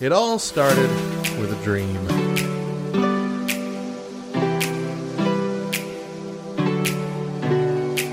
It 0.00 0.12
all 0.12 0.38
started 0.38 0.88
with 1.40 1.50
a 1.50 1.56
dream. 1.64 1.92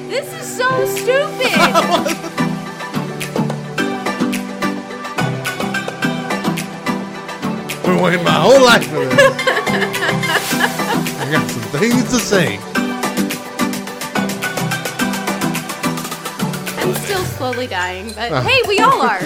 This 0.10 0.34
is 0.34 0.58
so 0.58 0.66
stupid. 0.88 1.54
Been 7.84 8.02
waiting 8.02 8.24
my 8.24 8.32
whole 8.32 8.64
life 8.64 8.88
for 8.88 9.06
this. 9.06 9.20
I 11.22 11.30
got 11.32 11.48
some 11.48 11.62
things 11.80 12.10
to 12.10 12.18
say. 12.18 12.58
I'm 16.80 16.96
still 17.04 17.24
slowly 17.26 17.68
dying, 17.68 18.12
but 18.16 18.32
uh-huh. 18.32 18.42
hey, 18.42 18.64
we 18.68 18.80
all 18.80 19.04
are. 19.04 19.22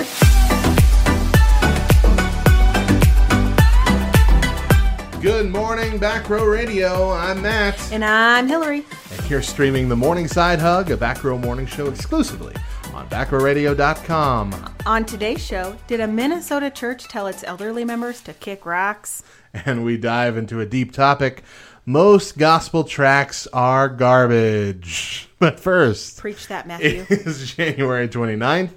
Good 5.22 5.52
morning, 5.52 5.98
Back 5.98 6.30
Row 6.30 6.46
Radio. 6.46 7.12
I'm 7.12 7.41
Matt. 7.41 7.91
And 7.91 8.05
I'm 8.05 8.48
Hillary. 8.48 8.86
And 9.12 9.22
here 9.26 9.42
streaming 9.42 9.90
the 9.90 9.95
Morning 9.95 10.28
Side 10.30 10.59
Hug, 10.59 10.92
a 10.92 10.98
Back 10.98 11.26
Row 11.26 11.38
morning 11.38 11.66
show 11.66 11.88
exclusively 11.88 12.55
on 12.94 13.08
backrowradio.com. 13.09 14.76
On 14.86 15.05
today's 15.05 15.45
show, 15.45 15.76
did 15.88 16.00
a 16.00 16.08
Minnesota 16.08 16.70
church 16.70 17.04
tell 17.09 17.28
its 17.28 17.44
elderly 17.44 17.84
members 17.84 18.22
to 18.22 18.34
kick 18.34 18.66
rocks? 18.66 19.22
And 19.54 19.84
we 19.84 19.98
dive 19.98 20.38
into 20.38 20.62
a 20.62 20.66
deep 20.66 20.94
topic. 20.94 21.44
Most 21.86 22.38
gospel 22.38 22.84
tracts 22.86 23.45
are 23.48 23.90
garbage. 23.90 25.26
But 25.40 25.58
first, 25.58 26.17
Preach 26.17 26.48
that, 26.50 26.67
Matthew. 26.67 27.06
it 27.09 27.26
is 27.26 27.54
January 27.54 28.09
29th, 28.09 28.72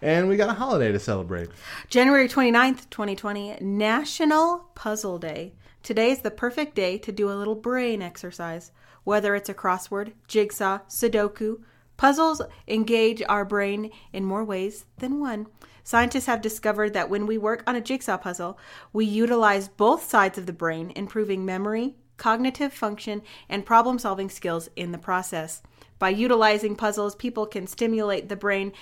and 0.00 0.28
we 0.28 0.36
got 0.36 0.48
a 0.48 0.52
holiday 0.52 0.92
to 0.92 1.00
celebrate. 1.00 1.50
January 1.88 2.28
29th, 2.28 2.88
2020, 2.90 3.58
National 3.60 4.58
Puzzle 4.76 5.18
Day. 5.18 5.54
Today 5.84 6.12
is 6.12 6.22
the 6.22 6.30
perfect 6.30 6.74
day 6.74 6.96
to 6.96 7.12
do 7.12 7.30
a 7.30 7.36
little 7.36 7.54
brain 7.54 8.00
exercise. 8.00 8.72
Whether 9.04 9.34
it's 9.34 9.50
a 9.50 9.54
crossword, 9.54 10.14
jigsaw, 10.26 10.78
sudoku, 10.88 11.60
puzzles 11.98 12.40
engage 12.66 13.22
our 13.28 13.44
brain 13.44 13.90
in 14.10 14.24
more 14.24 14.46
ways 14.46 14.86
than 14.96 15.20
one. 15.20 15.46
Scientists 15.82 16.24
have 16.24 16.40
discovered 16.40 16.94
that 16.94 17.10
when 17.10 17.26
we 17.26 17.36
work 17.36 17.62
on 17.66 17.76
a 17.76 17.82
jigsaw 17.82 18.16
puzzle, 18.16 18.58
we 18.94 19.04
utilize 19.04 19.68
both 19.68 20.08
sides 20.08 20.38
of 20.38 20.46
the 20.46 20.54
brain, 20.54 20.90
improving 20.96 21.44
memory, 21.44 21.96
cognitive 22.16 22.72
function, 22.72 23.20
and 23.50 23.66
problem 23.66 23.98
solving 23.98 24.30
skills 24.30 24.70
in 24.76 24.90
the 24.90 24.96
process. 24.96 25.60
By 25.98 26.08
utilizing 26.08 26.76
puzzles, 26.76 27.14
people 27.14 27.44
can 27.44 27.66
stimulate 27.66 28.30
the 28.30 28.36
brain 28.36 28.72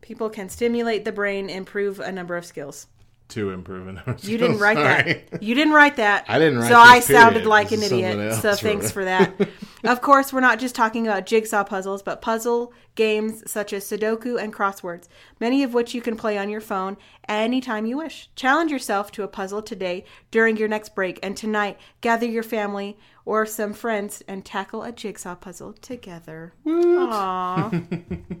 People 0.00 0.30
can 0.30 0.48
stimulate 0.48 1.04
the 1.04 1.12
brain, 1.12 1.48
improve 1.48 2.00
a 2.00 2.10
number 2.10 2.36
of 2.36 2.44
skills. 2.44 2.88
To 3.30 3.50
improve 3.50 3.88
in 3.88 3.98
our 3.98 4.16
You 4.22 4.38
didn't 4.38 4.58
write 4.58 4.76
Sorry. 4.76 5.24
that. 5.30 5.42
You 5.42 5.54
didn't 5.54 5.72
write 5.72 5.96
that. 5.96 6.24
I 6.28 6.38
didn't 6.38 6.58
write 6.58 6.68
So 6.68 6.78
I 6.78 6.98
this, 6.98 7.06
sounded 7.06 7.46
like 7.46 7.72
an 7.72 7.82
idiot. 7.82 8.34
So 8.42 8.54
thanks 8.54 8.90
for 8.90 9.04
that. 9.04 9.32
of 9.84 10.00
course, 10.00 10.32
we're 10.32 10.40
not 10.40 10.58
just 10.58 10.74
talking 10.74 11.06
about 11.06 11.26
jigsaw 11.26 11.64
puzzles, 11.64 12.02
but 12.02 12.20
puzzle 12.20 12.72
games 12.96 13.48
such 13.50 13.72
as 13.72 13.84
Sudoku 13.84 14.40
and 14.42 14.52
crosswords, 14.52 15.08
many 15.38 15.62
of 15.62 15.72
which 15.72 15.94
you 15.94 16.02
can 16.02 16.16
play 16.16 16.36
on 16.36 16.50
your 16.50 16.60
phone 16.60 16.96
anytime 17.28 17.86
you 17.86 17.96
wish. 17.96 18.28
Challenge 18.34 18.70
yourself 18.70 19.10
to 19.12 19.22
a 19.22 19.28
puzzle 19.28 19.62
today 19.62 20.04
during 20.30 20.56
your 20.56 20.68
next 20.68 20.94
break, 20.94 21.18
and 21.22 21.36
tonight 21.36 21.78
gather 22.00 22.26
your 22.26 22.42
family 22.42 22.98
or 23.24 23.46
some 23.46 23.72
friends 23.72 24.22
and 24.26 24.44
tackle 24.44 24.82
a 24.82 24.92
jigsaw 24.92 25.34
puzzle 25.34 25.72
together. 25.74 26.52
Aww. 26.66 28.40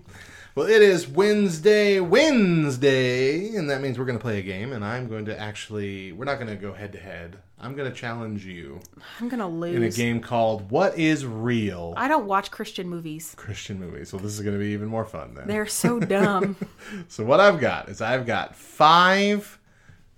Well, 0.56 0.66
it 0.66 0.82
is 0.82 1.06
Wednesday, 1.06 2.00
Wednesday, 2.00 3.54
and 3.54 3.70
that 3.70 3.80
means 3.80 3.98
we're 3.98 4.04
going 4.04 4.18
to 4.18 4.22
play 4.22 4.40
a 4.40 4.42
game, 4.42 4.72
and 4.72 4.84
I'm 4.84 5.08
going 5.08 5.26
to 5.26 5.38
actually, 5.38 6.10
we're 6.10 6.24
not 6.24 6.36
going 6.40 6.48
to 6.48 6.56
go 6.56 6.72
head 6.72 6.92
to 6.92 6.98
head. 6.98 7.36
I'm 7.58 7.76
going 7.76 7.88
to 7.88 7.96
challenge 7.96 8.44
you 8.46 8.80
I'm 9.20 9.28
gonna 9.28 9.46
lose. 9.48 9.76
in 9.76 9.82
a 9.82 9.90
game 9.90 10.20
called 10.20 10.70
What 10.70 10.98
is 10.98 11.24
Real? 11.24 11.94
I 11.96 12.08
don't 12.08 12.26
watch 12.26 12.50
Christian 12.50 12.88
movies. 12.88 13.32
Christian 13.36 13.78
movies. 13.78 14.12
Well, 14.12 14.20
this 14.22 14.32
is 14.32 14.40
going 14.40 14.54
to 14.54 14.58
be 14.58 14.70
even 14.70 14.88
more 14.88 15.04
fun 15.04 15.34
then. 15.34 15.46
They're 15.46 15.66
so 15.66 16.00
dumb. 16.00 16.56
So 17.08 17.22
what 17.24 17.38
I've 17.38 17.60
got 17.60 17.88
is 17.88 18.00
I've 18.00 18.26
got 18.26 18.56
five 18.56 19.60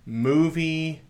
movie 0.05 1.01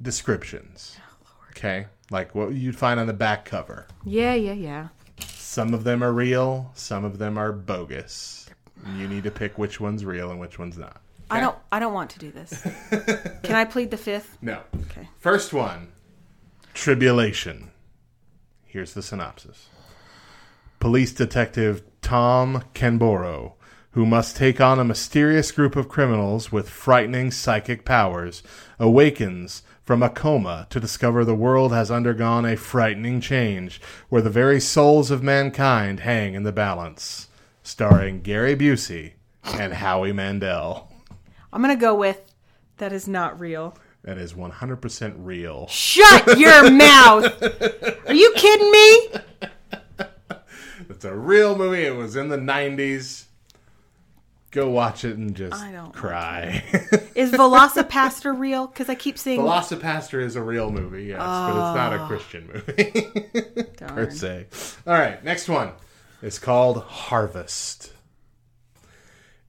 descriptions. 0.00 0.96
Oh, 1.26 1.28
okay, 1.50 1.86
like 2.10 2.34
what 2.34 2.52
you'd 2.54 2.76
find 2.76 2.98
on 2.98 3.06
the 3.06 3.12
back 3.12 3.44
cover. 3.44 3.86
yeah, 4.04 4.34
yeah, 4.34 4.52
yeah. 4.54 4.88
Some 5.52 5.74
of 5.74 5.84
them 5.84 6.02
are 6.02 6.14
real, 6.14 6.70
some 6.72 7.04
of 7.04 7.18
them 7.18 7.36
are 7.36 7.52
bogus. 7.52 8.48
You 8.96 9.06
need 9.06 9.24
to 9.24 9.30
pick 9.30 9.58
which 9.58 9.80
one's 9.80 10.02
real 10.02 10.30
and 10.30 10.40
which 10.40 10.58
one's 10.58 10.78
not. 10.78 11.02
I 11.30 11.40
don't. 11.40 11.58
I 11.70 11.78
don't 11.78 11.92
want 11.92 12.08
to 12.12 12.18
do 12.18 12.30
this. 12.30 12.62
Can 13.42 13.54
I 13.54 13.66
plead 13.66 13.90
the 13.90 13.98
fifth? 13.98 14.38
No. 14.40 14.62
Okay. 14.84 15.10
First 15.18 15.52
one 15.52 15.92
Tribulation. 16.72 17.70
Here's 18.64 18.94
the 18.94 19.02
synopsis 19.02 19.68
Police 20.80 21.12
Detective 21.12 21.82
Tom 22.00 22.64
Canboro, 22.72 23.52
who 23.90 24.06
must 24.06 24.38
take 24.38 24.58
on 24.58 24.78
a 24.78 24.84
mysterious 24.84 25.52
group 25.52 25.76
of 25.76 25.86
criminals 25.86 26.50
with 26.50 26.70
frightening 26.70 27.30
psychic 27.30 27.84
powers, 27.84 28.42
awakens 28.78 29.62
from 29.84 30.02
a 30.02 30.08
coma 30.10 30.66
to 30.70 30.80
discover 30.80 31.24
the 31.24 31.34
world 31.34 31.72
has 31.72 31.90
undergone 31.90 32.44
a 32.44 32.56
frightening 32.56 33.20
change 33.20 33.80
where 34.08 34.22
the 34.22 34.30
very 34.30 34.60
souls 34.60 35.10
of 35.10 35.22
mankind 35.22 36.00
hang 36.00 36.34
in 36.34 36.44
the 36.44 36.52
balance. 36.52 37.28
Starring 37.62 38.22
Gary 38.22 38.56
Busey 38.56 39.12
and 39.44 39.74
Howie 39.74 40.12
Mandel. 40.12 40.90
I'm 41.52 41.60
gonna 41.60 41.76
go 41.76 41.94
with 41.94 42.32
that 42.78 42.92
is 42.92 43.06
not 43.06 43.38
real. 43.38 43.76
That 44.02 44.18
is 44.18 44.32
100% 44.34 45.14
real. 45.18 45.66
Shut 45.68 46.38
your 46.38 46.70
mouth! 46.72 47.40
Are 48.06 48.14
you 48.14 48.32
kidding 48.36 48.70
me? 48.70 49.08
It's 50.88 51.04
a 51.04 51.14
real 51.14 51.56
movie. 51.56 51.84
It 51.84 51.94
was 51.94 52.16
in 52.16 52.28
the 52.28 52.36
90s. 52.36 53.26
Go 54.52 54.68
watch 54.68 55.06
it 55.06 55.16
and 55.16 55.34
just 55.34 55.54
I 55.54 55.72
don't 55.72 55.94
cry. 55.94 56.62
Is 57.14 57.32
VelociPastor 57.32 58.38
real? 58.38 58.66
Because 58.66 58.90
I 58.90 58.94
keep 58.94 59.16
seeing. 59.16 59.40
VelociPastor 59.40 60.22
is 60.22 60.36
a 60.36 60.42
real 60.42 60.70
movie, 60.70 61.04
yes, 61.04 61.20
but 61.20 61.50
it's 61.50 61.74
not 61.74 61.92
a 61.94 62.00
ah. 62.00 62.06
Christian 62.06 62.46
movie 62.52 63.62
per 63.78 64.10
se. 64.10 64.46
All 64.86 64.92
right, 64.92 65.24
next 65.24 65.48
one. 65.48 65.72
It's 66.20 66.38
called 66.38 66.82
Harvest. 66.82 67.94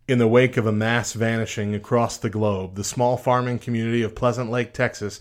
In 0.07 0.19
the 0.19 0.27
wake 0.27 0.55
of 0.55 0.65
a 0.65 0.71
mass 0.71 1.11
vanishing 1.11 1.75
across 1.75 2.15
the 2.17 2.29
globe, 2.29 2.75
the 2.75 2.83
small 2.85 3.17
farming 3.17 3.59
community 3.59 4.03
of 4.03 4.15
Pleasant 4.15 4.51
Lake, 4.51 4.73
Texas, 4.73 5.19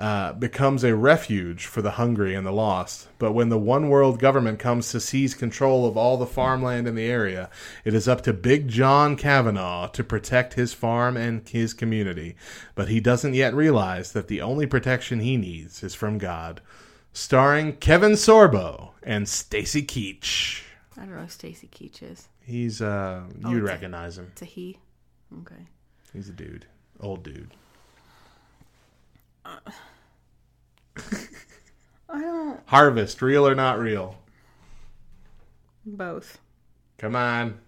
uh, 0.00 0.32
becomes 0.32 0.82
a 0.82 0.96
refuge 0.96 1.66
for 1.66 1.82
the 1.82 1.90
hungry 1.92 2.34
and 2.34 2.46
the 2.46 2.50
lost. 2.50 3.06
But 3.18 3.32
when 3.32 3.50
the 3.50 3.58
one 3.58 3.90
world 3.90 4.18
government 4.18 4.58
comes 4.58 4.90
to 4.90 4.98
seize 5.00 5.34
control 5.34 5.86
of 5.86 5.96
all 5.96 6.16
the 6.16 6.26
farmland 6.26 6.88
in 6.88 6.94
the 6.94 7.04
area, 7.04 7.50
it 7.84 7.92
is 7.92 8.08
up 8.08 8.22
to 8.22 8.32
Big 8.32 8.66
John 8.68 9.14
Kavanaugh 9.14 9.88
to 9.88 10.02
protect 10.02 10.54
his 10.54 10.72
farm 10.72 11.18
and 11.18 11.46
his 11.46 11.74
community. 11.74 12.34
But 12.74 12.88
he 12.88 12.98
doesn't 12.98 13.34
yet 13.34 13.52
realize 13.54 14.12
that 14.12 14.28
the 14.28 14.40
only 14.40 14.64
protection 14.66 15.20
he 15.20 15.36
needs 15.36 15.82
is 15.82 15.94
from 15.94 16.16
God. 16.16 16.62
Starring 17.12 17.76
Kevin 17.76 18.12
Sorbo 18.12 18.92
and 19.02 19.28
Stacy 19.28 19.82
Keach. 19.82 20.62
I 20.96 21.00
don't 21.02 21.14
know 21.14 21.22
who 21.22 21.28
Stacy 21.28 21.68
Keach 21.68 22.02
is. 22.02 22.26
He's 22.42 22.80
uh 22.80 23.24
you 23.38 23.50
it's 23.50 23.58
a- 23.58 23.62
recognize 23.62 24.16
him. 24.16 24.28
It's 24.32 24.42
a 24.42 24.46
he. 24.46 24.78
Okay. 25.40 25.66
He's 26.14 26.30
a 26.30 26.32
dude. 26.32 26.64
Old 27.00 27.22
dude. 27.22 27.50
I 32.08 32.20
don't. 32.20 32.60
Harvest, 32.66 33.22
real 33.22 33.46
or 33.46 33.54
not 33.54 33.78
real? 33.78 34.16
Both. 35.86 36.38
Come 36.98 37.16
on. 37.16 37.58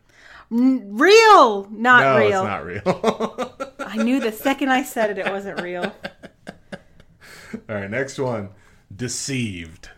N- 0.50 0.96
real, 0.98 1.66
not 1.70 2.02
no, 2.02 2.18
real. 2.18 2.40
it's 2.40 2.48
not 2.48 2.64
real. 2.66 3.74
I 3.86 4.02
knew 4.02 4.20
the 4.20 4.32
second 4.32 4.68
I 4.70 4.82
said 4.82 5.10
it, 5.10 5.18
it 5.18 5.30
wasn't 5.30 5.60
real. 5.62 5.94
All 7.68 7.76
right, 7.76 7.90
next 7.90 8.18
one. 8.18 8.50
Deceived. 8.94 9.88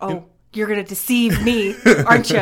Oh, 0.00 0.26
you're 0.54 0.66
gonna 0.68 0.82
deceive 0.84 1.42
me, 1.42 1.74
aren't 2.06 2.30
you? 2.30 2.40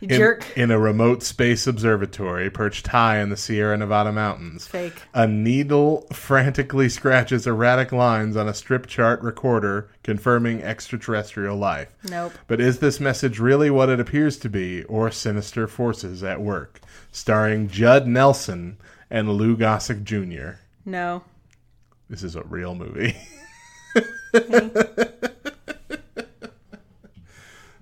You 0.00 0.08
In, 0.08 0.08
jerk. 0.08 0.46
in 0.56 0.70
a 0.70 0.78
remote 0.78 1.22
space 1.22 1.66
observatory 1.66 2.48
perched 2.50 2.86
high 2.88 3.18
in 3.18 3.28
the 3.30 3.36
Sierra 3.36 3.76
Nevada 3.76 4.12
mountains. 4.12 4.66
Fake. 4.66 5.02
A 5.14 5.26
needle 5.26 6.06
frantically 6.12 6.88
scratches 6.88 7.46
erratic 7.46 7.92
lines 7.92 8.36
on 8.36 8.48
a 8.48 8.54
strip 8.54 8.86
chart 8.86 9.20
recorder 9.22 9.88
confirming 10.02 10.62
extraterrestrial 10.62 11.56
life. 11.56 11.94
Nope. 12.08 12.32
But 12.46 12.60
is 12.60 12.78
this 12.78 13.00
message 13.00 13.38
really 13.38 13.70
what 13.70 13.88
it 13.88 14.00
appears 14.00 14.38
to 14.38 14.48
be, 14.48 14.82
or 14.84 15.10
sinister 15.10 15.66
forces 15.66 16.22
at 16.22 16.40
work? 16.40 16.80
Starring 17.12 17.68
Judd 17.68 18.06
Nelson 18.06 18.78
and 19.10 19.28
Lou 19.28 19.56
Gossett 19.56 20.04
Jr. 20.04 20.52
No. 20.84 21.24
This 22.08 22.22
is 22.22 22.36
a 22.36 22.42
real 22.44 22.74
movie. 22.74 23.16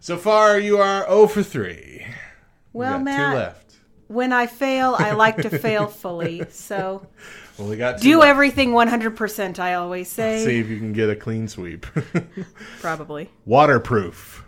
so 0.09 0.17
far, 0.17 0.59
you 0.59 0.79
are 0.79 1.05
0 1.07 1.27
for 1.27 1.43
3. 1.43 2.07
Well, 2.73 2.99
Matt, 2.99 3.33
two 3.33 3.37
left. 3.37 3.75
when 4.07 4.33
I 4.33 4.47
fail, 4.47 4.97
I 4.99 5.13
like 5.13 5.37
to 5.43 5.51
fail 5.59 5.87
fully. 5.87 6.47
So 6.49 7.07
Well, 7.59 7.69
we 7.69 7.77
got 7.77 8.01
do 8.01 8.13
two- 8.15 8.23
everything 8.23 8.71
100%, 8.73 9.59
I 9.59 9.75
always 9.75 10.09
say. 10.11 10.43
See 10.47 10.61
if 10.61 10.69
you 10.71 10.79
can 10.79 10.95
get 10.95 11.11
a 11.11 11.15
clean 11.15 11.47
sweep. 11.47 11.85
Probably. 12.81 13.29
Waterproof. 13.45 14.47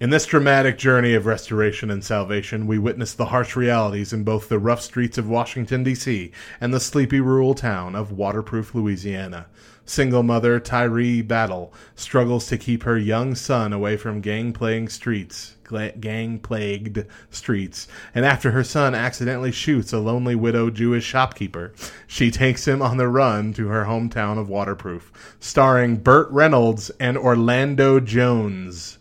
In 0.00 0.10
this 0.10 0.26
dramatic 0.26 0.76
journey 0.76 1.14
of 1.14 1.24
restoration 1.24 1.90
and 1.90 2.04
salvation, 2.04 2.66
we 2.66 2.78
witness 2.78 3.14
the 3.14 3.26
harsh 3.26 3.56
realities 3.56 4.12
in 4.12 4.22
both 4.22 4.50
the 4.50 4.58
rough 4.58 4.82
streets 4.82 5.16
of 5.16 5.30
Washington, 5.30 5.82
D.C., 5.82 6.30
and 6.60 6.74
the 6.74 6.80
sleepy 6.80 7.20
rural 7.20 7.54
town 7.54 7.94
of 7.94 8.12
Waterproof, 8.12 8.74
Louisiana. 8.74 9.46
Single 9.86 10.22
mother 10.22 10.58
Tyree 10.58 11.20
Battle 11.20 11.72
struggles 11.94 12.46
to 12.46 12.56
keep 12.56 12.84
her 12.84 12.96
young 12.96 13.34
son 13.34 13.72
away 13.72 13.98
from 13.98 14.22
gang-plagued 14.22 14.90
streets, 14.90 15.56
gang-plagued 16.00 17.06
streets, 17.30 17.86
and 18.14 18.24
after 18.24 18.52
her 18.52 18.64
son 18.64 18.94
accidentally 18.94 19.52
shoots 19.52 19.92
a 19.92 19.98
lonely 19.98 20.34
widow 20.34 20.70
Jewish 20.70 21.04
shopkeeper, 21.04 21.74
she 22.06 22.30
takes 22.30 22.66
him 22.66 22.80
on 22.80 22.96
the 22.96 23.08
run 23.08 23.52
to 23.54 23.68
her 23.68 23.84
hometown 23.84 24.38
of 24.38 24.48
Waterproof, 24.48 25.36
starring 25.38 25.96
Burt 25.96 26.30
Reynolds 26.30 26.90
and 26.98 27.18
Orlando 27.18 28.00
Jones. 28.00 28.98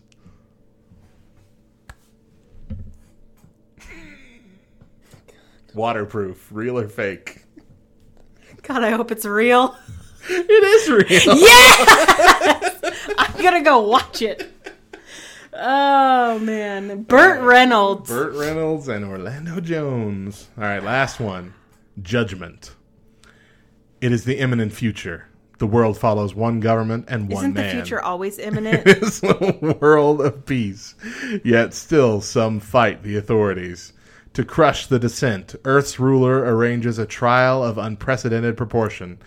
Waterproof, 5.74 6.50
real 6.52 6.78
or 6.78 6.90
fake? 6.90 7.46
God, 8.62 8.84
I 8.84 8.92
hope 8.92 9.12
it's 9.12 9.26
real. 9.26 9.78
It 10.30 10.64
is 10.64 10.90
real. 10.90 11.36
I'm 13.18 13.42
going 13.42 13.56
to 13.56 13.62
go 13.62 13.82
watch 13.82 14.22
it. 14.22 14.52
Oh, 15.52 16.40
man. 16.40 17.04
Burt 17.04 17.42
Reynolds. 17.42 18.10
Burt 18.10 18.34
Reynolds 18.34 18.88
and 18.88 19.04
Orlando 19.06 19.60
Jones. 19.60 20.50
All 20.58 20.64
right, 20.64 20.82
last 20.84 21.20
one. 21.20 21.54
Judgment. 22.02 22.74
It 24.02 24.12
is 24.12 24.24
the 24.24 24.40
imminent 24.40 24.74
future. 24.74 25.28
The 25.60 25.68
world 25.68 25.98
follows 25.98 26.34
one 26.34 26.60
government 26.60 27.06
and 27.08 27.30
one 27.30 27.44
Isn't 27.44 27.54
the 27.54 27.70
future 27.70 28.02
always 28.02 28.40
imminent? 28.48 28.84
It's 28.86 29.22
a 29.24 29.78
world 29.80 30.22
of 30.22 30.46
peace. 30.46 30.96
Yet 31.44 31.74
still 31.74 32.22
some 32.22 32.60
fight 32.60 33.04
the 33.04 33.18
authorities. 33.18 33.94
To 34.34 34.44
crush 34.44 34.88
the 34.88 34.98
dissent, 35.00 35.56
Earth's 35.64 36.00
ruler 36.00 36.40
arranges 36.40 36.98
a 36.98 37.06
trial 37.06 37.64
of 37.64 37.78
unprecedented 37.78 38.58
proportion. 38.58 39.20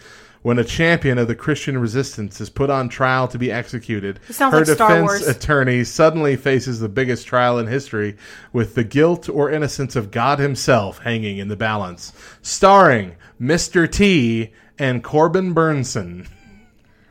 When 0.47 0.61
a 0.61 0.65
champion 0.65 1.19
of 1.19 1.27
the 1.27 1.35
Christian 1.35 1.77
resistance 1.77 2.41
is 2.41 2.51
put 2.51 2.71
on 2.71 2.89
trial 2.89 3.27
to 3.27 3.37
be 3.37 3.51
executed, 3.51 4.21
her 4.39 4.51
like 4.51 4.67
defense 4.67 5.27
attorney 5.27 5.83
suddenly 5.83 6.37
faces 6.37 6.79
the 6.79 6.89
biggest 6.89 7.27
trial 7.27 7.59
in 7.59 7.67
history 7.67 8.17
with 8.53 8.77
the 8.77 8.85
guilt 8.85 9.29
or 9.29 9.51
innocence 9.51 9.97
of 9.97 10.13
God 10.13 10.39
himself 10.39 10.99
hanging 10.99 11.39
in 11.39 11.49
the 11.49 11.57
balance. 11.57 12.13
Starring 12.43 13.17
Mr. 13.41 13.91
T 13.91 14.53
and 14.79 15.03
Corbin 15.03 15.53
Bernsen. 15.53 16.29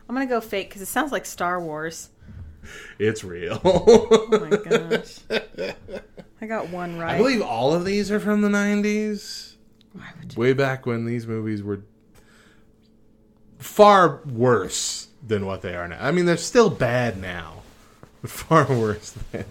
I'm 0.08 0.16
going 0.16 0.26
to 0.26 0.34
go 0.34 0.40
fake 0.40 0.70
because 0.70 0.82
it 0.82 0.86
sounds 0.86 1.12
like 1.12 1.26
Star 1.26 1.60
Wars. 1.60 2.12
It's 3.00 3.26
real. 3.26 3.60
Oh, 3.66 4.28
my 4.32 4.56
gosh. 4.56 5.20
I 6.40 6.46
got 6.46 6.70
one 6.70 6.98
right. 6.98 7.16
I 7.16 7.18
believe 7.18 7.42
all 7.42 7.74
of 7.74 7.84
these 7.84 8.12
are 8.12 8.20
from 8.22 8.40
the 8.40 8.48
90s. 8.48 9.56
Way 10.38 10.54
back 10.54 10.86
when 10.86 11.04
these 11.04 11.28
movies 11.28 11.62
were 11.62 11.82
far 13.66 14.22
worse 14.26 15.08
than 15.26 15.46
what 15.46 15.62
they 15.62 15.76
are 15.76 15.88
now. 15.88 15.98
I 16.00 16.12
mean, 16.12 16.26
they're 16.26 16.38
still 16.38 16.70
bad 16.70 17.20
now, 17.20 17.64
but 18.22 18.32
far 18.32 18.66
worse 18.70 19.16
than. 19.32 19.46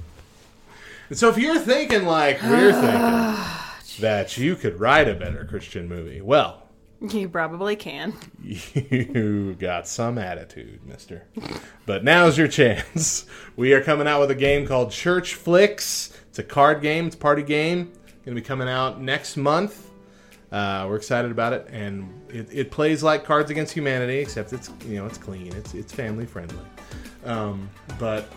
And 1.11 1.19
so 1.19 1.29
if 1.29 1.37
you're 1.37 1.59
thinking 1.59 2.05
like 2.07 2.41
we're 2.43 2.73
thinking 2.81 4.01
that 4.01 4.37
you 4.39 4.57
could 4.57 4.81
write 4.81 5.09
a 5.09 5.15
better 5.15 5.45
Christian 5.45 5.89
movie, 5.89 6.21
well, 6.21 6.63
You 7.01 7.29
probably 7.29 7.77
can. 7.77 8.15
you 8.43 9.55
got 9.59 9.87
some 9.87 10.17
attitude, 10.17 10.81
mister. 10.87 11.27
But 11.85 12.05
now's 12.05 12.39
your 12.39 12.49
chance. 12.49 13.27
We 13.57 13.75
are 13.75 13.83
coming 13.83 14.07
out 14.07 14.21
with 14.21 14.31
a 14.31 14.35
game 14.35 14.67
called 14.67 14.91
Church 14.91 15.35
Flicks. 15.35 16.17
It's 16.29 16.39
a 16.39 16.43
card 16.45 16.81
game, 16.81 17.07
it's 17.07 17.17
a 17.17 17.19
party 17.19 17.43
game. 17.43 17.93
Going 18.25 18.35
to 18.35 18.41
be 18.41 18.47
coming 18.47 18.69
out 18.69 19.03
next 19.03 19.37
month. 19.37 19.91
Uh, 20.55 20.87
we're 20.89 20.95
excited 20.95 21.33
about 21.33 21.53
it, 21.53 21.67
and 21.73 22.09
it, 22.29 22.47
it 22.53 22.71
plays 22.71 23.03
like 23.03 23.25
Cards 23.25 23.51
Against 23.51 23.73
Humanity, 23.73 24.19
except 24.19 24.53
it's 24.53 24.71
you 24.87 24.95
know 24.95 25.05
it's 25.05 25.19
clean, 25.19 25.53
it's 25.53 25.75
it's 25.75 25.93
family 25.93 26.27
friendly. 26.27 26.65
Um, 27.25 27.69
but 27.99 28.33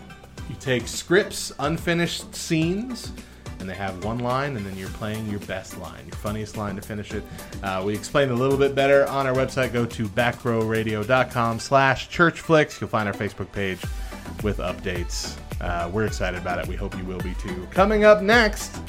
you 0.48 0.56
take 0.58 0.88
scripts, 0.88 1.52
unfinished 1.60 2.34
scenes, 2.34 3.12
and 3.60 3.70
they 3.70 3.74
have 3.74 4.04
one 4.04 4.18
line, 4.18 4.56
and 4.56 4.66
then 4.66 4.76
you're 4.76 4.88
playing 4.88 5.30
your 5.30 5.38
best 5.40 5.78
line, 5.78 6.06
your 6.06 6.16
funniest 6.16 6.56
line 6.56 6.74
to 6.74 6.82
finish 6.82 7.12
it. 7.12 7.22
Uh, 7.62 7.84
we 7.86 7.94
explain 7.94 8.30
a 8.30 8.34
little 8.34 8.58
bit 8.58 8.74
better 8.74 9.06
on 9.06 9.28
our 9.28 9.34
website. 9.34 9.72
Go 9.72 9.86
to 9.86 10.08
backrowradio.com 10.08 11.60
slash 11.60 12.08
churchflix. 12.08 12.80
You'll 12.80 12.90
find 12.90 13.08
our 13.08 13.14
Facebook 13.14 13.52
page 13.52 13.78
with 14.42 14.58
updates. 14.58 15.36
Uh, 15.60 15.88
we're 15.92 16.06
excited 16.06 16.40
about 16.40 16.58
it. 16.58 16.66
We 16.66 16.74
hope 16.74 16.98
you 16.98 17.04
will 17.04 17.20
be 17.20 17.34
too. 17.34 17.68
Coming 17.70 18.02
up 18.02 18.22
next, 18.22 18.80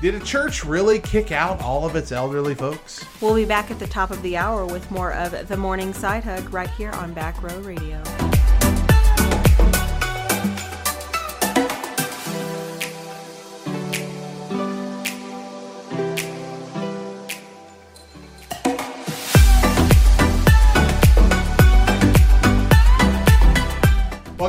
did 0.00 0.14
a 0.14 0.20
church 0.20 0.64
really 0.64 0.98
kick 0.98 1.32
out 1.32 1.60
all 1.60 1.86
of 1.86 1.96
its 1.96 2.12
elderly 2.12 2.54
folks? 2.54 3.04
We'll 3.20 3.34
be 3.34 3.44
back 3.44 3.70
at 3.70 3.78
the 3.78 3.86
top 3.86 4.10
of 4.10 4.20
the 4.22 4.36
hour 4.36 4.66
with 4.66 4.90
more 4.90 5.12
of 5.12 5.48
the 5.48 5.56
morning 5.56 5.92
side 5.92 6.24
hug 6.24 6.52
right 6.52 6.70
here 6.70 6.90
on 6.92 7.14
Back 7.14 7.42
Row 7.42 7.58
Radio. 7.60 8.02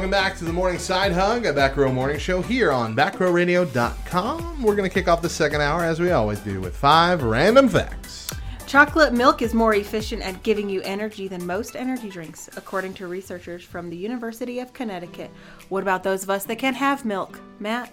welcome 0.07 0.23
back 0.23 0.37
to 0.37 0.45
the 0.45 0.53
Morning 0.53 0.79
Side 0.79 1.11
Hug, 1.11 1.45
a 1.45 1.51
Back 1.51 1.75
Row 1.75 1.91
Morning 1.91 2.17
Show 2.17 2.41
here 2.41 2.71
on 2.71 2.95
backrowradio.com. 2.95 4.63
We're 4.63 4.75
going 4.77 4.89
to 4.89 4.93
kick 4.93 5.09
off 5.09 5.21
the 5.21 5.27
second 5.27 5.59
hour, 5.59 5.83
as 5.83 5.99
we 5.99 6.11
always 6.11 6.39
do, 6.39 6.61
with 6.61 6.77
five 6.77 7.23
random 7.23 7.67
facts. 7.67 8.31
Chocolate 8.67 9.11
milk 9.11 9.41
is 9.41 9.53
more 9.53 9.75
efficient 9.75 10.21
at 10.21 10.41
giving 10.43 10.69
you 10.69 10.81
energy 10.83 11.27
than 11.27 11.45
most 11.45 11.75
energy 11.75 12.09
drinks, 12.09 12.49
according 12.55 12.93
to 12.93 13.07
researchers 13.07 13.65
from 13.65 13.89
the 13.89 13.97
University 13.97 14.59
of 14.61 14.71
Connecticut. 14.71 15.29
What 15.67 15.83
about 15.83 16.03
those 16.03 16.23
of 16.23 16.29
us 16.29 16.45
that 16.45 16.55
can't 16.55 16.77
have 16.77 17.03
milk, 17.03 17.41
Matt? 17.59 17.91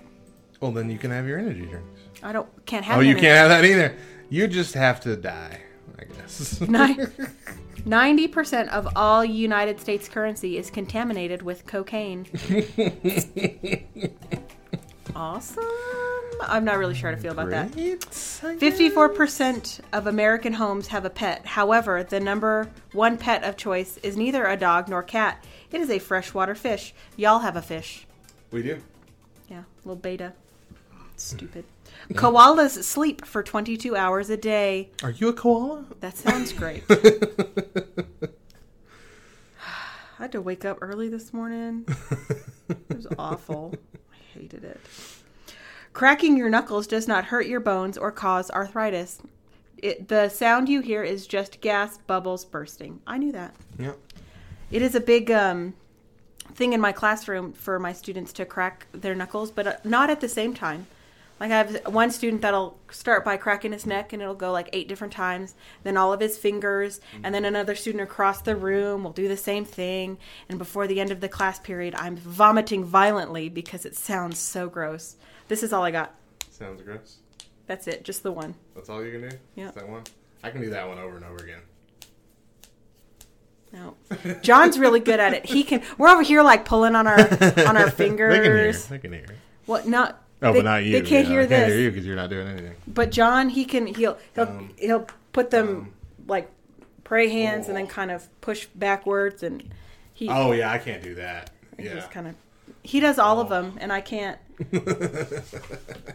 Well, 0.60 0.70
then 0.70 0.88
you 0.88 0.98
can 0.98 1.10
have 1.10 1.26
your 1.26 1.40
energy 1.40 1.66
drinks. 1.66 2.00
I 2.22 2.32
don't 2.32 2.48
can't 2.64 2.86
oh, 2.86 2.90
have. 2.90 2.98
Oh, 2.98 3.00
you 3.00 3.10
energy. 3.10 3.26
can't 3.26 3.38
have 3.38 3.48
that 3.48 3.64
either. 3.64 3.96
You 4.30 4.46
just 4.46 4.74
have 4.74 5.00
to 5.00 5.16
die, 5.16 5.60
I 5.98 6.04
guess. 6.04 6.60
Nice. 6.60 7.08
90% 7.86 8.68
of 8.68 8.88
all 8.96 9.24
United 9.24 9.80
States 9.80 10.08
currency 10.08 10.56
is 10.56 10.70
contaminated 10.70 11.42
with 11.42 11.66
cocaine. 11.66 12.26
awesome. 15.14 15.64
I'm 16.40 16.64
not 16.64 16.78
really 16.78 16.94
sure 16.94 17.10
how 17.10 17.16
to 17.16 17.22
feel 17.22 17.32
about 17.32 17.50
that. 17.50 17.72
Great, 17.72 18.00
54% 18.00 19.80
of 19.92 20.06
American 20.06 20.52
homes 20.54 20.88
have 20.88 21.04
a 21.04 21.10
pet. 21.10 21.46
However, 21.46 22.02
the 22.02 22.20
number 22.20 22.68
one 22.92 23.18
pet 23.18 23.44
of 23.44 23.56
choice 23.56 23.98
is 23.98 24.16
neither 24.16 24.46
a 24.46 24.56
dog 24.56 24.88
nor 24.88 25.02
cat. 25.02 25.44
It 25.70 25.80
is 25.80 25.90
a 25.90 25.98
freshwater 25.98 26.54
fish. 26.54 26.94
Y'all 27.16 27.40
have 27.40 27.56
a 27.56 27.62
fish. 27.62 28.06
We 28.50 28.62
do. 28.62 28.80
Yeah, 29.48 29.64
little 29.84 29.96
betta. 29.96 30.32
Stupid. 31.16 31.64
Koalas 32.12 32.82
sleep 32.82 33.24
for 33.24 33.42
22 33.42 33.96
hours 33.96 34.30
a 34.30 34.36
day. 34.36 34.90
Are 35.02 35.10
you 35.10 35.28
a 35.28 35.32
koala? 35.32 35.86
That 36.00 36.16
sounds 36.16 36.52
great. 36.52 36.84
I 36.90 36.98
had 40.18 40.32
to 40.32 40.40
wake 40.40 40.64
up 40.64 40.78
early 40.80 41.08
this 41.08 41.32
morning. 41.32 41.86
It 42.68 42.96
was 42.96 43.06
awful. 43.18 43.74
I 44.12 44.38
hated 44.38 44.64
it. 44.64 44.80
Cracking 45.92 46.36
your 46.36 46.48
knuckles 46.48 46.86
does 46.86 47.06
not 47.06 47.26
hurt 47.26 47.46
your 47.46 47.60
bones 47.60 47.96
or 47.96 48.10
cause 48.10 48.50
arthritis. 48.50 49.20
It, 49.78 50.08
the 50.08 50.28
sound 50.28 50.68
you 50.68 50.80
hear 50.80 51.02
is 51.02 51.26
just 51.26 51.60
gas 51.60 51.98
bubbles 51.98 52.44
bursting. 52.44 53.00
I 53.06 53.18
knew 53.18 53.32
that. 53.32 53.54
Yeah. 53.78 53.92
It 54.70 54.82
is 54.82 54.94
a 54.94 55.00
big 55.00 55.30
um, 55.30 55.74
thing 56.54 56.72
in 56.72 56.80
my 56.80 56.92
classroom 56.92 57.52
for 57.52 57.78
my 57.78 57.92
students 57.92 58.32
to 58.34 58.44
crack 58.44 58.86
their 58.92 59.14
knuckles, 59.14 59.50
but 59.50 59.66
uh, 59.66 59.76
not 59.84 60.10
at 60.10 60.20
the 60.20 60.28
same 60.28 60.54
time. 60.54 60.86
Like 61.40 61.50
I 61.50 61.58
have 61.58 61.80
one 61.86 62.10
student 62.10 62.42
that'll 62.42 62.78
start 62.90 63.24
by 63.24 63.36
cracking 63.36 63.72
his 63.72 63.86
neck 63.86 64.12
and 64.12 64.22
it'll 64.22 64.34
go 64.34 64.52
like 64.52 64.70
eight 64.72 64.88
different 64.88 65.12
times, 65.12 65.54
then 65.82 65.96
all 65.96 66.12
of 66.12 66.20
his 66.20 66.38
fingers, 66.38 67.00
and 67.22 67.34
then 67.34 67.44
another 67.44 67.74
student 67.74 68.02
across 68.02 68.40
the 68.40 68.54
room 68.54 69.02
will 69.02 69.12
do 69.12 69.26
the 69.26 69.36
same 69.36 69.64
thing. 69.64 70.18
And 70.48 70.58
before 70.58 70.86
the 70.86 71.00
end 71.00 71.10
of 71.10 71.20
the 71.20 71.28
class 71.28 71.58
period, 71.58 71.94
I'm 71.96 72.16
vomiting 72.16 72.84
violently 72.84 73.48
because 73.48 73.84
it 73.84 73.96
sounds 73.96 74.38
so 74.38 74.68
gross. 74.68 75.16
This 75.48 75.62
is 75.62 75.72
all 75.72 75.82
I 75.82 75.90
got. 75.90 76.14
Sounds 76.50 76.82
gross. 76.82 77.18
That's 77.66 77.88
it, 77.88 78.04
just 78.04 78.22
the 78.22 78.32
one. 78.32 78.54
That's 78.74 78.88
all 78.88 79.04
you 79.04 79.10
can 79.10 79.28
do? 79.28 79.36
Yeah. 79.56 79.72
That 79.72 79.88
one? 79.88 80.04
I 80.42 80.50
can 80.50 80.60
do 80.60 80.70
that 80.70 80.86
one 80.86 80.98
over 80.98 81.16
and 81.16 81.24
over 81.24 81.42
again. 81.42 81.60
No, 83.72 83.96
John's 84.40 84.78
really 84.78 85.00
good 85.00 85.18
at 85.18 85.34
it. 85.34 85.46
He 85.46 85.64
can. 85.64 85.82
We're 85.98 86.08
over 86.08 86.22
here 86.22 86.42
like 86.42 86.64
pulling 86.64 86.94
on 86.94 87.08
our 87.08 87.18
on 87.66 87.76
our 87.76 87.90
fingers. 87.90 88.86
They 88.86 88.98
can 89.00 89.12
hear. 89.12 89.22
They 89.22 89.26
can 89.26 89.34
hear. 89.34 89.38
What? 89.66 89.88
Not 89.88 90.22
Oh, 90.44 90.52
They- 90.52 90.58
but 90.60 90.64
not 90.64 90.84
you. 90.84 90.92
they 90.92 91.00
can't 91.00 91.26
yeah, 91.26 91.32
hear 91.32 91.40
I 91.42 91.46
can't 91.46 91.66
hear 91.66 91.76
this. 91.76 91.82
you 91.84 91.90
because 91.90 92.06
you're 92.06 92.16
not 92.16 92.30
doing 92.30 92.46
anything. 92.48 92.74
But 92.86 93.10
John, 93.10 93.48
he 93.48 93.64
can 93.64 93.86
he'll 93.86 94.18
he'll 94.34 94.44
Um, 94.48 94.70
he'll 94.78 95.06
put 95.32 95.50
them 95.50 95.92
like 96.28 96.48
pray 97.02 97.28
hands 97.28 97.68
and 97.68 97.76
then 97.76 97.86
kind 97.86 98.10
of 98.10 98.28
push 98.40 98.66
backwards 98.74 99.42
and 99.42 99.62
he 100.12 100.28
Oh 100.28 100.52
yeah, 100.52 100.70
I 100.70 100.78
can't 100.78 101.02
do 101.02 101.14
that. 101.16 101.50
he's 101.76 101.86
Yeah. 101.86 102.00
kind 102.08 102.28
of 102.28 102.34
he 102.82 103.00
does 103.00 103.18
all 103.18 103.40
of 103.40 103.48
them 103.48 103.78
and 103.80 103.92
I 103.92 104.00
can't. 104.00 104.38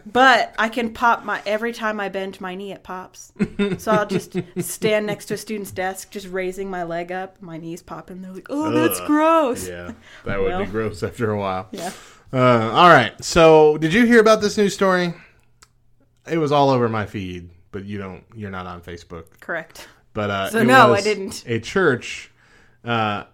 but 0.06 0.54
I 0.58 0.68
can 0.68 0.92
pop 0.92 1.24
my 1.24 1.42
every 1.46 1.72
time 1.72 2.00
I 2.00 2.08
bend 2.08 2.40
my 2.40 2.54
knee 2.54 2.72
it 2.72 2.82
pops. 2.82 3.32
so 3.78 3.92
I'll 3.92 4.06
just 4.06 4.36
stand 4.60 5.06
next 5.06 5.26
to 5.26 5.34
a 5.34 5.36
student's 5.36 5.70
desk 5.70 6.10
just 6.10 6.28
raising 6.28 6.70
my 6.70 6.82
leg 6.84 7.12
up, 7.12 7.40
my 7.40 7.56
knees 7.58 7.82
popping. 7.82 8.22
They're 8.22 8.32
like, 8.32 8.46
"Oh, 8.50 8.70
that's 8.70 9.00
gross." 9.02 9.68
Yeah, 9.68 9.92
that 10.24 10.38
would 10.40 10.46
Well. 10.48 10.60
be 10.64 10.70
gross 10.70 11.02
after 11.02 11.30
a 11.30 11.38
while. 11.38 11.68
Yeah. 11.72 11.90
Uh, 12.32 12.70
all 12.72 12.88
right. 12.88 13.22
So, 13.24 13.76
did 13.78 13.92
you 13.92 14.06
hear 14.06 14.20
about 14.20 14.40
this 14.40 14.56
news 14.56 14.74
story? 14.74 15.14
It 16.30 16.38
was 16.38 16.52
all 16.52 16.70
over 16.70 16.88
my 16.88 17.06
feed, 17.06 17.50
but 17.72 17.84
you 17.84 17.98
don't. 17.98 18.24
You're 18.34 18.50
not 18.50 18.66
on 18.66 18.80
Facebook. 18.80 19.40
Correct. 19.40 19.88
But 20.12 20.30
uh, 20.30 20.50
So 20.50 20.58
it 20.58 20.64
no, 20.64 20.92
I 20.92 21.00
didn't. 21.00 21.44
A 21.46 21.58
church. 21.60 22.30
Uh, 22.84 23.24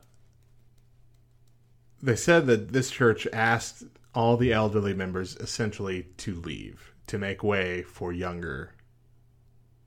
they 2.03 2.17
said 2.17 2.47
that 2.47 2.73
this 2.73 2.91
church 2.91 3.27
asked 3.33 3.85
all 4.15 4.37
the 4.37 4.53
elderly 4.53 4.95
members 4.95 5.37
essentially 5.37 6.07
to 6.19 6.35
leave 6.37 6.93
to 7.07 7.19
make 7.19 7.43
way 7.43 7.83
for 7.83 8.13
younger 8.13 8.73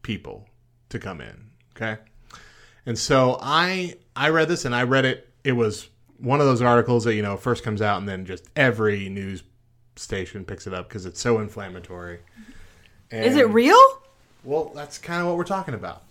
people 0.01 0.47
to 0.89 0.99
come 0.99 1.21
in. 1.21 1.49
Okay, 1.75 1.99
and 2.85 2.97
so 2.97 3.39
I 3.41 3.95
I 4.15 4.29
read 4.29 4.49
this 4.49 4.65
and 4.65 4.75
I 4.75 4.83
read 4.83 5.05
it. 5.05 5.29
It 5.43 5.53
was 5.53 5.89
one 6.19 6.39
of 6.39 6.47
those 6.47 6.61
articles 6.61 7.03
that 7.05 7.15
you 7.15 7.21
know 7.21 7.37
first 7.37 7.63
comes 7.63 7.81
out 7.81 7.99
and 7.99 8.07
then 8.07 8.25
just 8.25 8.45
every 8.55 9.09
news 9.09 9.43
station 9.95 10.45
picks 10.45 10.67
it 10.67 10.73
up 10.73 10.87
because 10.87 11.05
it's 11.05 11.19
so 11.19 11.39
inflammatory. 11.39 12.19
Is 13.11 13.35
it 13.35 13.49
real? 13.49 13.79
Well, 14.43 14.71
that's 14.75 14.97
kind 14.97 15.21
of 15.21 15.27
what 15.27 15.37
we're 15.37 15.43
talking 15.43 15.73
about. 15.73 16.03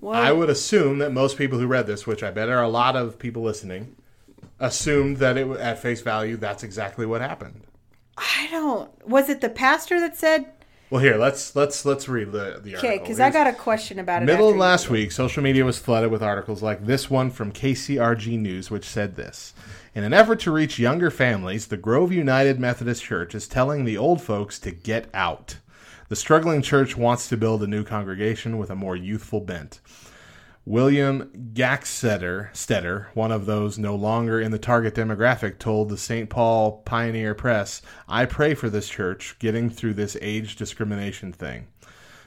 Well, 0.00 0.20
I 0.20 0.32
would 0.32 0.50
assume 0.50 0.98
that 0.98 1.12
most 1.12 1.36
people 1.36 1.58
who 1.58 1.66
read 1.66 1.86
this, 1.86 2.06
which 2.06 2.22
I 2.22 2.30
bet 2.30 2.48
are 2.48 2.62
a 2.62 2.68
lot 2.68 2.96
of 2.96 3.18
people 3.18 3.42
listening, 3.42 3.96
assumed 4.60 5.18
that 5.18 5.36
it 5.36 5.48
at 5.58 5.78
face 5.78 6.00
value 6.00 6.36
that's 6.36 6.62
exactly 6.62 7.06
what 7.06 7.20
happened. 7.20 7.62
I 8.16 8.48
don't. 8.50 9.08
Was 9.08 9.28
it 9.28 9.40
the 9.40 9.48
pastor 9.48 10.00
that 10.00 10.16
said? 10.16 10.46
Well, 10.94 11.02
here 11.02 11.16
let's 11.16 11.56
let's 11.56 11.84
let's 11.84 12.08
read 12.08 12.30
the 12.30 12.60
the 12.62 12.76
article. 12.76 12.78
Okay, 12.78 12.98
because 12.98 13.18
I 13.18 13.28
got 13.28 13.48
a 13.48 13.52
question 13.52 13.98
about 13.98 14.22
it. 14.22 14.26
Middle 14.26 14.50
of 14.50 14.56
last 14.56 14.90
week, 14.90 15.10
social 15.10 15.42
media 15.42 15.64
was 15.64 15.76
flooded 15.76 16.12
with 16.12 16.22
articles 16.22 16.62
like 16.62 16.86
this 16.86 17.10
one 17.10 17.32
from 17.32 17.50
KCRG 17.50 18.38
News, 18.38 18.70
which 18.70 18.84
said 18.84 19.16
this. 19.16 19.54
In 19.96 20.04
an 20.04 20.14
effort 20.14 20.38
to 20.42 20.52
reach 20.52 20.78
younger 20.78 21.10
families, 21.10 21.66
the 21.66 21.76
Grove 21.76 22.12
United 22.12 22.60
Methodist 22.60 23.02
Church 23.02 23.34
is 23.34 23.48
telling 23.48 23.84
the 23.84 23.98
old 23.98 24.22
folks 24.22 24.60
to 24.60 24.70
get 24.70 25.08
out. 25.12 25.56
The 26.10 26.14
struggling 26.14 26.62
church 26.62 26.96
wants 26.96 27.28
to 27.28 27.36
build 27.36 27.64
a 27.64 27.66
new 27.66 27.82
congregation 27.82 28.56
with 28.56 28.70
a 28.70 28.76
more 28.76 28.94
youthful 28.94 29.40
bent. 29.40 29.80
William 30.66 31.30
Gaxeter, 31.52 32.50
Stetter, 32.54 33.08
one 33.12 33.30
of 33.30 33.44
those 33.44 33.76
no 33.76 33.94
longer 33.94 34.40
in 34.40 34.50
the 34.50 34.58
target 34.58 34.94
demographic, 34.94 35.58
told 35.58 35.90
the 35.90 35.98
St. 35.98 36.30
Paul 36.30 36.80
Pioneer 36.86 37.34
Press, 37.34 37.82
I 38.08 38.24
pray 38.24 38.54
for 38.54 38.70
this 38.70 38.88
church 38.88 39.36
getting 39.38 39.68
through 39.68 39.92
this 39.92 40.16
age 40.22 40.56
discrimination 40.56 41.34
thing. 41.34 41.66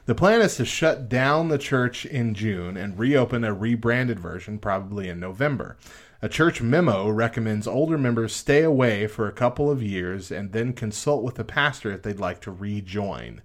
The 0.06 0.14
plan 0.14 0.42
is 0.42 0.56
to 0.58 0.66
shut 0.66 1.10
down 1.10 1.48
the 1.48 1.58
church 1.58 2.06
in 2.06 2.36
June 2.36 2.78
and 2.78 3.00
reopen 3.00 3.44
a 3.44 3.56
rebranded 3.56 4.20
version 4.20 4.60
probably 4.60 5.10
in 5.10 5.20
November. 5.20 5.76
A 6.22 6.30
church 6.30 6.62
memo 6.62 7.10
recommends 7.10 7.68
older 7.68 7.98
members 7.98 8.36
stay 8.36 8.62
away 8.62 9.08
for 9.08 9.28
a 9.28 9.34
couple 9.34 9.72
of 9.72 9.82
years 9.82 10.32
and 10.32 10.52
then 10.52 10.74
consult 10.74 11.24
with 11.24 11.36
the 11.36 11.44
pastor 11.44 11.92
if 11.92 12.04
they'd 12.04 12.20
like 12.20 12.42
to 12.42 12.52
rejoin. 12.52 13.42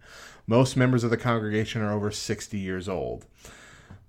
Most 0.47 0.77
members 0.77 1.03
of 1.03 1.11
the 1.11 1.17
congregation 1.17 1.81
are 1.81 1.95
over 1.95 2.11
60 2.11 2.59
years 2.59 2.91
old. 2.91 3.25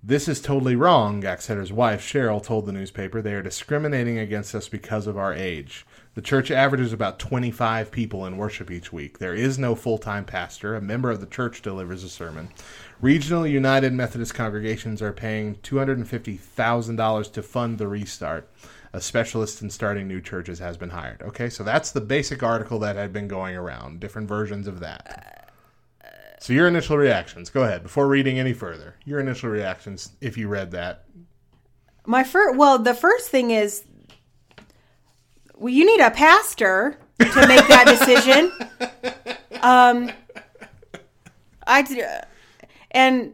This 0.06 0.28
is 0.28 0.42
totally 0.42 0.76
wrong, 0.76 1.22
Gackstetter's 1.22 1.72
wife, 1.72 2.02
Cheryl, 2.02 2.42
told 2.42 2.66
the 2.66 2.72
newspaper. 2.72 3.22
They 3.22 3.32
are 3.32 3.40
discriminating 3.40 4.18
against 4.18 4.54
us 4.54 4.68
because 4.68 5.06
of 5.06 5.16
our 5.16 5.32
age. 5.32 5.86
The 6.14 6.20
church 6.20 6.50
averages 6.50 6.92
about 6.92 7.18
25 7.18 7.90
people 7.90 8.26
in 8.26 8.36
worship 8.36 8.70
each 8.70 8.92
week. 8.92 9.18
There 9.18 9.34
is 9.34 9.58
no 9.58 9.74
full 9.74 9.96
time 9.96 10.26
pastor. 10.26 10.74
A 10.74 10.80
member 10.82 11.10
of 11.10 11.20
the 11.20 11.26
church 11.26 11.62
delivers 11.62 12.04
a 12.04 12.10
sermon. 12.10 12.50
Regional 13.00 13.46
United 13.46 13.94
Methodist 13.94 14.34
congregations 14.34 15.00
are 15.00 15.10
paying 15.10 15.54
$250,000 15.62 17.32
to 17.32 17.42
fund 17.42 17.78
the 17.78 17.88
restart. 17.88 18.46
A 18.92 19.00
specialist 19.00 19.62
in 19.62 19.70
starting 19.70 20.06
new 20.06 20.20
churches 20.20 20.58
has 20.58 20.76
been 20.76 20.90
hired. 20.90 21.22
Okay, 21.22 21.48
so 21.48 21.64
that's 21.64 21.92
the 21.92 22.02
basic 22.02 22.42
article 22.42 22.78
that 22.80 22.96
had 22.96 23.14
been 23.14 23.26
going 23.26 23.56
around, 23.56 24.00
different 24.00 24.28
versions 24.28 24.66
of 24.66 24.80
that. 24.80 25.43
So 26.40 26.52
your 26.52 26.68
initial 26.68 26.96
reactions. 26.96 27.50
Go 27.50 27.62
ahead 27.62 27.82
before 27.82 28.06
reading 28.06 28.38
any 28.38 28.52
further. 28.52 28.96
Your 29.04 29.20
initial 29.20 29.50
reactions 29.50 30.12
if 30.20 30.36
you 30.36 30.48
read 30.48 30.72
that. 30.72 31.04
My 32.06 32.24
first, 32.24 32.58
well, 32.58 32.78
the 32.78 32.94
first 32.94 33.30
thing 33.30 33.50
is, 33.50 33.84
well, 35.54 35.72
you 35.72 35.86
need 35.86 36.00
a 36.00 36.10
pastor 36.10 36.98
to 37.18 37.46
make 37.46 37.66
that 37.68 37.86
decision. 37.86 38.52
Um, 39.64 40.10
I 41.66 41.86
and 42.90 43.32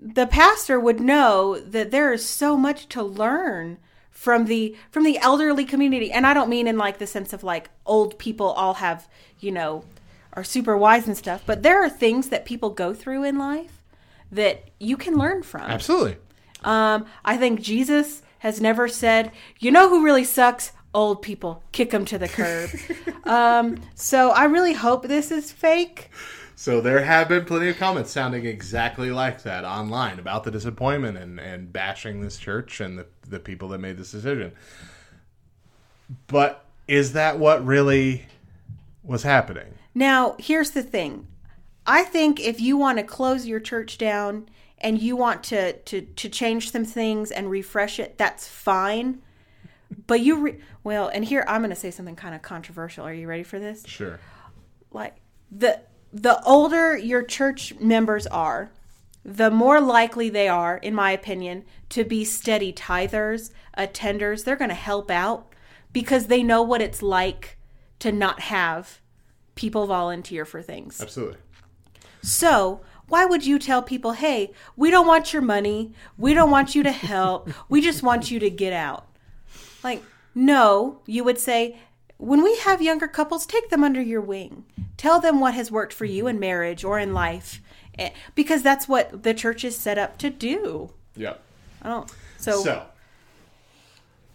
the 0.00 0.26
pastor 0.26 0.78
would 0.78 1.00
know 1.00 1.58
that 1.58 1.90
there 1.90 2.12
is 2.12 2.24
so 2.24 2.56
much 2.56 2.88
to 2.90 3.02
learn 3.02 3.78
from 4.10 4.44
the 4.44 4.76
from 4.90 5.04
the 5.04 5.18
elderly 5.18 5.64
community, 5.64 6.10
and 6.12 6.26
I 6.26 6.34
don't 6.34 6.48
mean 6.48 6.68
in 6.68 6.78
like 6.78 6.98
the 6.98 7.06
sense 7.06 7.32
of 7.32 7.42
like 7.42 7.70
old 7.86 8.18
people 8.18 8.50
all 8.50 8.74
have 8.74 9.08
you 9.40 9.50
know 9.50 9.84
are 10.32 10.44
super 10.44 10.76
wise 10.76 11.06
and 11.06 11.16
stuff, 11.16 11.42
but 11.46 11.62
there 11.62 11.82
are 11.82 11.90
things 11.90 12.28
that 12.28 12.44
people 12.44 12.70
go 12.70 12.94
through 12.94 13.24
in 13.24 13.38
life 13.38 13.82
that 14.30 14.68
you 14.78 14.96
can 14.96 15.14
learn 15.14 15.42
from. 15.42 15.62
Absolutely. 15.62 16.16
Um, 16.64 17.06
I 17.24 17.36
think 17.36 17.60
Jesus 17.60 18.22
has 18.40 18.60
never 18.60 18.88
said, 18.88 19.32
you 19.58 19.70
know 19.70 19.88
who 19.88 20.04
really 20.04 20.24
sucks? 20.24 20.72
Old 20.94 21.22
people. 21.22 21.62
Kick 21.72 21.90
them 21.90 22.04
to 22.06 22.18
the 22.18 22.28
curb. 22.28 22.70
um, 23.24 23.80
so 23.94 24.30
I 24.30 24.44
really 24.44 24.72
hope 24.72 25.06
this 25.06 25.30
is 25.30 25.52
fake. 25.52 26.10
So 26.54 26.80
there 26.80 27.04
have 27.04 27.28
been 27.28 27.44
plenty 27.44 27.68
of 27.68 27.76
comments 27.78 28.10
sounding 28.10 28.44
exactly 28.44 29.10
like 29.12 29.42
that 29.44 29.64
online 29.64 30.18
about 30.18 30.42
the 30.42 30.50
disappointment 30.50 31.16
and, 31.16 31.38
and 31.38 31.72
bashing 31.72 32.20
this 32.20 32.36
church 32.36 32.80
and 32.80 32.98
the, 32.98 33.06
the 33.28 33.38
people 33.38 33.68
that 33.68 33.78
made 33.78 33.96
this 33.96 34.10
decision. 34.10 34.52
But 36.26 36.64
is 36.88 37.12
that 37.12 37.38
what 37.38 37.64
really 37.64 38.26
was 39.04 39.22
happening? 39.22 39.77
Now, 39.98 40.36
here's 40.38 40.70
the 40.70 40.82
thing. 40.82 41.26
I 41.84 42.04
think 42.04 42.38
if 42.38 42.60
you 42.60 42.76
want 42.76 42.98
to 42.98 43.04
close 43.04 43.46
your 43.46 43.58
church 43.58 43.98
down 43.98 44.48
and 44.78 45.02
you 45.02 45.16
want 45.16 45.42
to 45.44 45.72
to 45.72 46.02
to 46.02 46.28
change 46.28 46.70
some 46.70 46.84
things 46.84 47.32
and 47.32 47.50
refresh 47.50 47.98
it, 47.98 48.16
that's 48.16 48.46
fine. 48.46 49.22
But 50.06 50.20
you 50.20 50.40
re- 50.40 50.60
well, 50.84 51.08
and 51.08 51.24
here 51.24 51.44
I'm 51.48 51.62
going 51.62 51.70
to 51.70 51.76
say 51.76 51.90
something 51.90 52.14
kind 52.14 52.34
of 52.36 52.42
controversial. 52.42 53.04
Are 53.06 53.12
you 53.12 53.26
ready 53.26 53.42
for 53.42 53.58
this? 53.58 53.84
Sure. 53.86 54.20
like 54.92 55.16
the 55.50 55.80
the 56.12 56.40
older 56.44 56.96
your 56.96 57.22
church 57.24 57.74
members 57.80 58.26
are 58.28 58.70
the 59.24 59.50
more 59.50 59.80
likely 59.80 60.30
they 60.30 60.46
are 60.48 60.76
in 60.78 60.94
my 60.94 61.10
opinion 61.10 61.64
to 61.88 62.04
be 62.04 62.24
steady 62.24 62.72
tithers 62.72 63.50
attenders 63.76 64.44
they're 64.44 64.56
going 64.56 64.68
to 64.70 64.74
help 64.74 65.10
out 65.10 65.52
because 65.92 66.26
they 66.28 66.42
know 66.42 66.62
what 66.62 66.80
it's 66.80 67.02
like 67.02 67.58
to 67.98 68.10
not 68.12 68.40
have 68.40 69.00
people 69.58 69.86
volunteer 69.86 70.44
for 70.44 70.62
things 70.62 71.00
Absolutely. 71.00 71.38
so 72.22 72.80
why 73.08 73.24
would 73.24 73.44
you 73.44 73.58
tell 73.58 73.82
people 73.82 74.12
hey 74.12 74.52
we 74.76 74.90
don't 74.90 75.06
want 75.06 75.32
your 75.32 75.42
money 75.42 75.92
we 76.16 76.32
don't 76.32 76.50
want 76.50 76.74
you 76.74 76.82
to 76.82 76.92
help 76.92 77.50
we 77.68 77.80
just 77.80 78.02
want 78.02 78.30
you 78.30 78.38
to 78.38 78.50
get 78.50 78.72
out 78.72 79.08
like, 79.82 80.02
no, 80.34 81.00
you 81.06 81.24
would 81.24 81.38
say, 81.38 81.78
when 82.16 82.42
we 82.42 82.56
have 82.58 82.82
younger 82.82 83.08
couples, 83.08 83.46
take 83.46 83.70
them 83.70 83.84
under 83.84 84.02
your 84.02 84.20
wing. 84.20 84.64
Tell 84.96 85.20
them 85.20 85.40
what 85.40 85.54
has 85.54 85.70
worked 85.70 85.92
for 85.92 86.04
you 86.04 86.26
in 86.26 86.40
marriage 86.40 86.84
or 86.84 86.98
in 86.98 87.14
life, 87.14 87.60
Eh, 87.98 88.10
because 88.36 88.62
that's 88.62 88.86
what 88.86 89.24
the 89.24 89.34
church 89.34 89.64
is 89.64 89.76
set 89.76 89.98
up 89.98 90.18
to 90.18 90.30
do. 90.30 90.90
Yeah. 91.16 91.34
I 91.82 91.88
don't. 91.88 92.12
So, 92.38 92.62
So, 92.62 92.86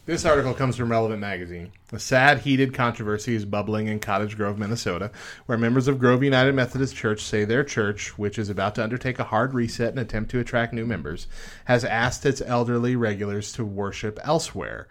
this 0.05 0.25
article 0.25 0.53
comes 0.53 0.75
from 0.75 0.91
Relevant 0.91 1.22
Magazine. 1.22 1.72
A 1.91 2.00
sad, 2.00 2.39
heated 2.39 2.74
controversy 2.74 3.36
is 3.36 3.45
bubbling 3.45 3.88
in 3.88 4.00
Cottage 4.00 4.36
Grove, 4.36 4.57
Minnesota, 4.57 5.12
where 5.45 5.57
members 5.57 5.88
of 5.88 6.00
Grove 6.00 6.24
United 6.24 6.53
Methodist 6.53 6.95
Church 6.95 7.22
say 7.22 7.45
their 7.45 7.63
church, 7.63 8.17
which 8.17 8.38
is 8.38 8.50
about 8.50 8.75
to 8.75 8.83
undertake 8.83 9.19
a 9.19 9.25
hard 9.25 9.53
reset 9.53 9.89
and 9.89 10.00
attempt 10.00 10.31
to 10.31 10.39
attract 10.39 10.74
new 10.74 10.86
members, 10.86 11.27
has 11.65 11.86
asked 11.86 12.25
its 12.25 12.41
elderly 12.41 12.95
regulars 12.95 13.51
to 13.53 13.63
worship 13.63 14.19
elsewhere. 14.24 14.88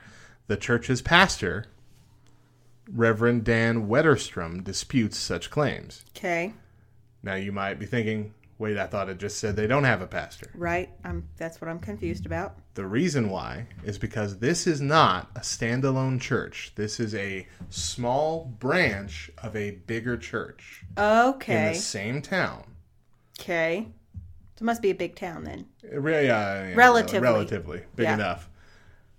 The 0.46 0.56
church's 0.56 1.02
pastor, 1.02 1.66
Reverend 2.90 3.44
Dan 3.44 3.88
Wetterstrom, 3.88 4.64
disputes 4.64 5.18
such 5.18 5.50
claims. 5.50 6.04
okay. 6.16 6.54
Now, 7.22 7.34
you 7.34 7.52
might 7.52 7.78
be 7.78 7.86
thinking, 7.86 8.34
Wait, 8.62 8.78
I 8.78 8.86
thought 8.86 9.08
it 9.08 9.18
just 9.18 9.38
said 9.38 9.56
they 9.56 9.66
don't 9.66 9.82
have 9.82 10.02
a 10.02 10.06
pastor. 10.06 10.48
Right? 10.54 10.88
I'm, 11.02 11.28
that's 11.36 11.60
what 11.60 11.68
I'm 11.68 11.80
confused 11.80 12.26
about. 12.26 12.54
The 12.74 12.86
reason 12.86 13.28
why 13.28 13.66
is 13.82 13.98
because 13.98 14.38
this 14.38 14.68
is 14.68 14.80
not 14.80 15.30
a 15.34 15.40
standalone 15.40 16.20
church. 16.20 16.70
This 16.76 17.00
is 17.00 17.12
a 17.16 17.48
small 17.70 18.44
branch 18.60 19.32
of 19.42 19.56
a 19.56 19.72
bigger 19.72 20.16
church 20.16 20.84
Okay. 20.96 21.66
in 21.66 21.72
the 21.72 21.78
same 21.80 22.22
town. 22.22 22.62
Okay. 23.40 23.88
So 24.54 24.62
it 24.62 24.64
must 24.64 24.80
be 24.80 24.90
a 24.90 24.94
big 24.94 25.16
town 25.16 25.42
then. 25.42 25.66
Uh, 25.92 25.98
re- 25.98 26.26
yeah, 26.26 26.68
yeah, 26.68 26.74
Relatively. 26.76 27.18
relatively 27.18 27.82
big 27.96 28.04
Yeah. 28.04 28.14
enough. 28.14 28.48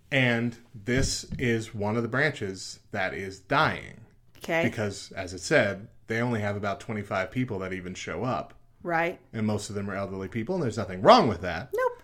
And 0.10 0.56
this 0.74 1.26
is 1.38 1.76
one 1.76 1.98
of 1.98 2.02
the 2.04 2.08
branches 2.08 2.80
that 2.92 3.14
is 3.14 3.40
dying 3.42 4.00
Okay. 4.38 4.64
because, 4.64 5.12
as 5.18 5.34
it 5.34 5.42
said, 5.42 5.90
they 6.08 6.22
only 6.22 6.40
have 6.40 6.56
about 6.56 6.80
25 6.80 7.30
people 7.30 7.60
that 7.60 7.74
even 7.74 7.94
show 7.94 8.24
up, 8.24 8.54
right. 8.84 9.20
and 9.32 9.48
most 9.48 9.70
of 9.70 9.76
them 9.76 9.90
are 9.90 9.96
elderly 9.96 10.28
people, 10.28 10.56
and 10.56 10.64
there's 10.64 10.78
nothing 10.78 11.02
wrong 11.02 11.28
with 11.28 11.42
that. 11.42 11.70
Nope. 11.74 12.04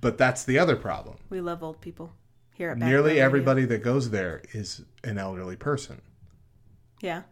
But 0.00 0.18
that's 0.18 0.44
the 0.44 0.58
other 0.58 0.76
problem. 0.76 1.16
We 1.28 1.40
love 1.40 1.62
old 1.62 1.80
people 1.80 2.12
here 2.54 2.70
at 2.70 2.78
Nearly 2.78 3.20
everybody 3.20 3.64
that 3.64 3.82
goes 3.82 4.10
there 4.10 4.42
is 4.52 4.82
an 5.02 5.18
elderly 5.18 5.56
person. 5.56 6.00
Yeah. 7.00 7.22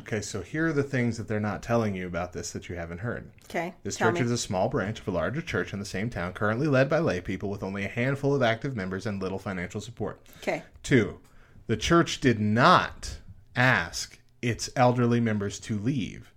Okay, 0.00 0.20
so 0.20 0.42
here 0.42 0.66
are 0.66 0.72
the 0.72 0.82
things 0.82 1.16
that 1.16 1.26
they're 1.26 1.40
not 1.40 1.62
telling 1.62 1.94
you 1.94 2.06
about 2.06 2.32
this 2.32 2.52
that 2.52 2.68
you 2.68 2.76
haven't 2.76 2.98
heard. 2.98 3.30
Okay. 3.44 3.74
This 3.82 3.96
church 3.96 4.16
me. 4.16 4.20
is 4.20 4.30
a 4.30 4.38
small 4.38 4.68
branch 4.68 5.00
of 5.00 5.08
a 5.08 5.10
larger 5.10 5.40
church 5.40 5.72
in 5.72 5.78
the 5.78 5.86
same 5.86 6.10
town, 6.10 6.32
currently 6.32 6.66
led 6.66 6.88
by 6.88 6.98
lay 6.98 7.20
people 7.20 7.48
with 7.48 7.62
only 7.62 7.84
a 7.84 7.88
handful 7.88 8.34
of 8.34 8.42
active 8.42 8.76
members 8.76 9.06
and 9.06 9.22
little 9.22 9.38
financial 9.38 9.80
support. 9.80 10.20
Okay. 10.42 10.62
Two, 10.82 11.20
the 11.66 11.76
church 11.76 12.20
did 12.20 12.38
not 12.38 13.18
ask 13.54 14.18
its 14.42 14.68
elderly 14.76 15.20
members 15.20 15.58
to 15.60 15.78
leave. 15.78 16.32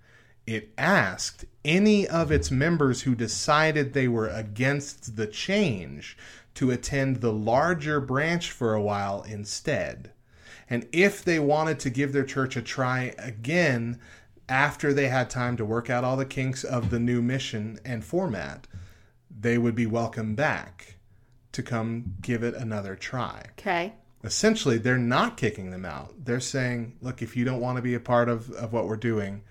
It 0.50 0.74
asked 0.80 1.46
any 1.64 2.08
of 2.08 2.32
its 2.32 2.50
members 2.50 3.04
who 3.04 3.14
decided 3.14 3.94
they 3.94 4.08
were 4.08 4.30
against 4.30 5.16
the 5.16 5.28
change 5.28 6.18
to 6.56 6.72
attend 6.72 7.18
the 7.18 7.32
larger 7.32 8.02
branch 8.02 8.50
for 8.50 8.74
a 8.74 8.82
while 8.82 9.22
instead. 9.22 10.12
And 10.68 10.88
if 10.92 11.24
they 11.24 11.38
wanted 11.38 11.80
to 11.82 11.92
give 11.92 12.14
their 12.14 12.24
church 12.24 12.58
a 12.58 12.64
try 12.64 13.14
again 13.20 14.00
after 14.48 14.92
they 14.92 15.08
had 15.10 15.30
time 15.30 15.56
to 15.58 15.64
work 15.66 15.88
out 15.88 16.04
all 16.04 16.18
the 16.18 16.26
kinks 16.26 16.64
of 16.64 16.90
the 16.90 17.00
new 17.00 17.22
mission 17.22 17.78
and 17.86 18.04
format, 18.04 18.66
they 19.30 19.60
would 19.60 19.76
be 19.76 19.86
welcome 19.86 20.34
back 20.34 20.96
to 21.52 21.62
come 21.62 22.16
give 22.22 22.42
it 22.42 22.56
another 22.56 22.96
try 22.96 23.44
Okay. 23.60 23.94
essentially 24.24 24.80
they're 24.80 24.98
not 24.98 25.38
kicking 25.38 25.70
them 25.70 25.86
out 25.86 26.14
they're 26.26 26.40
saying 26.40 26.96
look 27.02 27.22
if 27.22 27.36
you 27.38 27.46
don't 27.46 27.62
want 27.62 27.76
to 27.76 27.82
be 27.84 27.94
a 27.94 28.00
part 28.00 28.30
of, 28.30 28.50
of 28.52 28.74
what 28.74 28.88
we're 28.88 28.98
doing 28.98 29.44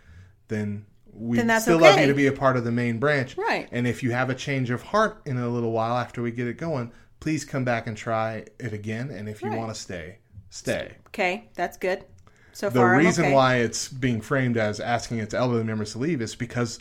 then 0.49 0.85
we 1.13 1.37
Then 1.37 1.47
that's 1.49 1.65
still 1.65 1.79
love 1.81 1.99
you 1.99 2.07
to 2.07 2.15
be 2.15 2.27
a 2.27 2.33
part 2.33 2.57
of 2.57 2.65
the 2.65 2.71
main 2.73 2.99
branch 2.99 3.37
Right. 3.37 3.69
and 3.73 3.87
if 3.87 4.03
you 4.03 4.11
have 4.13 4.31
a 4.31 4.35
change 4.35 4.71
of 4.71 4.83
heart 4.83 5.21
in 5.27 5.37
a 5.39 5.49
little 5.49 5.73
while 5.73 5.97
after 5.97 6.23
we 6.23 6.31
get 6.31 6.47
it 6.47 6.59
going 6.59 6.93
please 7.21 7.45
come 7.45 7.65
back 7.65 7.87
and 7.87 7.97
try 7.97 8.45
it 8.61 8.73
again 8.73 9.11
and 9.11 9.29
if 9.29 9.43
you 9.43 9.49
Right. 9.51 9.59
want 9.59 9.75
to 9.75 9.81
stay 9.81 10.19
stay 10.51 10.93
Okay. 11.09 11.49
That's 11.55 11.77
good. 11.77 12.05
So 12.53 12.69
the 12.71 12.81
far, 12.81 12.97
reason 12.97 13.27
okay. 13.27 13.35
why 13.35 13.57
it's 13.57 13.89
being 13.89 14.21
framed 14.21 14.57
as 14.57 14.79
asking 14.81 15.19
its 15.19 15.33
elderly 15.35 15.65
members 15.65 15.93
to 15.93 15.99
leave 15.99 16.21
is 16.23 16.35
because 16.35 16.79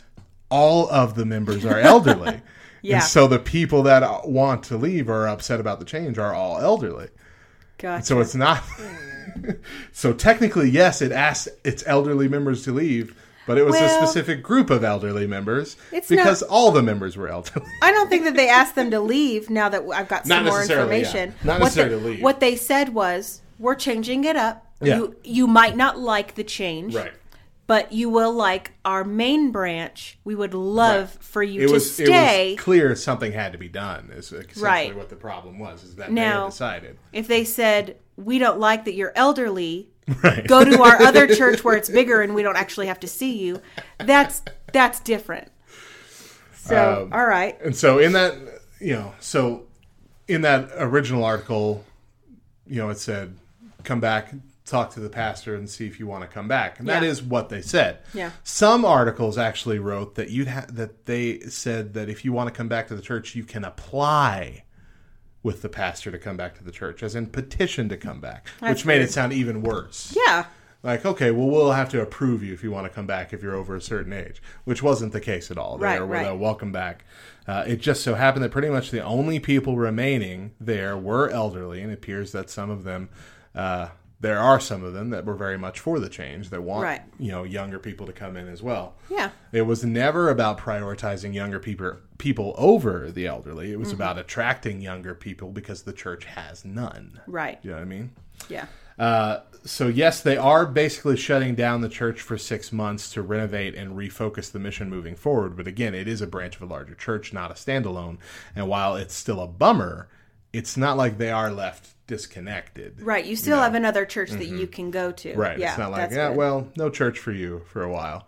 all 0.50 0.88
of 0.90 1.14
the 1.14 1.24
members 1.24 1.64
are 1.64 1.78
elderly 1.94 2.40
Yeah. 2.82 2.96
and 2.96 3.04
so 3.04 3.26
the 3.26 3.38
people 3.38 3.82
that 3.84 4.28
want 4.28 4.62
to 4.64 4.76
leave 4.76 5.08
or 5.08 5.24
are 5.24 5.28
upset 5.28 5.58
about 5.60 5.78
the 5.80 5.84
change 5.84 6.16
are 6.18 6.32
all 6.34 6.58
elderly 6.60 7.08
Gotcha. 7.78 8.04
so 8.06 8.20
it's 8.20 8.34
not. 8.34 8.62
so 9.92 10.12
technically, 10.12 10.70
yes, 10.70 11.02
it 11.02 11.12
asks 11.12 11.48
its 11.64 11.84
elderly 11.86 12.28
members 12.28 12.64
to 12.64 12.72
leave, 12.72 13.14
but 13.48 13.58
it 13.58 13.64
was 13.64 13.74
a 13.80 13.88
specific 13.88 14.42
group 14.42 14.70
of 14.70 14.84
elderly 14.84 15.26
members 15.26 15.76
It's 15.90 16.08
because 16.08 16.42
all 16.42 16.70
the 16.70 16.82
members 16.82 17.16
were 17.16 17.28
elderly. 17.28 17.66
I 17.82 17.90
don't 17.90 18.08
think 18.08 18.24
that 18.24 18.36
they 18.36 18.48
asked 18.48 18.76
them 18.76 18.90
to 18.92 19.00
leave. 19.00 19.50
Now 19.50 19.68
that 19.70 19.82
I've 19.92 20.06
got 20.08 20.26
some 20.26 20.44
more 20.44 20.58
necessarily, 20.58 20.98
yeah. 21.00 21.06
information, 21.06 21.34
Not 21.42 21.54
what 21.60 21.64
necessarily 21.66 21.94
they, 21.96 22.00
to 22.02 22.08
leave. 22.10 22.22
What 22.22 22.40
they 22.40 22.54
said 22.54 22.90
was, 22.94 23.40
"We're 23.58 23.74
changing 23.74 24.22
it 24.24 24.36
up. 24.36 24.66
Yeah. 24.80 24.96
You 24.98 25.16
you 25.24 25.46
might 25.48 25.76
not 25.76 25.98
like 25.98 26.34
the 26.36 26.44
change, 26.44 26.94
but 27.66 27.92
you 27.92 28.08
will 28.10 28.32
like 28.32 28.72
our 28.84 29.02
main 29.04 29.50
branch. 29.50 30.18
We 30.24 30.34
would 30.34 30.54
love 30.54 31.14
Right. 31.16 31.22
for 31.24 31.42
you 31.42 31.62
It 31.62 31.66
to 31.68 31.72
was. 31.74 31.92
stay. 31.94 32.50
It 32.52 32.56
was 32.56 32.64
clear 32.64 32.94
something 32.94 33.32
had 33.32 33.52
to 33.52 33.58
be 33.58 33.68
done. 33.68 34.10
Is 34.14 34.26
essentially 34.32 34.62
Right. 34.64 34.96
what 34.96 35.08
the 35.08 35.16
problem 35.16 35.58
was. 35.58 35.82
Is 35.82 35.96
that 35.96 36.12
Now- 36.12 36.44
they 36.44 36.50
decided. 36.50 36.98
if 37.12 37.26
they 37.26 37.44
said 37.44 37.96
we 38.16 38.38
don't 38.38 38.58
like 38.60 38.84
that 38.84 38.94
you're 38.94 39.12
elderly, 39.16 39.88
Right. 40.22 40.46
go 40.46 40.64
to 40.64 40.82
our 40.82 41.02
other 41.02 41.26
church 41.34 41.62
where 41.64 41.76
it's 41.76 41.88
bigger 41.90 42.20
and 42.22 42.34
we 42.34 42.42
don't 42.42 42.56
actually 42.56 42.86
have 42.86 43.00
to 43.00 43.08
see 43.08 43.38
you. 43.38 43.60
That's 43.98 44.42
that's 44.72 45.00
different. 45.00 45.48
So 46.54 47.04
Um, 47.06 47.12
all 47.12 47.26
right, 47.26 47.58
And 47.62 47.74
so 47.76 47.98
in 47.98 48.12
that, 48.12 48.34
you 48.80 48.94
know, 48.94 49.14
so 49.20 49.66
in 50.26 50.42
that 50.42 50.70
original 50.76 51.24
article, 51.24 51.84
you 52.66 52.76
know, 52.76 52.90
it 52.90 52.98
said, 52.98 53.34
"Come 53.84 54.00
back, 54.00 54.32
talk 54.66 54.92
to 54.94 55.00
the 55.00 55.08
pastor, 55.08 55.54
and 55.54 55.68
see 55.70 55.86
if 55.86 55.98
you 55.98 56.06
want 56.06 56.22
to 56.22 56.28
come 56.28 56.46
back." 56.48 56.78
And 56.78 56.86
that 56.88 57.02
Yeah. 57.02 57.08
is 57.08 57.22
what 57.22 57.48
they 57.48 57.62
said. 57.62 57.98
Yeah. 58.12 58.32
Some 58.44 58.84
articles 58.84 59.38
actually 59.38 59.78
wrote 59.78 60.16
that 60.16 60.28
you'd 60.30 60.48
ha- 60.48 60.66
that 60.70 61.06
they 61.06 61.40
said 61.48 61.94
that 61.94 62.10
if 62.10 62.24
you 62.24 62.32
want 62.34 62.52
to 62.52 62.54
come 62.56 62.68
back 62.68 62.88
to 62.88 62.94
the 62.94 63.00
church, 63.02 63.34
you 63.34 63.44
can 63.44 63.64
apply 63.64 64.64
with 65.42 65.62
the 65.62 65.68
pastor 65.68 66.10
to 66.10 66.18
come 66.18 66.36
back 66.36 66.56
to 66.56 66.64
the 66.64 66.70
church, 66.72 67.02
as 67.02 67.14
in 67.14 67.26
petition 67.26 67.88
to 67.88 67.96
come 67.96 68.20
back, 68.20 68.46
which 68.60 68.84
made 68.84 69.00
it 69.00 69.10
sound 69.10 69.32
even 69.32 69.62
worse. 69.62 70.12
yeah, 70.16 70.46
Like, 70.82 71.04
okay, 71.06 71.30
well, 71.30 71.46
we'll 71.48 71.72
have 71.72 71.88
to 71.90 72.00
approve 72.02 72.42
you 72.42 72.52
if 72.52 72.62
you 72.64 72.70
want 72.70 72.86
to 72.86 72.90
come 72.92 73.06
back 73.06 73.32
if 73.32 73.42
you're 73.42 73.54
over 73.54 73.76
a 73.76 73.80
certain 73.80 74.12
age, 74.12 74.42
which 74.64 74.82
wasn't 74.82 75.12
the 75.12 75.20
case 75.20 75.50
at 75.50 75.58
all. 75.58 75.78
They 75.78 75.84
Right, 75.84 76.00
were 76.00 76.06
right. 76.06 76.32
welcome 76.32 76.72
back. 76.72 77.04
Uh, 77.46 77.64
it 77.66 77.76
just 77.80 78.02
so 78.02 78.14
happened 78.14 78.44
that 78.44 78.50
pretty 78.50 78.68
much 78.68 78.90
the 78.90 79.02
only 79.02 79.40
people 79.40 79.76
remaining 79.76 80.52
there 80.60 80.96
were 80.96 81.30
elderly, 81.30 81.80
and 81.82 81.90
it 81.90 81.94
appears 81.94 82.32
that 82.32 82.50
some 82.50 82.68
of 82.70 82.84
them, 82.84 83.08
uh, 83.54 83.88
there 84.20 84.38
are 84.40 84.58
some 84.58 84.82
of 84.82 84.92
them 84.94 85.10
that 85.10 85.24
were 85.24 85.34
very 85.36 85.56
much 85.56 85.78
for 85.78 86.00
the 86.00 86.08
change 86.08 86.50
that 86.50 86.62
want, 86.62 86.82
Right. 86.82 87.02
you 87.20 87.30
know, 87.30 87.44
younger 87.44 87.78
people 87.78 88.04
to 88.06 88.12
come 88.12 88.36
in 88.36 88.48
as 88.48 88.62
well. 88.62 88.94
yeah, 89.08 89.30
It 89.52 89.62
was 89.62 89.84
never 89.84 90.28
about 90.28 90.58
prioritizing 90.58 91.32
younger 91.34 91.60
people 91.60 91.96
people 92.18 92.54
over 92.58 93.12
the 93.12 93.26
elderly. 93.28 93.70
It 93.72 93.78
was 93.78 93.88
Mm-hmm. 93.88 93.94
about 94.02 94.18
attracting 94.18 94.80
younger 94.80 95.14
people 95.14 95.50
because 95.50 95.82
the 95.82 95.92
church 95.92 96.24
has 96.24 96.64
none. 96.64 97.20
right, 97.28 97.58
You 97.62 97.70
know 97.70 97.76
what 97.76 97.82
I 97.82 97.86
mean? 97.86 98.10
yeah, 98.48 98.66
Uh, 98.98 99.40
so 99.64 99.86
yes, 99.86 100.20
they 100.20 100.36
are 100.36 100.66
basically 100.66 101.16
shutting 101.16 101.54
down 101.54 101.80
the 101.80 101.88
church 101.88 102.20
for 102.20 102.36
six 102.36 102.72
months 102.72 103.12
to 103.12 103.22
renovate 103.22 103.76
and 103.76 103.92
refocus 103.96 104.50
the 104.50 104.58
mission 104.58 104.90
moving 104.90 105.14
forward. 105.14 105.56
But 105.56 105.68
again, 105.68 105.94
it 105.94 106.08
is 106.08 106.20
a 106.20 106.26
branch 106.26 106.56
of 106.56 106.62
a 106.62 106.66
larger 106.66 106.94
church, 106.96 107.32
not 107.32 107.52
a 107.52 107.54
standalone. 107.54 108.18
And 108.56 108.68
while 108.68 108.96
it's 108.96 109.14
still 109.14 109.40
a 109.40 109.46
bummer, 109.46 110.08
it's 110.52 110.76
not 110.76 110.96
like 110.96 111.18
they 111.18 111.30
are 111.30 111.50
left 111.50 111.94
disconnected. 112.06 113.02
right. 113.02 113.24
You 113.24 113.36
still 113.36 113.58
know? 113.58 113.62
have 113.62 113.74
another 113.74 114.06
church 114.06 114.30
that 114.30 114.46
you 114.46 114.66
can 114.66 114.90
go 114.90 115.12
to. 115.12 115.34
Right. 115.34 115.58
Yeah, 115.58 115.70
it's 115.70 115.78
not 115.78 115.90
like, 115.90 116.10
yeah, 116.10 116.28
good. 116.28 116.38
well, 116.38 116.68
no 116.76 116.88
church 116.88 117.18
for 117.18 117.32
you 117.32 117.62
for 117.66 117.82
a 117.82 117.92
while. 117.92 118.26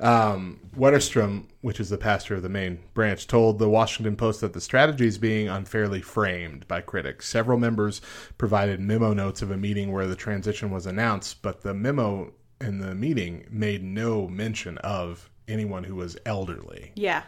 Um, 0.00 0.60
Wetterstrom, 0.76 1.44
which 1.60 1.78
is 1.78 1.90
the 1.90 1.98
pastor 1.98 2.34
of 2.34 2.42
the 2.42 2.48
main 2.48 2.80
branch, 2.94 3.26
told 3.26 3.58
the 3.58 3.68
Washington 3.68 4.16
Post 4.16 4.40
that 4.40 4.54
the 4.54 4.60
strategy 4.60 5.06
is 5.06 5.18
being 5.18 5.48
unfairly 5.48 6.00
framed 6.00 6.66
by 6.66 6.80
critics. 6.80 7.28
Several 7.28 7.58
members 7.58 8.00
provided 8.38 8.80
memo 8.80 9.12
notes 9.12 9.42
of 9.42 9.50
a 9.50 9.56
meeting 9.58 9.92
where 9.92 10.06
the 10.06 10.16
transition 10.16 10.70
was 10.70 10.86
announced, 10.86 11.42
but 11.42 11.60
the 11.60 11.74
memo 11.74 12.32
in 12.60 12.78
the 12.78 12.94
meeting 12.94 13.46
made 13.50 13.82
no 13.82 14.26
mention 14.26 14.78
of 14.78 15.30
anyone 15.48 15.84
who 15.84 15.96
was 15.96 16.16
elderly 16.24 16.92
yeah, 16.94 17.22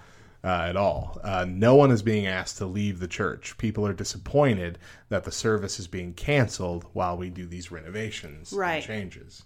uh, 0.45 0.67
at 0.69 0.77
all. 0.77 1.19
Uh, 1.23 1.45
no 1.49 1.75
one 1.75 1.91
is 1.91 2.03
being 2.03 2.27
asked 2.27 2.59
to 2.59 2.67
leave 2.67 2.99
the 2.99 3.07
church. 3.09 3.57
People 3.59 3.87
are 3.87 3.93
disappointed 3.93 4.79
that 5.09 5.25
the 5.25 5.33
service 5.33 5.79
is 5.79 5.87
being 5.87 6.13
canceled 6.15 6.85
while 6.93 7.17
we 7.17 7.31
do 7.31 7.47
these 7.47 7.71
renovations 7.71 8.53
Right. 8.53 8.77
and 8.77 8.85
changes. 8.85 9.45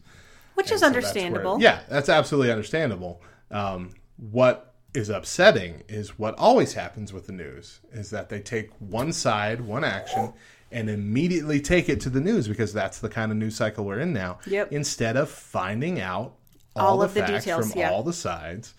which 0.54 0.68
And 0.70 0.74
is 0.76 0.80
so 0.80 0.86
that's 0.88 0.94
where- 0.94 1.02
understandable. 1.12 1.60
yeah, 1.60 1.80
that's 1.90 2.08
absolutely 2.08 2.50
understandable. 2.50 3.20
Um, 3.50 3.90
what 4.16 4.72
is 4.94 5.10
upsetting 5.10 5.82
is 5.86 6.18
what 6.18 6.34
always 6.38 6.72
happens 6.72 7.12
with 7.12 7.26
the 7.26 7.32
news 7.34 7.80
is 7.92 8.08
that 8.08 8.30
they 8.30 8.40
take 8.40 8.70
one 8.78 9.12
side, 9.12 9.60
one 9.60 9.84
action, 9.84 10.32
and 10.72 10.88
immediately 10.88 11.60
take 11.60 11.90
it 11.90 12.00
to 12.00 12.08
the 12.08 12.20
news 12.22 12.48
because 12.48 12.72
that's 12.72 12.98
the 13.00 13.10
kind 13.10 13.30
of 13.30 13.36
news 13.36 13.54
cycle 13.54 13.84
we're 13.84 14.00
in 14.00 14.14
now. 14.14 14.38
Yep. 14.46 14.72
Instead 14.72 15.18
of 15.18 15.28
finding 15.28 16.00
out 16.00 16.32
all, 16.74 16.86
All 16.92 16.98
the 17.00 17.04
of 17.04 17.12
the 17.14 17.20
facts 17.20 17.44
details, 17.44 17.70
from 17.72 17.80
yeah. 17.80 17.90
all 17.90 18.02
the 18.02 18.12
sides 18.14 18.72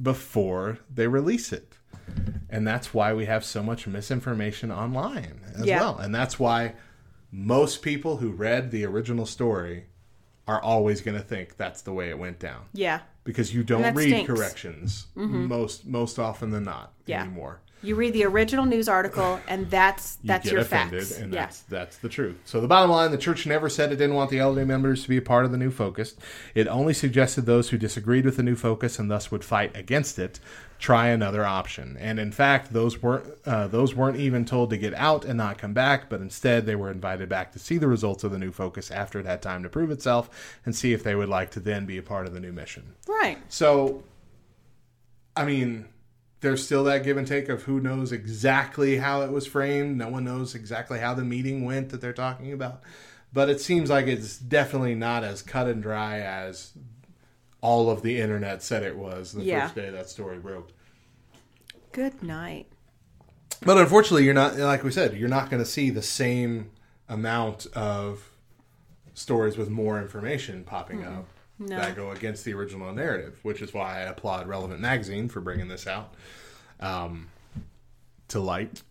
before 0.00 0.78
they 0.92 1.06
release 1.06 1.52
it. 1.52 1.74
And 2.50 2.66
that's 2.66 2.92
why 2.92 3.14
we 3.14 3.26
have 3.26 3.44
so 3.44 3.62
much 3.62 3.86
misinformation 3.86 4.70
online 4.70 5.40
as 5.56 5.66
Yeah. 5.66 5.80
well. 5.80 5.98
And 5.98 6.14
that's 6.14 6.38
why 6.38 6.74
most 7.32 7.82
people 7.82 8.18
who 8.18 8.30
read 8.30 8.70
the 8.70 8.84
original 8.84 9.26
story 9.26 9.86
are 10.46 10.60
always 10.60 11.00
going 11.00 11.16
to 11.16 11.22
think 11.24 11.56
that's 11.56 11.82
the 11.82 11.92
way 11.92 12.10
it 12.10 12.18
went 12.18 12.38
down 12.38 12.66
Yeah, 12.74 13.00
because 13.24 13.54
you 13.54 13.64
don't 13.64 13.94
read 13.94 14.08
stinks. 14.08 14.28
Mm-hmm. 14.30 14.34
corrections 14.34 15.06
most 15.14 15.86
most 15.86 16.18
often 16.18 16.50
than 16.50 16.64
not 16.64 16.92
Yeah. 17.06 17.22
anymore. 17.22 17.60
You 17.84 17.94
read 17.94 18.12
the 18.12 18.24
original 18.24 18.64
news 18.64 18.88
article, 18.88 19.40
and 19.46 19.70
that's 19.70 20.18
you 20.22 20.28
that's 20.28 20.44
get 20.44 20.52
your 20.52 20.62
offended, 20.62 21.02
facts. 21.02 21.18
and 21.18 21.32
yeah. 21.32 21.40
that's 21.40 21.60
that's 21.60 21.96
the 21.98 22.08
truth. 22.08 22.36
So 22.44 22.60
the 22.60 22.68
bottom 22.68 22.90
line: 22.90 23.10
the 23.10 23.18
church 23.18 23.46
never 23.46 23.68
said 23.68 23.92
it 23.92 23.96
didn't 23.96 24.16
want 24.16 24.30
the 24.30 24.38
elderly 24.38 24.64
members 24.64 25.02
to 25.02 25.08
be 25.08 25.16
a 25.16 25.22
part 25.22 25.44
of 25.44 25.52
the 25.52 25.58
new 25.58 25.70
focus. 25.70 26.16
It 26.54 26.66
only 26.66 26.94
suggested 26.94 27.46
those 27.46 27.70
who 27.70 27.78
disagreed 27.78 28.24
with 28.24 28.36
the 28.36 28.42
new 28.42 28.56
focus 28.56 28.98
and 28.98 29.10
thus 29.10 29.30
would 29.30 29.44
fight 29.44 29.76
against 29.76 30.18
it 30.18 30.40
try 30.78 31.08
another 31.08 31.46
option. 31.46 31.96
And 31.98 32.18
in 32.18 32.30
fact, 32.30 32.74
those 32.74 33.02
weren't 33.02 33.26
uh, 33.46 33.68
those 33.68 33.94
weren't 33.94 34.18
even 34.18 34.44
told 34.44 34.70
to 34.70 34.76
get 34.76 34.92
out 34.94 35.24
and 35.24 35.38
not 35.38 35.56
come 35.56 35.72
back, 35.72 36.10
but 36.10 36.20
instead 36.20 36.66
they 36.66 36.76
were 36.76 36.90
invited 36.90 37.28
back 37.28 37.52
to 37.52 37.58
see 37.58 37.78
the 37.78 37.88
results 37.88 38.22
of 38.22 38.32
the 38.32 38.38
new 38.38 38.52
focus 38.52 38.90
after 38.90 39.18
it 39.18 39.24
had 39.24 39.40
time 39.40 39.62
to 39.62 39.68
prove 39.68 39.90
itself 39.90 40.58
and 40.66 40.76
see 40.76 40.92
if 40.92 41.02
they 41.02 41.14
would 41.14 41.28
like 41.28 41.50
to 41.52 41.60
then 41.60 41.86
be 41.86 41.96
a 41.96 42.02
part 42.02 42.26
of 42.26 42.34
the 42.34 42.40
new 42.40 42.52
mission. 42.52 42.94
Right. 43.08 43.38
So, 43.48 44.02
I 45.36 45.44
mean, 45.46 45.86
there's 46.44 46.64
still 46.64 46.84
that 46.84 47.02
give 47.02 47.16
and 47.16 47.26
take 47.26 47.48
of 47.48 47.62
who 47.64 47.80
knows 47.80 48.12
exactly 48.12 48.98
how 48.98 49.22
it 49.22 49.32
was 49.32 49.46
framed. 49.46 49.96
No 49.96 50.08
one 50.10 50.24
knows 50.24 50.54
exactly 50.54 50.98
how 51.00 51.14
the 51.14 51.24
meeting 51.24 51.64
went 51.64 51.88
that 51.88 52.00
they're 52.00 52.12
talking 52.12 52.52
about. 52.52 52.82
But 53.32 53.48
it 53.48 53.60
seems 53.60 53.90
like 53.90 54.06
it's 54.06 54.38
definitely 54.38 54.94
not 54.94 55.24
as 55.24 55.42
cut 55.42 55.66
and 55.66 55.82
dry 55.82 56.20
as 56.20 56.72
all 57.60 57.90
of 57.90 58.02
the 58.02 58.20
internet 58.20 58.62
said 58.62 58.82
it 58.82 58.96
was 58.96 59.32
the 59.32 59.42
Yeah. 59.42 59.62
first 59.62 59.74
day 59.74 59.88
that 59.90 60.10
story 60.10 60.38
broke. 60.38 60.70
Good 61.92 62.22
night. 62.22 62.66
But 63.62 63.78
unfortunately, 63.78 64.24
you're 64.24 64.34
not, 64.34 64.58
like 64.58 64.84
we 64.84 64.90
said, 64.90 65.16
you're 65.16 65.28
not 65.28 65.48
going 65.50 65.62
to 65.62 65.68
see 65.68 65.88
the 65.88 66.02
same 66.02 66.70
amount 67.08 67.66
of 67.74 68.30
stories 69.14 69.56
with 69.56 69.70
more 69.70 69.98
information 69.98 70.62
popping 70.64 71.04
up 71.04 71.26
No. 71.58 71.76
that 71.76 71.94
go 71.94 72.10
against 72.10 72.44
the 72.44 72.52
original 72.54 72.92
narrative, 72.92 73.38
which 73.42 73.62
is 73.62 73.72
why 73.72 73.98
I 73.98 74.00
applaud 74.02 74.48
Relevant 74.48 74.80
Magazine 74.80 75.28
for 75.28 75.40
bringing 75.40 75.68
this 75.68 75.86
out 75.86 76.14
um, 76.80 77.28
to 78.28 78.40
light. 78.40 78.82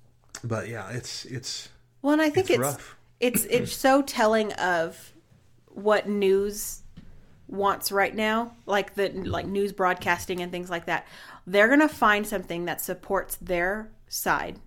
But 0.43 0.67
yeah, 0.69 0.89
it's 0.91 1.25
it's 1.25 1.69
Well, 2.01 2.13
and 2.13 2.21
I 2.21 2.29
think 2.29 2.45
It's 2.49 2.51
it's 2.51 2.59
rough. 2.59 2.95
it's 3.19 3.45
it's 3.45 3.73
so 3.75 4.01
telling 4.01 4.53
of 4.53 5.13
what 5.67 6.07
news 6.07 6.81
wants 7.47 7.91
right 7.91 8.15
now, 8.15 8.53
like 8.65 8.95
the 8.95 9.09
like 9.09 9.45
news 9.45 9.73
broadcasting 9.73 10.41
and 10.41 10.51
things 10.51 10.69
like 10.69 10.85
that. 10.85 11.05
They're 11.45 11.67
gonna 11.67 11.89
find 11.89 12.25
something 12.25 12.65
that 12.65 12.79
supports 12.81 13.35
their 13.41 13.89
side. 14.07 14.59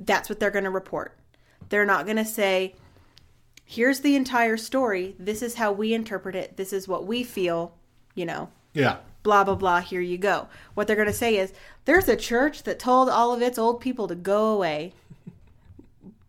That's 0.00 0.28
what 0.28 0.40
they're 0.40 0.50
gonna 0.50 0.70
report. 0.70 1.16
They're 1.68 1.86
not 1.86 2.06
gonna 2.06 2.24
say, 2.24 2.74
"Here's 3.70 4.00
the 4.00 4.16
entire 4.16 4.56
story. 4.56 5.14
This 5.18 5.42
is 5.42 5.54
how 5.54 5.70
we 5.70 5.94
interpret 5.94 6.34
it. 6.34 6.56
This 6.56 6.72
is 6.72 6.88
what 6.88 7.06
we 7.06 7.22
feel." 7.22 7.74
You 8.16 8.26
know, 8.26 8.50
yeah, 8.74 8.96
blah 9.22 9.44
blah 9.44 9.54
blah 9.54 9.80
here 9.80 10.00
you 10.00 10.16
go 10.16 10.48
what 10.74 10.86
they're 10.86 10.96
going 10.96 11.06
to 11.06 11.12
say 11.14 11.36
is 11.36 11.52
there's 11.84 12.08
a 12.08 12.16
church 12.16 12.62
that 12.62 12.78
told 12.78 13.08
all 13.08 13.34
of 13.34 13.42
its 13.42 13.58
old 13.58 13.80
people 13.80 14.08
to 14.08 14.14
go 14.14 14.48
away 14.48 14.92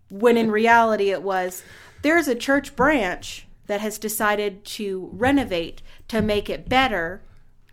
when 0.09 0.37
in 0.37 0.51
reality 0.51 1.09
it 1.09 1.23
was 1.23 1.63
there's 2.01 2.27
a 2.27 2.35
church 2.35 2.75
branch 2.75 3.47
that 3.67 3.79
has 3.79 3.97
decided 3.97 4.65
to 4.65 5.09
renovate 5.13 5.81
to 6.07 6.21
make 6.21 6.49
it 6.49 6.67
better 6.67 7.21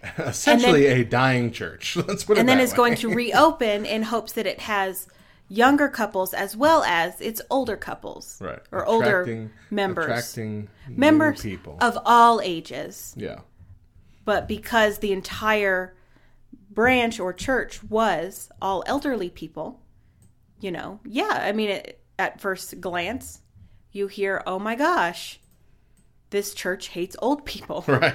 essentially 0.18 0.86
a 0.86 1.04
dying 1.04 1.50
church. 1.50 1.96
Let's 2.06 2.22
put 2.22 2.36
it 2.36 2.40
and 2.40 2.48
then 2.48 2.60
is 2.60 2.72
going 2.72 2.94
to 2.96 3.12
reopen 3.12 3.84
in 3.84 4.04
hopes 4.04 4.30
that 4.32 4.46
it 4.46 4.60
has 4.60 5.08
younger 5.48 5.88
couples 5.88 6.34
as 6.34 6.56
well 6.56 6.82
as 6.84 7.20
its 7.20 7.40
older 7.50 7.76
couples 7.76 8.38
right 8.40 8.60
or 8.70 8.84
older 8.86 9.22
Attracting- 9.22 9.50
members 9.70 10.04
attracting 10.04 10.68
members 10.88 11.40
people. 11.40 11.78
of 11.80 11.98
all 12.04 12.40
ages 12.42 13.14
yeah, 13.16 13.40
but 14.24 14.46
because 14.46 14.98
the 14.98 15.12
entire 15.12 15.94
branch 16.70 17.18
or 17.18 17.32
church 17.32 17.82
was 17.82 18.50
all 18.62 18.84
elderly 18.86 19.30
people, 19.30 19.80
you 20.60 20.70
know, 20.70 21.00
yeah, 21.04 21.40
I 21.42 21.50
mean, 21.50 21.70
it, 21.70 22.00
at 22.20 22.40
first 22.40 22.80
glance, 22.80 23.40
you 23.90 24.06
hear, 24.06 24.42
oh 24.46 24.60
my 24.60 24.76
gosh, 24.76 25.40
this 26.30 26.54
church 26.54 26.88
hates 26.88 27.16
old 27.20 27.44
people. 27.44 27.84
right. 27.88 28.14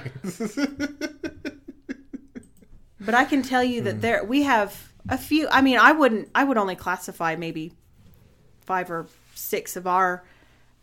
But 3.00 3.14
I 3.14 3.26
can 3.26 3.42
tell 3.42 3.62
you 3.62 3.82
that 3.82 3.96
mm. 3.96 4.00
there, 4.00 4.24
we 4.24 4.44
have 4.44 4.93
a 5.08 5.18
few, 5.18 5.48
I 5.48 5.60
mean, 5.60 5.78
I 5.78 5.92
wouldn't, 5.92 6.30
I 6.34 6.44
would 6.44 6.56
only 6.56 6.76
classify 6.76 7.36
maybe 7.36 7.72
five 8.64 8.90
or 8.90 9.06
six 9.34 9.76
of 9.76 9.86
our 9.86 10.24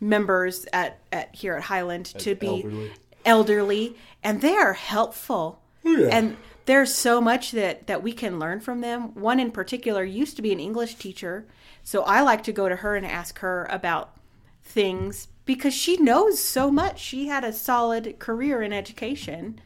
members 0.00 0.66
at, 0.72 1.00
at 1.10 1.34
here 1.34 1.54
at 1.54 1.64
Highland 1.64 2.06
to 2.06 2.34
be 2.34 2.46
elderly. 2.46 2.92
elderly, 3.24 3.96
and 4.22 4.40
they 4.40 4.56
are 4.56 4.74
helpful. 4.74 5.60
Oh, 5.84 5.96
yeah. 5.96 6.08
And 6.10 6.36
there's 6.66 6.94
so 6.94 7.20
much 7.20 7.50
that 7.52 7.86
that 7.88 8.02
we 8.02 8.12
can 8.12 8.38
learn 8.38 8.60
from 8.60 8.80
them. 8.80 9.14
One 9.14 9.40
in 9.40 9.50
particular 9.50 10.04
used 10.04 10.36
to 10.36 10.42
be 10.42 10.52
an 10.52 10.60
English 10.60 10.94
teacher, 10.94 11.46
so 11.82 12.02
I 12.02 12.20
like 12.20 12.44
to 12.44 12.52
go 12.52 12.68
to 12.68 12.76
her 12.76 12.94
and 12.94 13.04
ask 13.04 13.40
her 13.40 13.66
about 13.70 14.16
things 14.62 15.28
because 15.44 15.74
she 15.74 15.96
knows 15.96 16.38
so 16.38 16.70
much. 16.70 17.00
She 17.00 17.26
had 17.26 17.42
a 17.42 17.52
solid 17.52 18.18
career 18.20 18.62
in 18.62 18.72
education. 18.72 19.60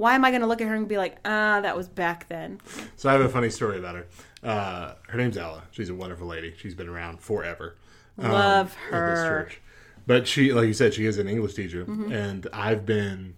Why 0.00 0.14
am 0.14 0.24
I 0.24 0.30
going 0.30 0.40
to 0.40 0.46
look 0.46 0.60
at 0.60 0.68
her 0.68 0.74
and 0.74 0.88
be 0.88 0.96
like, 0.96 1.18
"Ah, 1.24 1.60
that 1.60 1.76
was 1.76 1.88
back 1.88 2.28
then"? 2.28 2.60
So 2.96 3.08
I 3.08 3.12
have 3.12 3.20
a 3.20 3.28
funny 3.28 3.50
story 3.50 3.78
about 3.78 3.94
her. 3.96 4.06
Uh, 4.42 4.94
her 5.08 5.18
name's 5.18 5.36
Ella. 5.36 5.62
She's 5.70 5.90
a 5.90 5.94
wonderful 5.94 6.26
lady. 6.26 6.54
She's 6.58 6.74
been 6.74 6.88
around 6.88 7.20
forever. 7.20 7.76
um, 8.18 8.32
Love 8.32 8.76
at 8.90 9.10
this 9.10 9.18
her. 9.20 9.28
church. 9.44 9.60
But 10.06 10.26
she, 10.26 10.52
like 10.52 10.66
you 10.66 10.72
said, 10.74 10.94
she 10.94 11.06
is 11.06 11.18
an 11.18 11.28
English 11.28 11.54
teacher, 11.54 11.84
Mm-hmm. 11.84 12.10
and 12.12 12.46
I've 12.52 12.84
been, 12.86 13.34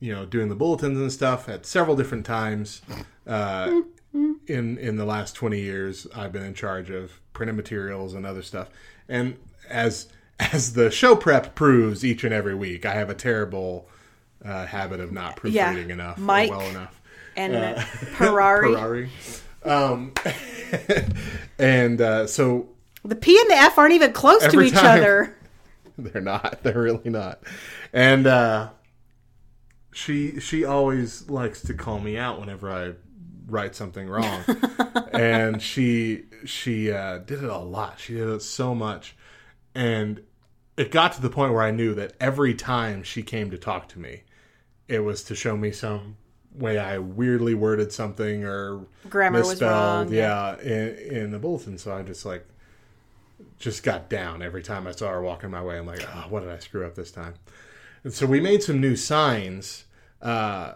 you 0.00 0.12
know, 0.14 0.24
doing 0.24 0.48
the 0.48 0.54
bulletins 0.56 0.98
and 0.98 1.12
stuff 1.12 1.48
at 1.48 1.66
several 1.66 1.94
different 1.96 2.24
times. 2.26 2.80
Uh, 3.26 3.82
in 4.46 4.78
in 4.78 4.96
the 4.96 5.04
last 5.04 5.34
twenty 5.36 5.60
years, 5.60 6.06
I've 6.16 6.32
been 6.32 6.42
in 6.42 6.54
charge 6.54 6.88
of 6.90 7.20
printed 7.34 7.54
materials 7.56 8.14
and 8.14 8.24
other 8.24 8.42
stuff. 8.42 8.70
And 9.08 9.36
as 9.68 10.08
as 10.40 10.72
the 10.72 10.90
show 10.90 11.14
prep 11.14 11.54
proves 11.54 12.04
each 12.04 12.24
and 12.24 12.32
every 12.32 12.54
week, 12.54 12.86
I 12.86 12.94
have 12.94 13.10
a 13.10 13.14
terrible 13.14 13.88
uh, 14.44 14.66
habit 14.66 15.00
of 15.00 15.12
not 15.12 15.36
proofreading 15.36 15.90
enough, 15.90 16.18
Mike 16.18 16.50
well 16.50 16.68
enough. 16.68 17.00
And 17.36 17.54
Uh, 17.54 17.80
Ferrari, 17.80 18.72
Ferrari. 18.72 19.10
Um, 19.64 20.12
and 21.58 22.00
uh, 22.00 22.26
so 22.26 22.68
the 23.04 23.16
P 23.16 23.38
and 23.40 23.50
the 23.50 23.54
F 23.56 23.78
aren't 23.78 23.94
even 23.94 24.12
close 24.12 24.46
to 24.46 24.60
each 24.60 24.72
time. 24.74 24.98
other. 25.00 25.36
they're 25.98 26.22
not. 26.22 26.62
They're 26.62 26.80
really 26.80 27.10
not. 27.10 27.40
And 27.92 28.26
uh, 28.26 28.70
she 29.92 30.40
she 30.40 30.64
always 30.64 31.28
likes 31.28 31.62
to 31.62 31.74
call 31.74 31.98
me 32.00 32.16
out 32.16 32.40
whenever 32.40 32.70
I 32.70 32.92
write 33.46 33.74
something 33.74 34.08
wrong. 34.08 34.42
and 35.12 35.60
she 35.62 36.24
she 36.44 36.92
uh, 36.92 37.18
did 37.18 37.42
it 37.42 37.50
a 37.50 37.58
lot. 37.58 37.98
She 37.98 38.14
did 38.14 38.28
it 38.28 38.42
so 38.42 38.74
much, 38.74 39.16
and 39.74 40.22
it 40.76 40.90
got 40.92 41.12
to 41.14 41.22
the 41.22 41.30
point 41.30 41.52
where 41.52 41.62
I 41.62 41.70
knew 41.72 41.94
that 41.94 42.12
every 42.20 42.54
time 42.54 43.02
she 43.02 43.22
came 43.22 43.50
to 43.50 43.58
talk 43.58 43.88
to 43.88 43.98
me, 43.98 44.22
it 44.88 45.00
was 45.00 45.22
to 45.24 45.34
show 45.34 45.56
me 45.56 45.70
some 45.70 46.16
way 46.54 46.78
I 46.78 46.98
weirdly 46.98 47.54
worded 47.54 47.92
something 47.92 48.44
or 48.44 48.86
Grammar 49.08 49.40
was 49.40 49.50
misspelled, 49.50 50.06
wrong, 50.06 50.12
Yeah, 50.12 50.58
in, 50.60 50.96
in 50.96 51.30
the 51.30 51.38
bulletin. 51.38 51.78
So 51.78 51.94
I 51.94 52.02
just 52.02 52.24
like 52.24 52.46
just 53.58 53.82
got 53.82 54.08
down 54.08 54.42
every 54.42 54.62
time 54.62 54.86
I 54.86 54.92
saw 54.92 55.10
her 55.10 55.22
walking 55.22 55.50
my 55.50 55.62
way. 55.62 55.78
I'm 55.78 55.86
like, 55.86 56.02
oh, 56.14 56.26
what 56.28 56.40
did 56.40 56.50
I 56.50 56.58
screw 56.58 56.86
up 56.86 56.94
this 56.94 57.10
time? 57.10 57.34
And 58.04 58.12
so 58.12 58.26
we 58.26 58.40
made 58.40 58.62
some 58.62 58.80
new 58.80 58.96
signs, 58.96 59.84
uh, 60.22 60.74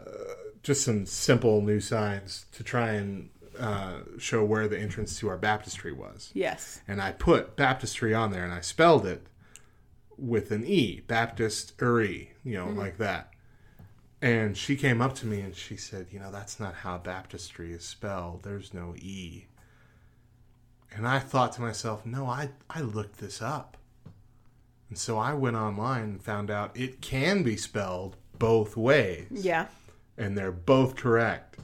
just 0.62 0.84
some 0.84 1.06
simple 1.06 1.62
new 1.62 1.80
signs 1.80 2.46
to 2.52 2.62
try 2.62 2.90
and 2.92 3.30
uh, 3.58 4.00
show 4.18 4.44
where 4.44 4.68
the 4.68 4.78
entrance 4.78 5.18
to 5.20 5.28
our 5.28 5.36
baptistry 5.38 5.92
was. 5.92 6.30
Yes. 6.34 6.80
And 6.86 7.00
I 7.00 7.12
put 7.12 7.56
baptistry 7.56 8.14
on 8.14 8.30
there 8.30 8.44
and 8.44 8.52
I 8.52 8.60
spelled 8.60 9.06
it 9.06 9.26
with 10.16 10.50
an 10.50 10.64
E, 10.64 11.02
baptistery, 11.06 12.28
you 12.44 12.54
know, 12.54 12.68
like 12.68 12.98
that. 12.98 13.31
And 14.22 14.56
she 14.56 14.76
came 14.76 15.02
up 15.02 15.16
to 15.16 15.26
me 15.26 15.40
and 15.40 15.54
she 15.54 15.76
said, 15.76 16.06
You 16.12 16.20
know, 16.20 16.30
that's 16.30 16.60
not 16.60 16.74
how 16.76 16.96
baptistry 16.96 17.72
is 17.72 17.84
spelled. 17.84 18.44
There's 18.44 18.72
no 18.72 18.94
E. 18.96 19.46
And 20.94 21.08
I 21.08 21.18
thought 21.18 21.52
to 21.54 21.60
myself, 21.60 22.06
No, 22.06 22.26
I, 22.26 22.50
I 22.70 22.82
looked 22.82 23.18
this 23.18 23.42
up. 23.42 23.76
And 24.88 24.96
so 24.96 25.18
I 25.18 25.34
went 25.34 25.56
online 25.56 26.02
and 26.04 26.22
found 26.22 26.50
out 26.50 26.76
it 26.76 27.00
can 27.00 27.42
be 27.42 27.56
spelled 27.56 28.16
both 28.38 28.76
ways. 28.76 29.26
Yeah. 29.32 29.66
And 30.16 30.38
they're 30.38 30.52
both 30.52 30.94
correct. 30.94 31.56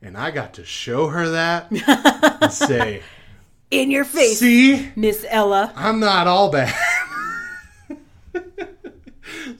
And 0.00 0.16
I 0.16 0.30
got 0.30 0.54
to 0.54 0.64
show 0.64 1.08
her 1.08 1.30
that 1.30 1.72
and 2.42 2.52
say, 2.52 3.02
In 3.72 3.90
your 3.90 4.04
face, 4.04 4.38
See, 4.38 4.92
Miss 4.94 5.26
Ella. 5.28 5.72
I'm 5.74 5.98
not 5.98 6.28
all 6.28 6.50
bad. 6.50 6.74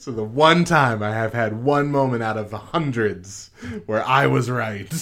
So 0.04 0.12
the 0.12 0.22
one 0.22 0.66
time 0.66 1.02
I 1.02 1.12
have 1.12 1.32
had 1.32 1.64
one 1.64 1.90
moment 1.90 2.22
out 2.22 2.36
of 2.36 2.50
the 2.50 2.58
hundreds 2.58 3.50
where 3.86 4.04
I 4.04 4.26
was 4.26 4.50
right. 4.50 4.92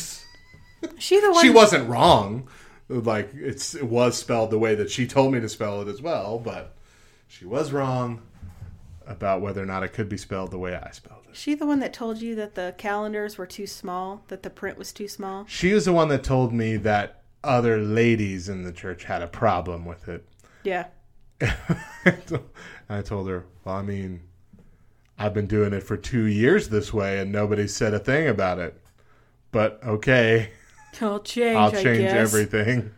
She 0.97 1.21
the 1.21 1.33
one. 1.33 1.43
She 1.43 1.51
wasn't 1.51 1.89
wrong. 1.89 2.49
Like 2.89 3.31
it's 3.35 3.75
it 3.75 3.87
was 3.87 4.17
spelled 4.17 4.53
the 4.53 4.61
way 4.61 4.77
that 4.77 4.93
she 4.93 5.09
told 5.09 5.33
me 5.33 5.41
to 5.41 5.49
spell 5.49 5.83
it 5.83 5.89
as 5.89 6.01
well, 6.01 6.39
but 6.39 6.77
she 7.27 7.45
was 7.45 7.73
wrong 7.73 8.23
about 9.05 9.41
whether 9.41 9.61
or 9.61 9.67
not 9.67 9.83
it 9.83 9.89
could 9.89 10.09
be 10.09 10.17
spelled 10.17 10.53
the 10.53 10.59
way 10.59 10.77
I 10.77 10.93
spelled 10.93 11.25
it. 11.29 11.35
She 11.35 11.57
the 11.57 11.67
one 11.67 11.81
that 11.81 11.93
told 11.93 12.23
you 12.23 12.37
that 12.37 12.55
the 12.55 12.73
calendars 12.79 13.37
were 13.37 13.47
too 13.47 13.67
small, 13.67 14.23
that 14.29 14.45
the 14.45 14.51
print 14.51 14.79
was 14.79 14.93
too 14.93 15.09
small. 15.09 15.47
She 15.49 15.73
was 15.73 15.85
the 15.85 15.93
one 15.93 16.11
that 16.11 16.23
told 16.23 16.53
me 16.53 16.77
that 16.77 17.25
other 17.43 17.79
ladies 17.79 18.49
in 18.49 18.63
the 18.63 18.73
church 18.73 19.03
had 19.03 19.21
a 19.21 19.27
problem 19.27 19.85
with 19.85 20.09
it. 20.09 20.29
Yeah. 20.63 20.87
I 22.89 23.03
told 23.03 23.29
her, 23.29 23.47
well, 23.65 23.75
I 23.75 23.83
mean, 23.83 24.21
I've 25.19 25.35
been 25.35 25.47
doing 25.47 25.73
it 25.73 25.83
for 25.83 25.97
two 25.97 26.25
years 26.25 26.69
this 26.69 26.93
way 26.93 27.19
and 27.21 27.31
nobody 27.31 27.69
said 27.69 27.95
a 27.95 27.99
thing 27.99 28.29
about 28.29 28.59
it. 28.59 28.81
But 29.51 29.81
okay, 29.85 30.51
I'll 31.01 31.21
change. 31.21 31.57
I'll 31.57 31.71
change 31.71 32.05
everything. 32.05 32.93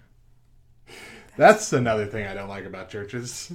That's 1.36 1.72
another 1.72 2.06
thing 2.06 2.26
I 2.26 2.34
don't 2.34 2.48
like 2.48 2.64
about 2.64 2.88
churches. 2.88 3.52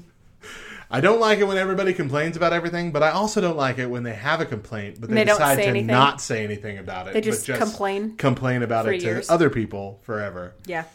I 0.92 1.02
don't 1.02 1.20
like 1.20 1.40
it 1.40 1.44
when 1.44 1.58
everybody 1.58 1.94
complains 1.94 2.36
about 2.36 2.52
everything, 2.52 2.92
but 2.92 3.04
I 3.04 3.12
also 3.12 3.42
don't 3.42 3.56
like 3.58 3.78
it 3.78 3.86
when 3.86 4.02
they 4.04 4.16
have 4.16 4.42
a 4.42 4.46
complaint, 4.46 5.00
but 5.00 5.10
they, 5.10 5.18
They 5.18 5.26
decide 5.26 5.58
to 5.58 5.64
anything. 5.66 5.88
not 5.88 6.20
say 6.20 6.44
anything 6.44 6.80
about 6.80 7.08
it. 7.08 7.14
They 7.14 7.20
but 7.22 7.26
just 7.26 7.46
complain 7.46 8.18
complain 8.18 8.64
about 8.64 8.88
it 8.88 9.00
to 9.00 9.06
years. 9.06 9.30
other 9.30 9.50
people 9.50 10.00
forever. 10.02 10.56
Yeah. 10.66 10.86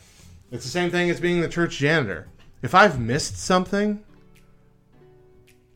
It's 0.50 0.64
the 0.64 0.70
same 0.70 0.90
thing 0.90 1.10
as 1.10 1.20
being 1.20 1.40
the 1.40 1.48
church 1.48 1.78
janitor. 1.78 2.28
If 2.60 2.74
I've 2.74 2.98
missed 3.00 3.38
something, 3.38 4.02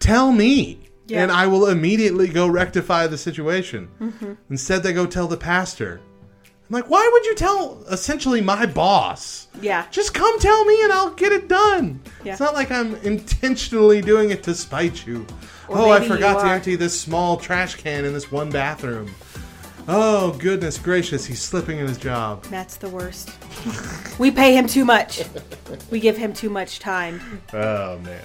tell 0.00 0.32
me. 0.32 0.80
Yeah. 1.08 1.22
And 1.22 1.32
I 1.32 1.46
will 1.46 1.66
immediately 1.68 2.28
go 2.28 2.46
rectify 2.46 3.06
the 3.06 3.18
situation. 3.18 3.88
Mm-hmm. 4.00 4.34
Instead, 4.50 4.82
they 4.82 4.92
go 4.92 5.06
tell 5.06 5.26
the 5.26 5.36
pastor. 5.36 6.00
I'm 6.44 6.74
like, 6.74 6.90
why 6.90 7.08
would 7.10 7.24
you 7.24 7.34
tell 7.34 7.82
essentially 7.90 8.42
my 8.42 8.66
boss? 8.66 9.48
Yeah. 9.62 9.86
Just 9.90 10.12
come 10.12 10.38
tell 10.38 10.66
me 10.66 10.82
and 10.82 10.92
I'll 10.92 11.14
get 11.14 11.32
it 11.32 11.48
done. 11.48 12.02
Yeah. 12.22 12.32
It's 12.32 12.40
not 12.40 12.52
like 12.52 12.70
I'm 12.70 12.94
intentionally 12.96 14.02
doing 14.02 14.30
it 14.30 14.42
to 14.42 14.54
spite 14.54 15.06
you. 15.06 15.26
oh, 15.70 15.90
I 15.90 16.06
forgot 16.06 16.42
to 16.42 16.50
empty 16.50 16.76
this 16.76 16.98
small 16.98 17.38
trash 17.38 17.76
can 17.76 18.04
in 18.04 18.12
this 18.12 18.30
one 18.30 18.50
bathroom. 18.50 19.14
Oh, 19.90 20.32
goodness 20.32 20.76
gracious, 20.76 21.24
he's 21.24 21.40
slipping 21.40 21.78
in 21.78 21.86
his 21.86 21.96
job. 21.96 22.44
That's 22.44 22.76
the 22.76 22.90
worst. 22.90 23.30
we 24.18 24.30
pay 24.30 24.54
him 24.54 24.66
too 24.66 24.84
much. 24.84 25.24
We 25.90 25.98
give 26.00 26.18
him 26.18 26.34
too 26.34 26.50
much 26.50 26.80
time. 26.80 27.40
Oh 27.54 27.98
man. 28.00 28.20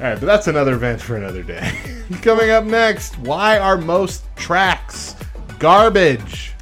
All 0.00 0.06
right, 0.06 0.18
but 0.18 0.24
that's 0.24 0.46
another 0.46 0.76
event 0.76 0.98
for 0.98 1.18
another 1.18 1.42
day. 1.42 1.76
Coming 2.22 2.48
up 2.48 2.64
next, 2.64 3.18
why 3.18 3.58
are 3.58 3.76
most 3.76 4.24
tracts 4.34 5.14
garbage? 5.58 6.54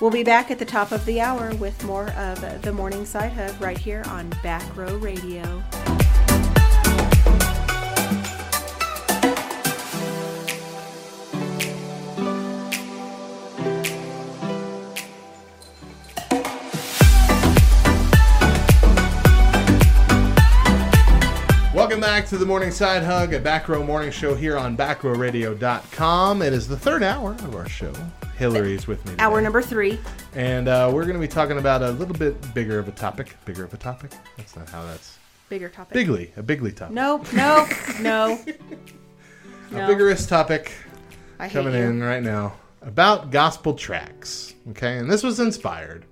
We'll 0.00 0.12
be 0.12 0.22
back 0.22 0.52
at 0.52 0.60
the 0.60 0.64
top 0.64 0.92
of 0.92 1.04
the 1.04 1.20
hour 1.20 1.52
with 1.56 1.82
more 1.84 2.10
of 2.10 2.62
the 2.62 2.72
Morning 2.72 3.04
Side 3.04 3.32
Hug 3.32 3.60
right 3.60 3.76
here 3.76 4.04
on 4.06 4.30
Back 4.44 4.76
Row 4.76 4.96
Radio. 4.98 5.60
Back 22.24 22.30
to 22.30 22.38
the 22.38 22.46
Morning 22.46 22.70
Side 22.70 23.02
Hug, 23.02 23.34
a 23.34 23.38
Back 23.38 23.68
Row 23.68 23.84
Morning 23.84 24.10
Show 24.10 24.34
here 24.34 24.56
on 24.56 24.78
backrowradio.com. 24.78 26.40
It 26.40 26.54
is 26.54 26.66
the 26.66 26.74
third 26.78 27.02
hour 27.02 27.32
of 27.32 27.54
our 27.54 27.68
show. 27.68 27.92
Hillary's 28.38 28.86
with 28.86 29.04
me. 29.04 29.10
Today. 29.10 29.22
Hour 29.24 29.42
number 29.42 29.60
three. 29.60 30.00
And 30.34 30.66
uh, 30.66 30.90
we're 30.90 31.02
going 31.02 31.16
to 31.16 31.20
be 31.20 31.28
talking 31.28 31.58
about 31.58 31.82
a 31.82 31.90
little 31.90 32.14
bit 32.14 32.54
bigger 32.54 32.78
of 32.78 32.88
a 32.88 32.92
topic. 32.92 33.36
Bigger 33.44 33.64
of 33.64 33.74
a 33.74 33.76
topic? 33.76 34.12
That's 34.38 34.56
not 34.56 34.70
how 34.70 34.86
that's. 34.86 35.18
Bigger 35.50 35.68
topic. 35.68 35.92
Bigly, 35.92 36.30
a 36.38 36.42
bigly 36.42 36.72
topic. 36.72 36.94
Nope, 36.94 37.30
nope, 37.34 37.68
no. 38.00 38.38
A 39.70 39.74
No. 39.74 39.86
vigorous 39.86 40.26
topic 40.26 40.72
I 41.38 41.50
coming 41.50 41.74
in 41.74 42.02
right 42.02 42.22
now 42.22 42.54
about 42.80 43.30
gospel 43.32 43.74
tracts. 43.74 44.54
Okay, 44.70 44.96
and 44.96 45.10
this 45.12 45.22
was 45.22 45.40
inspired 45.40 46.06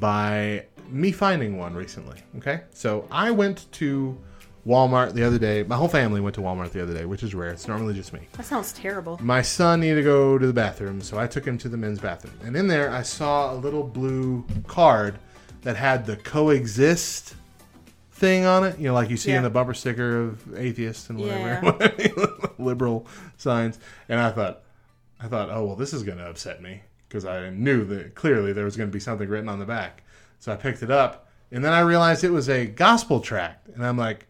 by 0.00 0.64
me 0.88 1.12
finding 1.12 1.58
one 1.58 1.74
recently. 1.74 2.20
Okay, 2.38 2.62
so 2.72 3.06
I 3.10 3.30
went 3.30 3.70
to 3.72 4.16
Walmart 4.66 5.12
the 5.12 5.22
other 5.24 5.38
day. 5.38 5.62
My 5.62 5.76
whole 5.76 5.88
family 5.88 6.20
went 6.20 6.34
to 6.36 6.40
Walmart 6.40 6.70
the 6.72 6.82
other 6.82 6.94
day, 6.94 7.04
which 7.04 7.22
is 7.22 7.34
rare. 7.34 7.50
It's 7.50 7.68
normally 7.68 7.92
just 7.94 8.12
me. 8.12 8.20
That 8.32 8.46
sounds 8.46 8.72
terrible. 8.72 9.18
My 9.22 9.42
son 9.42 9.80
needed 9.80 9.96
to 9.96 10.02
go 10.02 10.38
to 10.38 10.46
the 10.46 10.52
bathroom, 10.54 11.00
so 11.02 11.18
I 11.18 11.26
took 11.26 11.44
him 11.44 11.58
to 11.58 11.68
the 11.68 11.76
men's 11.76 11.98
bathroom. 11.98 12.34
And 12.42 12.56
in 12.56 12.66
there, 12.68 12.90
I 12.90 13.02
saw 13.02 13.52
a 13.52 13.56
little 13.56 13.82
blue 13.82 14.44
card 14.66 15.18
that 15.62 15.76
had 15.76 16.06
the 16.06 16.16
coexist 16.16 17.34
thing 18.12 18.46
on 18.46 18.64
it. 18.64 18.78
You 18.78 18.88
know, 18.88 18.94
like 18.94 19.10
you 19.10 19.16
see 19.18 19.30
Yeah. 19.32 19.38
in 19.38 19.42
the 19.42 19.50
bumper 19.50 19.74
sticker 19.74 20.20
of 20.28 20.58
atheists 20.58 21.10
and 21.10 21.20
Yeah. 21.20 21.60
whatever, 21.62 22.28
liberal 22.58 23.06
signs. 23.36 23.78
And 24.08 24.18
I 24.20 24.30
thought, 24.30 24.62
I 25.20 25.28
thought, 25.28 25.50
oh 25.50 25.64
well, 25.64 25.76
this 25.76 25.92
is 25.92 26.02
going 26.02 26.18
to 26.18 26.24
upset 26.28 26.62
me 26.62 26.82
because 27.08 27.24
I 27.26 27.50
knew 27.50 27.84
that 27.86 28.14
clearly 28.14 28.52
there 28.54 28.64
was 28.64 28.76
going 28.76 28.88
to 28.88 28.92
be 28.92 29.00
something 29.00 29.28
written 29.28 29.48
on 29.48 29.58
the 29.58 29.64
back. 29.66 30.02
So 30.40 30.52
I 30.52 30.56
picked 30.56 30.82
it 30.82 30.90
up, 30.90 31.28
and 31.52 31.64
then 31.64 31.72
I 31.72 31.80
realized 31.80 32.24
it 32.24 32.30
was 32.30 32.48
a 32.50 32.66
gospel 32.66 33.20
tract, 33.20 33.68
and 33.68 33.84
I'm 33.86 33.96
like, 33.96 34.26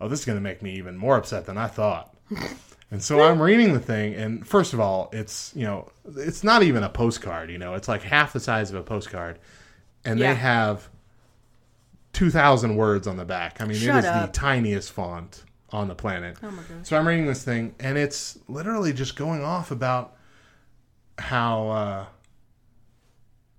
oh, 0.00 0.08
this 0.08 0.20
is 0.20 0.24
going 0.26 0.36
to 0.38 0.42
make 0.42 0.62
me 0.62 0.74
even 0.76 0.96
more 0.96 1.16
upset 1.16 1.46
than 1.46 1.58
I 1.58 1.66
thought. 1.66 2.14
And 2.88 3.02
so 3.02 3.20
I'm 3.20 3.42
reading 3.42 3.72
the 3.72 3.80
thing, 3.80 4.14
and 4.14 4.46
first 4.46 4.72
of 4.72 4.78
all, 4.78 5.10
it's 5.12 5.52
you 5.56 5.64
know, 5.64 5.88
it's 6.16 6.44
not 6.44 6.62
even 6.62 6.84
a 6.84 6.88
postcard. 6.88 7.50
You 7.50 7.58
know, 7.58 7.74
it's 7.74 7.88
like 7.88 8.02
half 8.02 8.32
the 8.32 8.38
size 8.38 8.70
of 8.70 8.76
a 8.76 8.82
postcard, 8.84 9.40
and 10.04 10.20
Yeah. 10.20 10.32
they 10.32 10.38
have 10.38 10.88
two 12.12 12.30
thousand 12.30 12.76
words 12.76 13.08
on 13.08 13.16
the 13.16 13.24
back. 13.24 13.60
I 13.60 13.64
mean, 13.64 13.76
it 13.76 13.80
Shut 13.80 14.04
is 14.04 14.04
the 14.04 14.30
tiniest 14.32 14.92
font 14.92 15.42
on 15.70 15.88
the 15.88 15.96
planet. 15.96 16.36
Oh 16.44 16.50
my 16.52 16.62
gosh. 16.62 16.68
So 16.84 16.96
I'm 16.96 17.08
reading 17.08 17.26
this 17.26 17.42
thing, 17.42 17.74
and 17.80 17.98
it's 17.98 18.38
literally 18.46 18.92
just 18.92 19.16
going 19.16 19.42
off 19.42 19.72
about 19.72 20.14
how, 21.18 21.68
uh, 21.68 22.06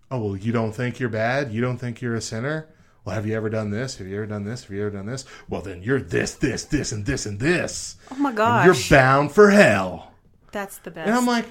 oh 0.10 0.20
well, 0.20 0.38
you 0.38 0.54
don't 0.54 0.72
think 0.72 1.02
you're 1.02 1.10
bad, 1.10 1.52
you 1.52 1.60
don't 1.60 1.78
think 1.78 2.02
you're 2.02 2.16
a 2.16 2.22
sinner. 2.22 2.70
Well, 3.08 3.16
have 3.16 3.26
you 3.26 3.38
ever 3.38 3.50
done 3.50 3.70
this? 3.70 4.00
Have 4.00 4.08
you 4.08 4.18
ever 4.18 4.26
done 4.26 4.44
this? 4.44 4.64
Have 4.64 4.72
you 4.72 4.82
ever 4.82 4.90
done 4.90 5.06
this? 5.06 5.24
Well, 5.48 5.62
then 5.62 5.82
you're 5.82 6.02
this, 6.02 6.34
this, 6.36 6.66
this, 6.66 6.92
and 6.92 7.06
this, 7.06 7.26
and 7.26 7.40
this. 7.40 7.96
Oh 8.12 8.16
my 8.16 8.32
And 8.32 8.38
gosh. 8.38 8.66
You're 8.66 9.00
bound 9.00 9.32
for 9.32 9.50
hell. 9.50 10.12
That's 10.52 10.80
the 10.80 10.92
best. 10.92 11.08
And 11.08 11.16
I'm 11.16 11.26
like, 11.26 11.46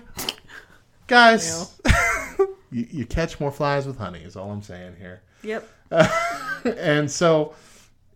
guys, 1.06 1.80
you, 2.70 2.86
you 2.90 3.06
catch 3.06 3.40
more 3.40 3.50
flies 3.50 3.86
with 3.86 3.96
honey, 3.96 4.18
is 4.18 4.36
all 4.36 4.50
I'm 4.50 4.60
saying 4.60 4.96
here. 4.98 5.22
yep. 5.42 5.66
and 6.64 7.10
so 7.10 7.54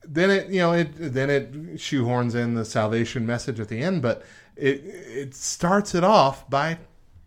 then 0.05 0.29
it, 0.29 0.51
you 0.51 0.61
know, 0.61 0.75
it 0.75 0.91
then 0.99 1.31
it 1.31 1.51
shoehorns 1.77 2.35
in 2.35 2.53
the 2.53 2.67
salvation 2.67 3.25
message 3.25 3.59
at 3.59 3.69
the 3.69 3.81
end, 3.81 4.03
but 4.03 4.23
it 4.55 4.83
it 4.85 5.35
starts 5.35 5.95
it 5.95 6.05
off 6.05 6.51
by 6.51 6.77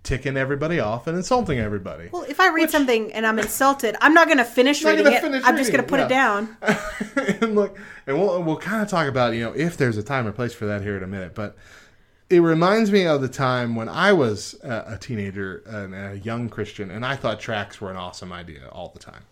ticking 0.03 0.37
everybody 0.37 0.79
off 0.79 1.07
and 1.07 1.17
insulting 1.17 1.59
everybody. 1.59 2.09
Well, 2.11 2.23
if 2.23 2.39
I 2.39 2.49
read 2.49 2.69
something 2.69 3.11
and 3.13 3.25
I'm 3.25 3.39
insulted, 3.39 3.95
I'm 4.01 4.13
not 4.13 4.27
going 4.27 4.37
to 4.37 4.45
finish 4.45 4.83
reading 4.83 5.07
it. 5.07 5.21
finish 5.21 5.43
I'm 5.45 5.57
just 5.57 5.71
going 5.71 5.83
to 5.83 5.89
put 5.89 5.99
it, 5.99 6.03
it 6.03 6.09
down. 6.09 6.57
and 7.41 7.55
look, 7.55 7.77
and 8.05 8.19
we'll 8.19 8.43
we'll 8.43 8.57
kind 8.57 8.81
of 8.81 8.89
talk 8.89 9.07
about 9.07 9.33
you 9.33 9.43
know 9.43 9.53
if 9.53 9.77
there's 9.77 9.97
a 9.97 10.03
time 10.03 10.27
or 10.27 10.31
place 10.31 10.53
for 10.53 10.65
that 10.65 10.81
here 10.81 10.97
in 10.97 11.03
a 11.03 11.07
minute, 11.07 11.33
but 11.33 11.55
it 12.29 12.39
reminds 12.39 12.91
me 12.91 13.05
of 13.05 13.21
the 13.21 13.29
time 13.29 13.75
when 13.75 13.87
I 13.87 14.13
was 14.13 14.55
a, 14.63 14.93
a 14.93 14.97
teenager 14.97 15.63
and 15.65 15.93
a 15.93 16.19
young 16.19 16.49
Christian, 16.49 16.91
and 16.91 17.05
I 17.05 17.15
thought 17.15 17.39
tracts 17.39 17.79
were 17.79 17.91
an 17.91 17.97
awesome 17.97 18.31
idea 18.31 18.67
all 18.71 18.89
the 18.89 18.99
time. 18.99 19.23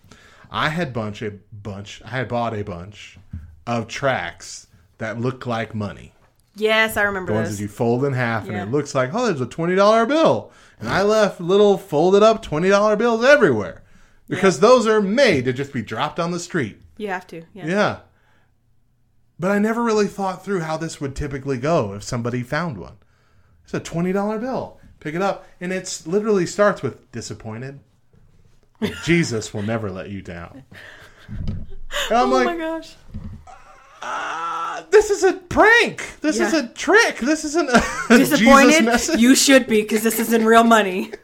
I 0.51 0.69
had 0.69 0.93
bunch 0.93 1.21
a 1.21 1.31
bunch. 1.51 2.01
I 2.05 2.09
had 2.09 2.27
bought 2.27 2.53
a 2.53 2.63
bunch 2.63 3.17
of 3.65 3.87
tracts 3.87 4.67
that 4.97 5.19
looked 5.19 5.47
like 5.47 5.73
money. 5.73 6.13
Yes, 6.55 6.97
I 6.97 7.03
remember 7.03 7.31
The 7.31 7.35
ones 7.37 7.49
those. 7.49 7.57
that 7.57 7.63
you 7.63 7.69
fold 7.69 8.03
in 8.05 8.13
half, 8.13 8.43
and 8.43 8.53
Yeah. 8.53 8.63
it 8.63 8.71
looks 8.71 8.93
like 8.93 9.13
oh, 9.13 9.25
there's 9.27 9.41
a 9.41 9.45
twenty 9.45 9.75
dollar 9.75 10.05
bill, 10.05 10.51
and 10.79 10.89
I 10.89 11.01
left 11.01 11.39
little 11.39 11.77
folded 11.77 12.23
up 12.23 12.41
twenty 12.41 12.69
dollar 12.69 12.95
bills 12.95 13.23
everywhere 13.23 13.83
because 14.27 14.59
those 14.59 14.85
are 14.87 15.01
made 15.01 15.45
to 15.45 15.53
just 15.53 15.71
be 15.73 15.81
dropped 15.81 16.19
on 16.19 16.31
the 16.31 16.39
street. 16.39 16.81
You 16.97 17.07
have 17.07 17.25
to. 17.27 17.43
Yeah. 17.53 17.65
Yeah. 17.67 17.97
But 19.39 19.51
I 19.51 19.59
never 19.59 19.81
really 19.81 20.07
thought 20.07 20.45
through 20.45 20.59
how 20.59 20.77
this 20.77 21.01
would 21.01 21.15
typically 21.15 21.57
go 21.57 21.93
if 21.93 22.03
somebody 22.03 22.43
found 22.43 22.77
one. 22.77 22.97
It's 23.63 23.73
a 23.73 23.79
$20 23.79 24.39
bill. 24.39 24.79
Pick 24.99 25.15
it 25.15 25.21
up. 25.23 25.47
And 25.59 25.73
it's 25.73 26.05
literally 26.05 26.45
starts 26.45 26.83
with 26.83 27.11
disappointed. 27.11 27.79
But 28.79 28.93
Jesus 29.03 29.51
will 29.51 29.63
never 29.63 29.89
let 29.89 30.09
you 30.09 30.21
down. 30.21 30.63
And 32.09 32.17
I'm 32.17 32.29
oh 32.31 32.35
like, 32.35 32.45
my 32.45 32.57
gosh. 32.57 32.95
Ah, 34.01 34.85
this 34.89 35.09
is 35.11 35.23
a 35.23 35.33
prank. 35.33 36.19
This 36.21 36.39
is 36.39 36.53
a 36.53 36.67
trick. 36.69 37.17
This 37.17 37.45
isn't 37.45 37.69
a 37.69 37.83
Disappointed? 38.17 39.19
You 39.19 39.35
should 39.35 39.67
be 39.67 39.81
because 39.81 40.03
this 40.03 40.19
isn't 40.19 40.43
real 40.43 40.63
money. 40.63 41.11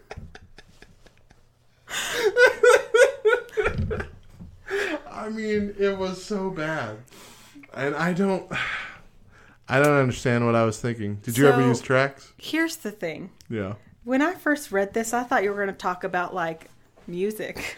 I 5.11 5.29
mean, 5.29 5.73
it 5.79 5.97
was 5.97 6.23
so 6.23 6.49
bad. 6.49 6.97
And 7.73 7.95
I 7.95 8.13
don't 8.13 8.49
I 9.69 9.79
don't 9.79 9.97
understand 9.97 10.45
what 10.45 10.55
I 10.55 10.63
was 10.63 10.79
thinking. 10.79 11.15
Did 11.15 11.37
you 11.37 11.47
ever 11.47 11.61
use 11.61 11.81
tracts? 11.81 12.31
Here's 12.37 12.77
the 12.77 12.91
thing. 12.91 13.31
Yeah. 13.49 13.73
When 14.05 14.21
I 14.21 14.33
first 14.33 14.71
read 14.71 14.93
this, 14.93 15.13
I 15.13 15.23
thought 15.23 15.43
you 15.43 15.49
were 15.49 15.57
going 15.57 15.67
to 15.67 15.73
talk 15.73 16.05
about 16.05 16.33
like 16.33 16.69
music. 17.05 17.77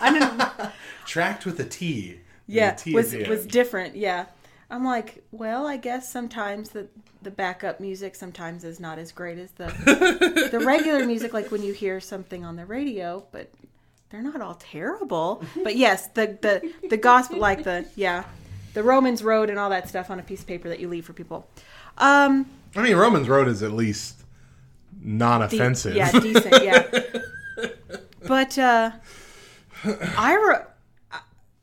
I 0.00 0.12
didn't. 0.12 0.72
Tract 1.06 1.44
with 1.44 1.58
a 1.58 1.64
T. 1.64 2.20
yeah, 2.52 2.76
was 2.92 3.14
was 3.14 3.46
different. 3.46 3.96
Yeah, 3.96 4.26
I'm 4.70 4.84
like, 4.84 5.22
well, 5.32 5.66
I 5.66 5.76
guess 5.76 6.10
sometimes 6.10 6.70
the 6.70 6.88
the 7.22 7.30
backup 7.30 7.80
music 7.80 8.14
sometimes 8.14 8.64
is 8.64 8.80
not 8.80 8.98
as 8.98 9.12
great 9.12 9.38
as 9.38 9.50
the 9.52 9.66
the 10.52 10.60
regular 10.60 11.04
music, 11.06 11.32
like 11.32 11.50
when 11.50 11.62
you 11.62 11.72
hear 11.72 12.00
something 12.00 12.44
on 12.44 12.56
the 12.56 12.66
radio. 12.66 13.24
But 13.32 13.50
they're 14.10 14.22
not 14.22 14.40
all 14.40 14.54
terrible. 14.54 15.42
But 15.62 15.76
yes, 15.76 16.08
the 16.08 16.38
the 16.40 16.72
the 16.88 16.96
gospel, 16.96 17.38
like 17.38 17.64
the 17.64 17.86
yeah, 17.96 18.24
the 18.74 18.82
Romans 18.82 19.22
road 19.22 19.50
and 19.50 19.58
all 19.58 19.70
that 19.70 19.88
stuff 19.88 20.10
on 20.10 20.18
a 20.18 20.22
piece 20.22 20.40
of 20.40 20.46
paper 20.46 20.68
that 20.68 20.80
you 20.80 20.88
leave 20.88 21.04
for 21.04 21.12
people. 21.12 21.46
Um, 21.98 22.46
I 22.74 22.82
mean, 22.82 22.96
Romans 22.96 23.28
Road 23.28 23.48
is 23.48 23.62
at 23.62 23.72
least 23.72 24.22
non-offensive. 25.02 25.94
yeah, 25.94 26.10
decent, 26.12 26.62
yeah. 26.64 26.86
But 28.26 28.56
uh, 28.56 28.92
I 29.84 30.34
re- 30.34 30.64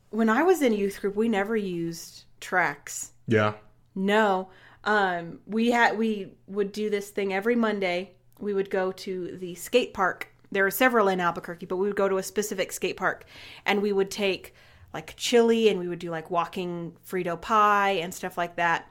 when 0.09 0.29
I 0.29 0.43
was 0.43 0.61
in 0.61 0.73
youth 0.73 1.01
group, 1.01 1.15
we 1.15 1.29
never 1.29 1.55
used 1.55 2.23
tracts. 2.39 3.11
yeah. 3.27 3.53
No. 3.95 4.49
Um, 4.85 5.39
we 5.45 5.71
had 5.71 5.97
we 5.97 6.33
would 6.47 6.71
do 6.71 6.89
this 6.89 7.09
thing 7.09 7.33
every 7.33 7.55
Monday. 7.55 8.11
We 8.39 8.53
would 8.53 8.69
go 8.69 8.91
to 8.93 9.37
the 9.37 9.55
skate 9.55 9.93
park. 9.93 10.29
There 10.51 10.65
are 10.65 10.71
several 10.71 11.09
in 11.09 11.19
Albuquerque, 11.19 11.65
but 11.65 11.75
we 11.75 11.87
would 11.87 11.97
go 11.97 12.07
to 12.07 12.17
a 12.17 12.23
specific 12.23 12.71
skate 12.71 12.95
park 12.95 13.25
and 13.65 13.81
we 13.81 13.91
would 13.91 14.09
take 14.09 14.53
like 14.93 15.15
chili 15.17 15.69
and 15.69 15.79
we 15.79 15.87
would 15.87 15.99
do 15.99 16.09
like 16.09 16.31
walking 16.31 16.95
Frito 17.07 17.39
pie 17.39 17.91
and 17.91 18.13
stuff 18.13 18.37
like 18.37 18.55
that 18.55 18.87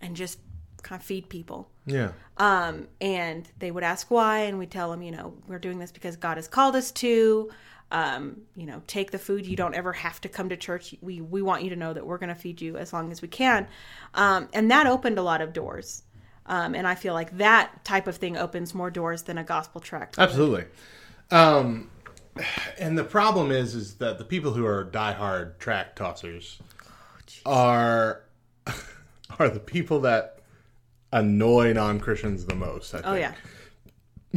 and 0.00 0.14
just 0.14 0.38
kind 0.82 1.00
of 1.00 1.06
feed 1.06 1.28
people. 1.28 1.70
Yeah. 1.86 2.12
Um, 2.36 2.88
and 3.00 3.48
they 3.58 3.70
would 3.70 3.82
ask 3.82 4.10
why, 4.10 4.40
and 4.40 4.58
we 4.58 4.66
tell 4.66 4.90
them, 4.90 5.02
you 5.02 5.10
know, 5.10 5.34
we're 5.48 5.58
doing 5.58 5.78
this 5.78 5.90
because 5.90 6.16
God 6.16 6.36
has 6.36 6.46
called 6.46 6.76
us 6.76 6.92
to. 6.92 7.50
Um, 7.90 8.42
you 8.54 8.66
know, 8.66 8.82
take 8.86 9.10
the 9.12 9.18
food. 9.18 9.46
You 9.46 9.56
don't 9.56 9.74
ever 9.74 9.94
have 9.94 10.20
to 10.20 10.28
come 10.28 10.50
to 10.50 10.56
church. 10.56 10.94
We 11.00 11.20
we 11.22 11.40
want 11.40 11.62
you 11.64 11.70
to 11.70 11.76
know 11.76 11.92
that 11.94 12.06
we're 12.06 12.18
going 12.18 12.28
to 12.28 12.34
feed 12.34 12.60
you 12.60 12.76
as 12.76 12.92
long 12.92 13.10
as 13.10 13.22
we 13.22 13.28
can, 13.28 13.66
um, 14.14 14.48
and 14.52 14.70
that 14.70 14.86
opened 14.86 15.18
a 15.18 15.22
lot 15.22 15.40
of 15.40 15.52
doors. 15.52 16.02
Um, 16.44 16.74
and 16.74 16.86
I 16.86 16.94
feel 16.94 17.12
like 17.12 17.36
that 17.38 17.84
type 17.84 18.06
of 18.06 18.16
thing 18.16 18.36
opens 18.36 18.74
more 18.74 18.90
doors 18.90 19.22
than 19.22 19.36
a 19.36 19.44
gospel 19.44 19.80
tract. 19.82 20.18
Absolutely. 20.18 20.64
Um, 21.30 21.90
and 22.78 22.96
the 22.96 23.04
problem 23.04 23.50
is, 23.50 23.74
is 23.74 23.94
that 23.96 24.18
the 24.18 24.24
people 24.24 24.52
who 24.52 24.64
are 24.64 24.84
diehard 24.84 25.58
tract 25.58 25.98
tossers 25.98 26.58
are 27.44 28.22
are 29.38 29.48
the 29.48 29.60
people 29.60 30.00
that 30.00 30.40
annoy 31.12 31.72
non 31.72 32.00
Christians 32.00 32.46
the 32.46 32.54
most. 32.54 32.94
I 32.94 32.98
think. 32.98 33.06
Oh 33.08 33.14
yeah, 33.14 33.34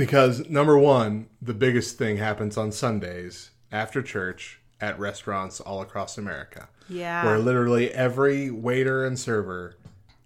Because 0.01 0.49
number 0.49 0.79
one, 0.79 1.27
the 1.43 1.53
biggest 1.53 1.95
thing 1.99 2.17
happens 2.17 2.57
on 2.57 2.71
Sundays 2.71 3.51
after 3.71 4.01
church 4.01 4.59
at 4.81 4.97
restaurants 4.97 5.59
all 5.59 5.79
across 5.79 6.17
America, 6.17 6.69
yeah, 6.89 7.23
where 7.23 7.37
literally 7.37 7.93
every 7.93 8.49
waiter 8.49 9.05
and 9.05 9.19
server 9.19 9.75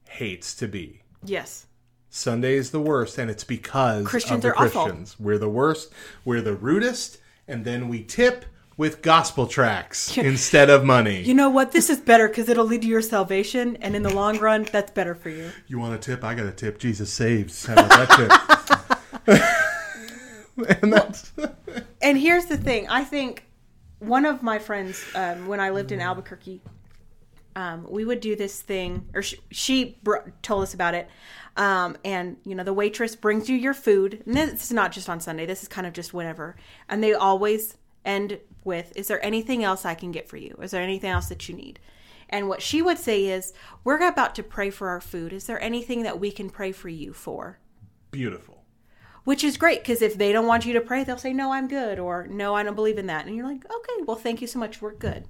hates 0.07 0.55
to 0.55 0.69
be. 0.69 1.01
yes, 1.25 1.65
Sunday 2.09 2.55
is 2.55 2.71
the 2.71 2.79
worst, 2.79 3.17
and 3.17 3.29
it's 3.29 3.43
because 3.43 4.07
Christians 4.07 4.45
of 4.45 4.53
the 4.53 4.57
are 4.57 4.65
awful. 4.67 4.97
We're 5.19 5.37
the 5.37 5.49
worst. 5.49 5.91
We're 6.23 6.39
the 6.39 6.55
rudest, 6.55 7.17
and 7.45 7.65
then 7.65 7.89
we 7.89 8.01
tip 8.01 8.45
with 8.77 9.01
gospel 9.01 9.45
tracts 9.45 10.17
instead 10.31 10.69
of 10.69 10.85
money. 10.85 11.21
You 11.23 11.33
know 11.33 11.49
what? 11.49 11.73
This 11.73 11.89
is 11.89 11.99
better 11.99 12.29
because 12.29 12.47
it'll 12.47 12.63
lead 12.63 12.83
to 12.83 12.87
your 12.87 13.01
salvation, 13.01 13.77
and 13.81 13.93
in 13.93 14.03
the 14.03 14.15
long 14.15 14.37
run, 14.39 14.63
that's 14.71 14.91
better 14.91 15.15
for 15.15 15.27
you. 15.27 15.51
You 15.67 15.79
want 15.79 15.95
a 15.95 15.97
tip? 15.97 16.23
I 16.23 16.33
got 16.33 16.45
a 16.45 16.53
tip. 16.53 16.79
Jesus 16.79 17.11
saves. 17.11 17.65
How 17.65 17.73
about 17.73 17.89
that 18.07 18.09
tip? 18.15 19.51
and 20.81 20.93
that's 20.93 21.31
and 22.01 22.17
here's 22.17 22.45
the 22.45 22.57
thing. 22.57 22.87
I 22.89 23.03
think 23.03 23.45
one 23.99 24.25
of 24.25 24.43
my 24.43 24.59
friends 24.59 25.03
um, 25.15 25.47
when 25.47 25.59
i 25.59 25.69
lived 25.69 25.91
in 25.91 26.01
albuquerque 26.01 26.61
um, 27.55 27.87
we 27.89 28.03
would 28.03 28.19
do 28.19 28.35
this 28.35 28.61
thing 28.61 29.07
or 29.13 29.21
she, 29.21 29.37
she 29.49 29.97
br- 30.03 30.17
told 30.41 30.63
us 30.63 30.73
about 30.73 30.93
it. 30.93 31.07
Um, 31.57 31.95
and 32.03 32.35
you 32.43 32.53
know 32.53 32.65
the 32.65 32.73
waitress 32.73 33.15
brings 33.15 33.49
you 33.49 33.55
your 33.55 33.73
food. 33.73 34.23
And 34.25 34.35
this 34.35 34.65
is 34.65 34.73
not 34.73 34.91
just 34.91 35.07
on 35.07 35.21
sunday. 35.21 35.45
This 35.45 35.63
is 35.63 35.69
kind 35.69 35.87
of 35.87 35.93
just 35.93 36.13
whenever. 36.13 36.57
And 36.89 37.01
they 37.01 37.13
always 37.13 37.77
end 38.03 38.39
with 38.63 38.91
is 38.95 39.07
there 39.07 39.23
anything 39.25 39.63
else 39.63 39.85
i 39.85 39.95
can 39.95 40.11
get 40.11 40.27
for 40.27 40.37
you? 40.37 40.57
Is 40.61 40.71
there 40.71 40.81
anything 40.83 41.09
else 41.09 41.27
that 41.29 41.47
you 41.47 41.55
need? 41.55 41.79
And 42.29 42.49
what 42.49 42.61
she 42.61 42.81
would 42.81 42.97
say 42.97 43.25
is 43.25 43.53
we're 43.83 44.05
about 44.05 44.35
to 44.35 44.43
pray 44.43 44.69
for 44.69 44.89
our 44.89 44.99
food. 44.99 45.31
Is 45.31 45.45
there 45.45 45.61
anything 45.61 46.03
that 46.03 46.19
we 46.19 46.31
can 46.31 46.49
pray 46.49 46.71
for 46.71 46.89
you 46.89 47.13
for? 47.13 47.59
Beautiful. 48.11 48.54
Which 49.25 49.43
is 49.43 49.57
great 49.57 49.79
because 49.81 50.01
if 50.01 50.17
they 50.17 50.31
don't 50.31 50.47
want 50.47 50.65
you 50.65 50.73
to 50.73 50.81
pray, 50.81 51.03
they'll 51.03 51.17
say, 51.17 51.33
No, 51.33 51.51
I'm 51.51 51.67
good, 51.67 51.99
or 51.99 52.25
No, 52.27 52.55
I 52.55 52.63
don't 52.63 52.75
believe 52.75 52.97
in 52.97 53.07
that. 53.07 53.25
And 53.27 53.35
you're 53.35 53.45
like, 53.47 53.65
Okay, 53.65 54.03
well, 54.05 54.15
thank 54.15 54.39
you 54.41 54.47
so 54.47 54.57
much. 54.59 54.81
We're 54.81 54.93
good. 54.93 55.25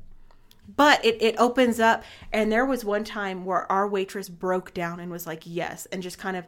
But 0.75 1.03
it, 1.05 1.21
it 1.21 1.35
opens 1.37 1.79
up. 1.79 2.03
And 2.33 2.51
there 2.51 2.65
was 2.65 2.83
one 2.83 3.03
time 3.03 3.45
where 3.45 3.71
our 3.71 3.87
waitress 3.87 4.29
broke 4.29 4.73
down 4.73 4.99
and 4.99 5.11
was 5.11 5.25
like, 5.27 5.43
Yes, 5.45 5.85
and 5.91 6.01
just 6.03 6.17
kind 6.19 6.37
of 6.37 6.45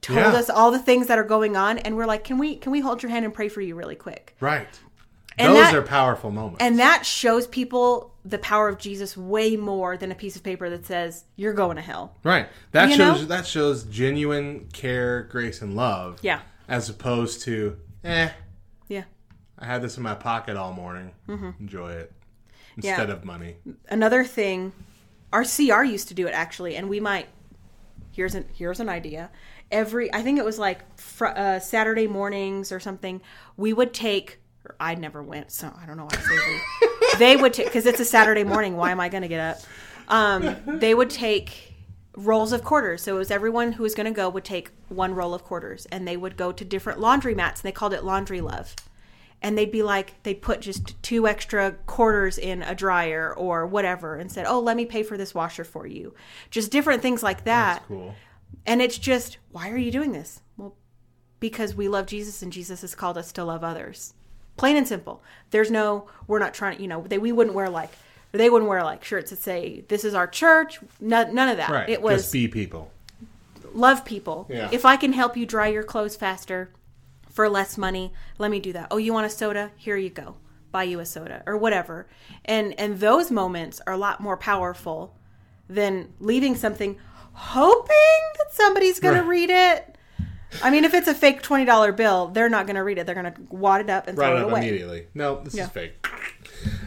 told 0.00 0.18
Yeah. 0.18 0.32
us 0.32 0.48
all 0.48 0.70
the 0.70 0.78
things 0.78 1.06
that 1.08 1.18
are 1.18 1.24
going 1.24 1.56
on. 1.56 1.78
And 1.78 1.96
we're 1.96 2.06
like, 2.06 2.24
Can 2.24 2.38
we 2.38 2.56
can 2.56 2.72
we 2.72 2.80
hold 2.80 3.02
your 3.02 3.10
hand 3.10 3.24
and 3.24 3.32
pray 3.34 3.48
for 3.48 3.60
you 3.60 3.74
really 3.74 3.96
quick? 3.96 4.36
Right. 4.40 4.68
And 5.40 5.52
Those 5.54 5.66
that- 5.70 5.74
are 5.76 5.82
powerful 5.82 6.30
moments. 6.32 6.58
And 6.60 6.80
that 6.80 7.06
shows 7.06 7.46
people 7.46 8.12
the 8.24 8.38
power 8.38 8.68
of 8.68 8.76
Jesus 8.78 9.16
way 9.16 9.54
more 9.56 9.96
than 9.96 10.10
a 10.10 10.14
piece 10.16 10.34
of 10.34 10.42
paper 10.42 10.68
that 10.70 10.84
says, 10.84 11.24
You're 11.36 11.52
going 11.52 11.76
to 11.76 11.82
hell. 11.82 12.16
right. 12.24 12.48
That 12.72 12.88
You 12.90 12.96
shows 12.96 13.20
know? 13.20 13.26
that 13.28 13.46
shows 13.46 13.84
genuine 13.84 14.66
care, 14.72 15.22
grace, 15.24 15.62
and 15.62 15.76
love. 15.76 16.18
Yeah. 16.22 16.40
As 16.68 16.88
opposed 16.88 17.40
to, 17.42 17.78
eh, 18.04 18.28
Yeah. 18.88 19.04
I 19.58 19.66
had 19.66 19.82
this 19.82 19.96
in 19.96 20.02
my 20.02 20.14
pocket 20.14 20.56
all 20.56 20.72
morning. 20.72 21.12
Enjoy 21.28 21.90
it. 21.92 22.12
Mm-hmm. 22.12 22.80
Yeah. 22.80 22.90
Instead 22.92 23.10
of 23.10 23.24
money. 23.24 23.56
another 23.88 24.22
thing 24.22 24.72
our 25.32 25.42
cr 25.44 25.82
used 25.82 26.06
to 26.08 26.14
do 26.14 26.28
it 26.28 26.30
actually 26.30 26.76
and 26.76 26.88
we 26.88 27.00
might 27.00 27.26
here's 28.12 28.36
an 28.36 28.44
here's 28.54 28.78
an 28.78 28.88
idea 28.88 29.30
every 29.72 30.14
i 30.14 30.22
think 30.22 30.38
it 30.38 30.44
was 30.44 30.60
like 30.60 30.78
fr- 30.96 31.26
uh, 31.26 31.58
saturday 31.58 32.06
mornings 32.06 32.70
or 32.70 32.78
something 32.78 33.20
we 33.56 33.72
would 33.72 33.92
take 33.92 34.38
i 34.78 34.94
never 34.94 35.22
went 35.24 35.50
so 35.50 35.72
i 35.82 35.86
don't 35.86 35.96
know 35.96 36.04
why 36.04 36.10
i 36.12 36.20
say 36.20 36.36
we 37.10 37.18
they 37.18 37.36
would 37.36 37.52
take 37.52 37.66
because 37.66 37.84
it's 37.84 37.98
a 38.00 38.04
saturday 38.04 38.44
morning 38.44 38.76
why 38.76 38.92
am 38.92 39.00
i 39.00 39.08
going 39.08 39.22
to 39.22 39.28
get 39.28 39.40
up 39.40 39.58
um, 40.08 40.54
they 40.78 40.94
would 40.94 41.10
take 41.10 41.67
rolls 42.18 42.52
of 42.52 42.64
quarters. 42.64 43.02
So 43.02 43.14
it 43.16 43.18
was 43.18 43.30
everyone 43.30 43.72
who 43.72 43.82
was 43.84 43.94
going 43.94 44.06
to 44.06 44.12
go 44.16 44.28
would 44.28 44.44
take 44.44 44.70
one 44.88 45.14
roll 45.14 45.34
of 45.34 45.44
quarters 45.44 45.86
and 45.92 46.06
they 46.06 46.16
would 46.16 46.36
go 46.36 46.52
to 46.52 46.64
different 46.64 46.98
laundromats 47.00 47.56
and 47.56 47.62
they 47.62 47.72
called 47.72 47.92
it 47.94 48.04
laundry 48.04 48.40
love. 48.40 48.74
And 49.40 49.56
they'd 49.56 49.70
be 49.70 49.84
like 49.84 50.20
they'd 50.24 50.42
put 50.42 50.60
just 50.60 51.00
two 51.00 51.28
extra 51.28 51.72
quarters 51.86 52.38
in 52.38 52.62
a 52.62 52.74
dryer 52.74 53.32
or 53.32 53.66
whatever 53.66 54.16
and 54.16 54.32
said 54.32 54.46
oh 54.48 54.58
let 54.58 54.76
me 54.76 54.84
pay 54.84 55.04
for 55.04 55.16
this 55.16 55.32
washer 55.34 55.62
for 55.62 55.86
you. 55.86 56.12
Just 56.50 56.72
different 56.72 57.02
things 57.02 57.22
like 57.22 57.44
that. 57.44 57.76
That's 57.76 57.86
cool. 57.86 58.14
and 58.66 58.82
it's 58.82 58.98
just 58.98 59.38
why 59.52 59.70
are 59.70 59.76
you 59.78 59.92
doing 59.92 60.10
this? 60.12 60.40
Well 60.56 60.74
because 61.40 61.76
we 61.76 61.86
love 61.86 62.06
jesus 62.06 62.42
and 62.42 62.52
jesus 62.52 62.80
has 62.80 62.96
called 62.96 63.16
us 63.16 63.30
to 63.32 63.44
love 63.44 63.62
others. 63.62 64.12
Plain 64.56 64.76
and 64.76 64.88
simple. 64.88 65.22
There's 65.50 65.70
no 65.70 66.08
we're 66.26 66.40
not 66.40 66.52
trying 66.52 66.80
you 66.80 66.88
know 66.88 67.02
they, 67.08 67.18
we 67.18 67.30
wouldn't 67.30 67.54
wear 67.54 67.70
like 67.70 67.92
they 68.32 68.50
wouldn't 68.50 68.68
wear 68.68 68.82
like 68.84 69.02
shirts 69.04 69.30
that 69.30 69.38
say 69.38 69.84
this 69.88 70.04
is 70.04 70.14
our 70.14 70.26
church 70.26 70.80
none, 71.00 71.34
none 71.34 71.48
of 71.48 71.56
that 71.56 71.70
Right. 71.70 71.88
it 71.88 72.02
was 72.02 72.22
Just 72.22 72.32
be 72.32 72.48
people. 72.48 72.90
love 73.72 74.04
people. 74.04 74.46
Yeah. 74.50 74.68
If 74.72 74.84
I 74.84 74.96
can 74.96 75.12
help 75.12 75.36
you 75.36 75.46
dry 75.46 75.68
your 75.68 75.82
clothes 75.82 76.16
faster 76.16 76.70
for 77.30 77.48
less 77.48 77.78
money, 77.78 78.12
let 78.38 78.50
me 78.50 78.60
do 78.60 78.72
that. 78.72 78.88
Oh, 78.90 78.96
you 78.96 79.12
want 79.12 79.26
a 79.26 79.30
soda? 79.30 79.70
Here 79.76 79.96
you 79.96 80.10
go. 80.10 80.36
Buy 80.72 80.82
you 80.84 81.00
a 81.00 81.06
soda 81.06 81.42
or 81.46 81.56
whatever. 81.56 82.06
And 82.44 82.78
and 82.78 83.00
those 83.00 83.30
moments 83.30 83.80
are 83.86 83.92
a 83.94 83.98
lot 83.98 84.20
more 84.20 84.36
powerful 84.36 85.14
than 85.68 86.12
leaving 86.20 86.54
something 86.56 86.98
hoping 87.32 88.20
that 88.38 88.52
somebody's 88.52 88.98
going 89.00 89.14
Right. 89.14 89.22
to 89.22 89.28
read 89.28 89.50
it. 89.50 89.94
I 90.62 90.70
mean, 90.70 90.84
if 90.84 90.94
it's 90.94 91.08
a 91.08 91.14
fake 91.14 91.42
twenty 91.42 91.64
dollar 91.64 91.92
bill, 91.92 92.28
they're 92.28 92.48
not 92.48 92.66
going 92.66 92.76
to 92.76 92.82
read 92.82 92.98
it. 92.98 93.06
They're 93.06 93.14
going 93.14 93.32
to 93.32 93.40
wad 93.50 93.80
it 93.82 93.90
up 93.90 94.08
and 94.08 94.16
throw 94.16 94.36
it 94.36 94.40
up 94.42 94.50
away. 94.50 94.60
immediately. 94.68 95.06
No, 95.14 95.40
this 95.42 95.54
Yeah. 95.54 95.64
is 95.64 95.70
fake. 95.70 96.06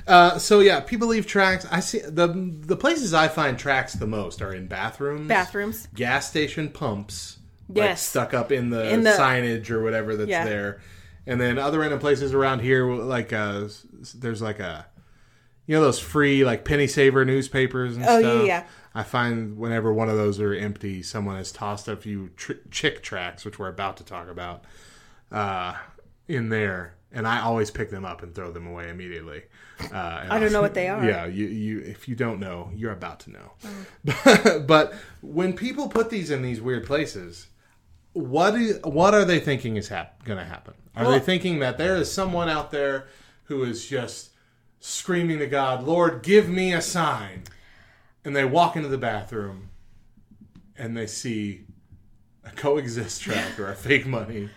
Uh, 0.07 0.37
so 0.37 0.59
yeah, 0.59 0.79
people 0.79 1.07
leave 1.07 1.25
tracts. 1.27 1.65
I 1.71 1.79
see 1.79 1.99
the 1.99 2.27
the 2.27 2.75
places 2.75 3.13
I 3.13 3.27
find 3.27 3.57
tracts 3.57 3.93
the 3.93 4.07
most 4.07 4.41
are 4.41 4.53
in 4.53 4.67
bathrooms, 4.67 5.27
Bathrooms. 5.27 5.87
gas 5.93 6.27
station 6.29 6.69
pumps, 6.69 7.37
like 7.69 7.77
Yes. 7.77 8.01
stuck 8.05 8.33
up 8.33 8.51
in 8.51 8.69
the, 8.69 8.89
In 8.93 9.03
the- 9.03 9.11
signage 9.11 9.69
or 9.69 9.81
whatever 9.83 10.15
that's 10.15 10.29
Yeah. 10.29 10.45
there, 10.45 10.81
and 11.27 11.39
then 11.39 11.57
other 11.59 11.79
random 11.79 11.99
places 11.99 12.33
around 12.33 12.59
here, 12.61 12.85
like 12.91 13.31
uh, 13.31 13.67
there's 14.15 14.41
like 14.41 14.59
a, 14.59 14.85
you 15.67 15.75
know, 15.75 15.81
those 15.81 15.99
free 15.99 16.43
like 16.43 16.65
penny 16.65 16.87
saver 16.87 17.23
newspapers 17.23 17.95
and 17.95 18.05
Oh, 18.05 18.17
yeah, 18.17 18.29
stuff. 18.31 18.45
yeah. 18.47 18.63
I 18.93 19.03
find 19.03 19.57
whenever 19.57 19.93
one 19.93 20.09
of 20.09 20.17
those 20.17 20.41
are 20.41 20.53
empty, 20.53 21.01
someone 21.01 21.37
has 21.37 21.51
tossed 21.53 21.87
a 21.87 21.95
few 21.95 22.31
tr- 22.35 22.53
Chick 22.71 23.01
tracts, 23.01 23.45
which 23.45 23.57
we're 23.57 23.69
about 23.69 23.95
to 23.97 24.03
talk 24.03 24.27
about, 24.29 24.65
uh, 25.31 25.75
in 26.27 26.49
there, 26.49 26.95
and 27.13 27.27
I 27.27 27.41
always 27.41 27.71
pick 27.71 27.89
them 27.89 28.05
up 28.05 28.23
and 28.23 28.33
throw 28.33 28.51
them 28.51 28.67
away 28.67 28.89
immediately. 28.89 29.43
Uh, 29.91 30.25
I 30.29 30.39
don't 30.39 30.51
know 30.53 30.61
what 30.61 30.73
they 30.73 30.87
are. 30.93 31.03
Yeah, 31.03 31.25
you, 31.25 31.47
you 31.47 31.79
if 31.79 32.07
you 32.07 32.15
don't 32.15 32.39
know, 32.39 32.71
you're 32.75 32.91
about 32.93 33.19
to 33.21 33.31
know. 33.31 34.59
but 34.67 34.93
when 35.21 35.53
people 35.53 35.89
put 35.89 36.09
these 36.09 36.29
in 36.31 36.41
these 36.41 36.61
weird 36.61 36.85
places, 36.85 37.47
what 38.13 38.55
is, 38.55 38.79
what 38.83 39.13
are 39.13 39.25
they 39.25 39.39
thinking 39.39 39.77
is 39.77 39.87
hap- 39.87 40.23
going 40.23 40.39
to 40.39 40.45
happen? 40.45 40.73
Are 40.95 41.03
Well- 41.05 41.13
they 41.13 41.19
thinking 41.19 41.59
that 41.59 41.77
there 41.77 41.95
is 41.95 42.11
someone 42.11 42.49
out 42.49 42.71
there 42.71 43.07
who 43.45 43.63
is 43.63 43.85
just 43.87 44.29
screaming 44.79 45.39
to 45.39 45.47
God, 45.47 45.83
"Lord, 45.83 46.21
give 46.23 46.47
me 46.49 46.73
a 46.73 46.81
sign," 46.81 47.43
and 48.25 48.35
they 48.35 48.45
walk 48.45 48.75
into 48.75 48.87
the 48.89 48.97
bathroom 48.97 49.69
and 50.77 50.95
they 50.97 51.07
see 51.07 51.65
a 52.45 52.49
coexist 52.55 53.21
tract 53.21 53.59
or 53.59 53.69
a 53.69 53.75
fake 53.75 54.05
money? 54.05 54.49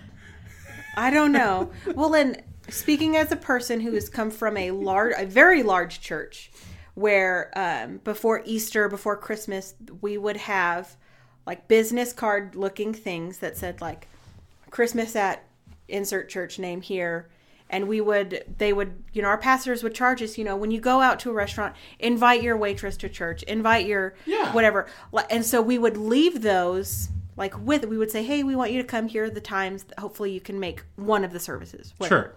I 0.96 1.10
don't 1.10 1.32
know. 1.32 1.70
well, 1.94 2.14
and 2.14 2.40
Speaking 2.68 3.16
as 3.16 3.30
a 3.30 3.36
person 3.36 3.80
who 3.80 3.92
has 3.92 4.08
come 4.08 4.30
from 4.30 4.56
a 4.56 4.70
large, 4.70 5.14
a 5.18 5.26
very 5.26 5.62
large 5.62 6.00
church, 6.00 6.50
where 6.94 7.50
um, 7.56 7.98
before 8.04 8.42
Easter, 8.44 8.88
before 8.88 9.16
Christmas, 9.16 9.74
we 10.00 10.16
would 10.16 10.36
have 10.38 10.96
like 11.46 11.68
business 11.68 12.12
card 12.12 12.54
looking 12.54 12.94
things 12.94 13.38
that 13.38 13.56
said 13.56 13.80
like 13.80 14.08
Christmas 14.70 15.14
at 15.14 15.44
insert 15.88 16.28
church 16.28 16.58
name 16.58 16.80
here. 16.80 17.28
And 17.70 17.88
we 17.88 18.00
would, 18.00 18.44
they 18.58 18.72
would, 18.72 19.02
you 19.12 19.22
know, 19.22 19.28
our 19.28 19.38
pastors 19.38 19.82
would 19.82 19.94
charge 19.94 20.22
us, 20.22 20.38
you 20.38 20.44
know, 20.44 20.54
when 20.54 20.70
you 20.70 20.80
go 20.80 21.00
out 21.00 21.18
to 21.20 21.30
a 21.30 21.32
restaurant, 21.32 21.74
invite 21.98 22.42
your 22.42 22.56
waitress 22.56 22.96
to 22.98 23.08
church, 23.08 23.42
invite 23.44 23.86
your 23.86 24.14
Yeah. 24.26 24.52
whatever. 24.52 24.86
And 25.30 25.44
so 25.44 25.60
we 25.60 25.78
would 25.78 25.96
leave 25.96 26.42
those 26.42 27.08
like 27.36 27.58
with, 27.58 27.84
we 27.86 27.98
would 27.98 28.10
say, 28.12 28.22
hey, 28.22 28.44
we 28.44 28.54
want 28.54 28.70
you 28.70 28.80
to 28.80 28.86
come 28.86 29.08
here 29.08 29.28
the 29.28 29.40
times. 29.40 29.84
Hopefully 29.98 30.30
you 30.30 30.40
can 30.40 30.60
make 30.60 30.84
one 30.96 31.24
of 31.24 31.32
the 31.32 31.40
services. 31.40 31.92
whatever. 31.98 32.22
Sure. 32.22 32.34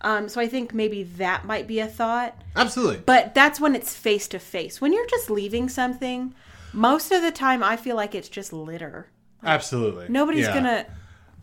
Um, 0.00 0.28
so 0.28 0.40
I 0.40 0.46
think 0.46 0.72
maybe 0.72 1.02
that 1.02 1.44
might 1.44 1.66
be 1.66 1.80
a 1.80 1.86
thought. 1.86 2.40
Absolutely. 2.54 3.02
But 3.04 3.34
that's 3.34 3.60
when 3.60 3.74
it's 3.74 3.94
face 3.94 4.28
to 4.28 4.38
face. 4.38 4.80
When 4.80 4.92
you're 4.92 5.06
just 5.06 5.28
leaving 5.30 5.68
something, 5.68 6.34
most 6.72 7.10
of 7.10 7.22
the 7.22 7.32
time 7.32 7.62
I 7.64 7.76
feel 7.76 7.96
like 7.96 8.14
it's 8.14 8.28
just 8.28 8.52
litter. 8.52 9.08
Absolutely. 9.42 10.06
Nobody's 10.08 10.46
Yeah. 10.46 10.54
gonna. 10.54 10.86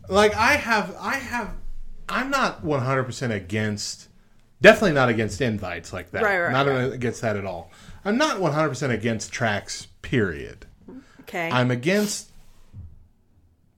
like 0.08 0.34
I 0.34 0.52
have 0.54 0.96
I 1.00 1.16
have 1.16 1.50
I'm 2.08 2.30
not 2.30 2.64
100% 2.64 3.30
against 3.34 4.08
definitely 4.62 4.92
not 4.92 5.08
against 5.08 5.40
invites 5.40 5.92
like 5.92 6.10
that. 6.12 6.22
Right, 6.22 6.38
right, 6.40 6.52
not 6.52 6.66
right. 6.66 6.92
against 6.92 7.20
that 7.22 7.36
at 7.36 7.44
all. 7.44 7.70
I'm 8.04 8.16
not 8.16 8.38
100% 8.38 8.90
against 8.90 9.32
tracts 9.32 9.86
period. 10.02 10.64
Okay. 11.22 11.50
I'm 11.50 11.70
against 11.72 12.30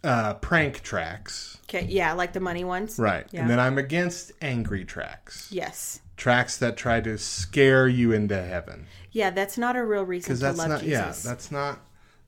uh 0.05 0.35
prank 0.35 0.83
tracts. 0.83 1.59
okay. 1.69 1.85
Yeah, 1.89 2.13
like 2.13 2.33
the 2.33 2.41
money 2.41 2.65
ones. 2.65 2.99
Right. 2.99 3.27
Yeah. 3.31 3.41
And 3.43 3.51
then 3.51 3.59
I'm 3.61 3.79
against 3.79 4.33
angry 4.41 4.85
tracts. 4.85 5.49
yes. 5.51 6.01
Tracts 6.17 6.57
that 6.59 6.77
try 6.77 7.01
to 7.01 7.17
scare 7.17 7.87
you 7.87 8.11
into 8.13 8.41
heaven. 8.43 8.87
Yeah, 9.13 9.31
that's 9.31 9.57
not 9.57 9.77
a 9.77 9.85
real 9.85 10.03
reason 10.03 10.27
because 10.29 10.41
to 10.41 10.47
that's 10.47 10.59
love 10.59 10.69
not 10.69 10.83
yeah 10.83 11.13
that's 11.25 11.51
not 11.53 11.79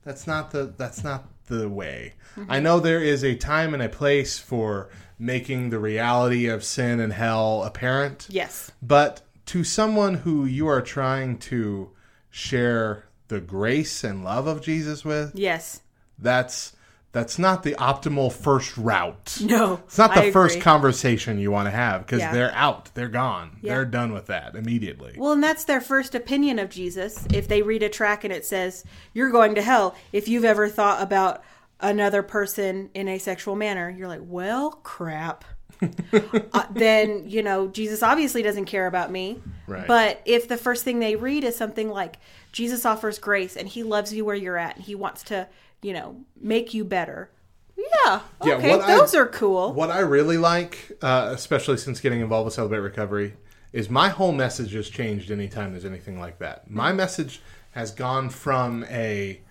that's 0.03 0.25
not 0.27 0.51
the 0.51 0.73
that's 0.77 1.03
not 1.03 1.27
the 1.47 1.67
way 1.69 2.13
Mm-hmm. 2.37 2.49
i 2.49 2.59
know 2.61 2.79
there 2.79 3.03
is 3.03 3.25
a 3.25 3.35
time 3.35 3.73
and 3.73 3.83
a 3.83 3.89
place 3.89 4.39
for 4.39 4.89
making 5.19 5.69
the 5.69 5.79
reality 5.79 6.47
of 6.47 6.63
sin 6.63 7.01
and 7.01 7.11
hell 7.11 7.63
apparent 7.63 8.25
yes. 8.29 8.71
but 8.81 9.19
to 9.47 9.65
someone 9.65 10.13
who 10.13 10.45
you 10.45 10.65
are 10.69 10.81
trying 10.81 11.37
to 11.39 11.91
share 12.29 13.03
the 13.27 13.41
grace 13.41 14.05
and 14.05 14.23
love 14.23 14.47
of 14.47 14.61
jesus 14.61 15.03
with 15.03 15.31
Yes. 15.35 15.81
that's 16.17 16.71
that's 17.13 17.37
not 17.37 17.63
the 17.63 17.73
optimal 17.73 18.31
first 18.31 18.77
route 18.77 19.37
No. 19.41 19.81
it's 19.85 19.97
not 19.97 20.15
the 20.15 20.31
first 20.31 20.61
conversation 20.61 21.39
you 21.39 21.51
want 21.51 21.67
to 21.67 21.71
have 21.71 22.05
because 22.05 22.19
Yeah. 22.21 22.31
they're 22.33 22.53
out 22.53 22.89
they're 22.93 23.09
gone 23.09 23.57
Yeah. 23.61 23.75
they're 23.75 23.85
done 23.85 24.13
with 24.13 24.27
that 24.27 24.55
immediately 24.55 25.13
Well, 25.17 25.33
and 25.33 25.43
that's 25.43 25.65
their 25.65 25.81
first 25.81 26.15
opinion 26.15 26.57
of 26.59 26.69
Jesus. 26.69 27.25
If 27.33 27.47
they 27.47 27.61
read 27.61 27.83
a 27.83 27.89
tract 27.89 28.23
and 28.23 28.33
it 28.33 28.45
says, 28.45 28.83
You're 29.13 29.29
going 29.31 29.55
to 29.55 29.61
hell, 29.61 29.95
if 30.13 30.27
you've 30.27 30.45
ever 30.45 30.69
thought 30.69 31.01
about 31.01 31.43
another 31.79 32.23
person 32.23 32.89
in 32.93 33.07
a 33.07 33.17
sexual 33.17 33.55
manner, 33.55 33.89
you're 33.89 34.07
like, 34.07 34.21
Well, 34.23 34.71
crap. 34.83 35.43
uh, 35.83 36.65
then, 36.71 37.23
you 37.27 37.41
know, 37.41 37.67
Jesus 37.67 38.03
obviously 38.03 38.43
doesn't 38.43 38.65
care 38.65 38.85
about 38.87 39.11
me. 39.11 39.41
Right. 39.67 39.87
But 39.87 40.21
if 40.25 40.47
the 40.47 40.57
first 40.57 40.83
thing 40.83 40.99
they 40.99 41.15
read 41.15 41.43
is 41.43 41.55
something 41.55 41.89
like, 41.89 42.17
Jesus 42.51 42.85
offers 42.85 43.17
grace 43.17 43.55
and 43.57 43.67
he 43.67 43.81
loves 43.83 44.13
you 44.13 44.23
where 44.23 44.35
you're 44.35 44.57
at 44.57 44.75
and 44.75 44.85
he 44.85 44.93
wants 44.95 45.23
to, 45.23 45.47
you 45.81 45.93
know, 45.93 46.17
make 46.39 46.73
you 46.73 46.83
better. 46.85 47.31
Yeah. 47.77 48.21
Yeah, 48.43 48.53
Okay. 48.55 48.69
what 48.69 48.81
I- 48.81 48.97
those 48.97 49.15
are 49.15 49.25
cool. 49.27 49.73
What 49.73 49.89
I 49.89 49.99
really 49.99 50.37
like, 50.37 50.91
uh, 51.01 51.31
especially 51.33 51.77
since 51.77 51.99
getting 51.99 52.21
involved 52.21 52.45
with 52.45 52.53
Celebrate 52.53 52.79
Recovery, 52.79 53.33
is 53.73 53.89
my 53.89 54.09
whole 54.09 54.31
message 54.33 54.73
has 54.73 54.89
changed 54.89 55.31
anytime 55.31 55.71
there's 55.71 55.85
anything 55.85 56.19
like 56.19 56.39
that. 56.39 56.69
My 56.69 56.91
message 56.91 57.41
has 57.71 57.91
gone 57.91 58.29
from 58.29 58.85
a 58.89 59.41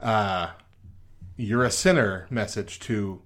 uh, 0.00 0.50
you're 1.36 1.64
a 1.64 1.70
sinner 1.70 2.26
message 2.30 2.80
to 2.80 3.22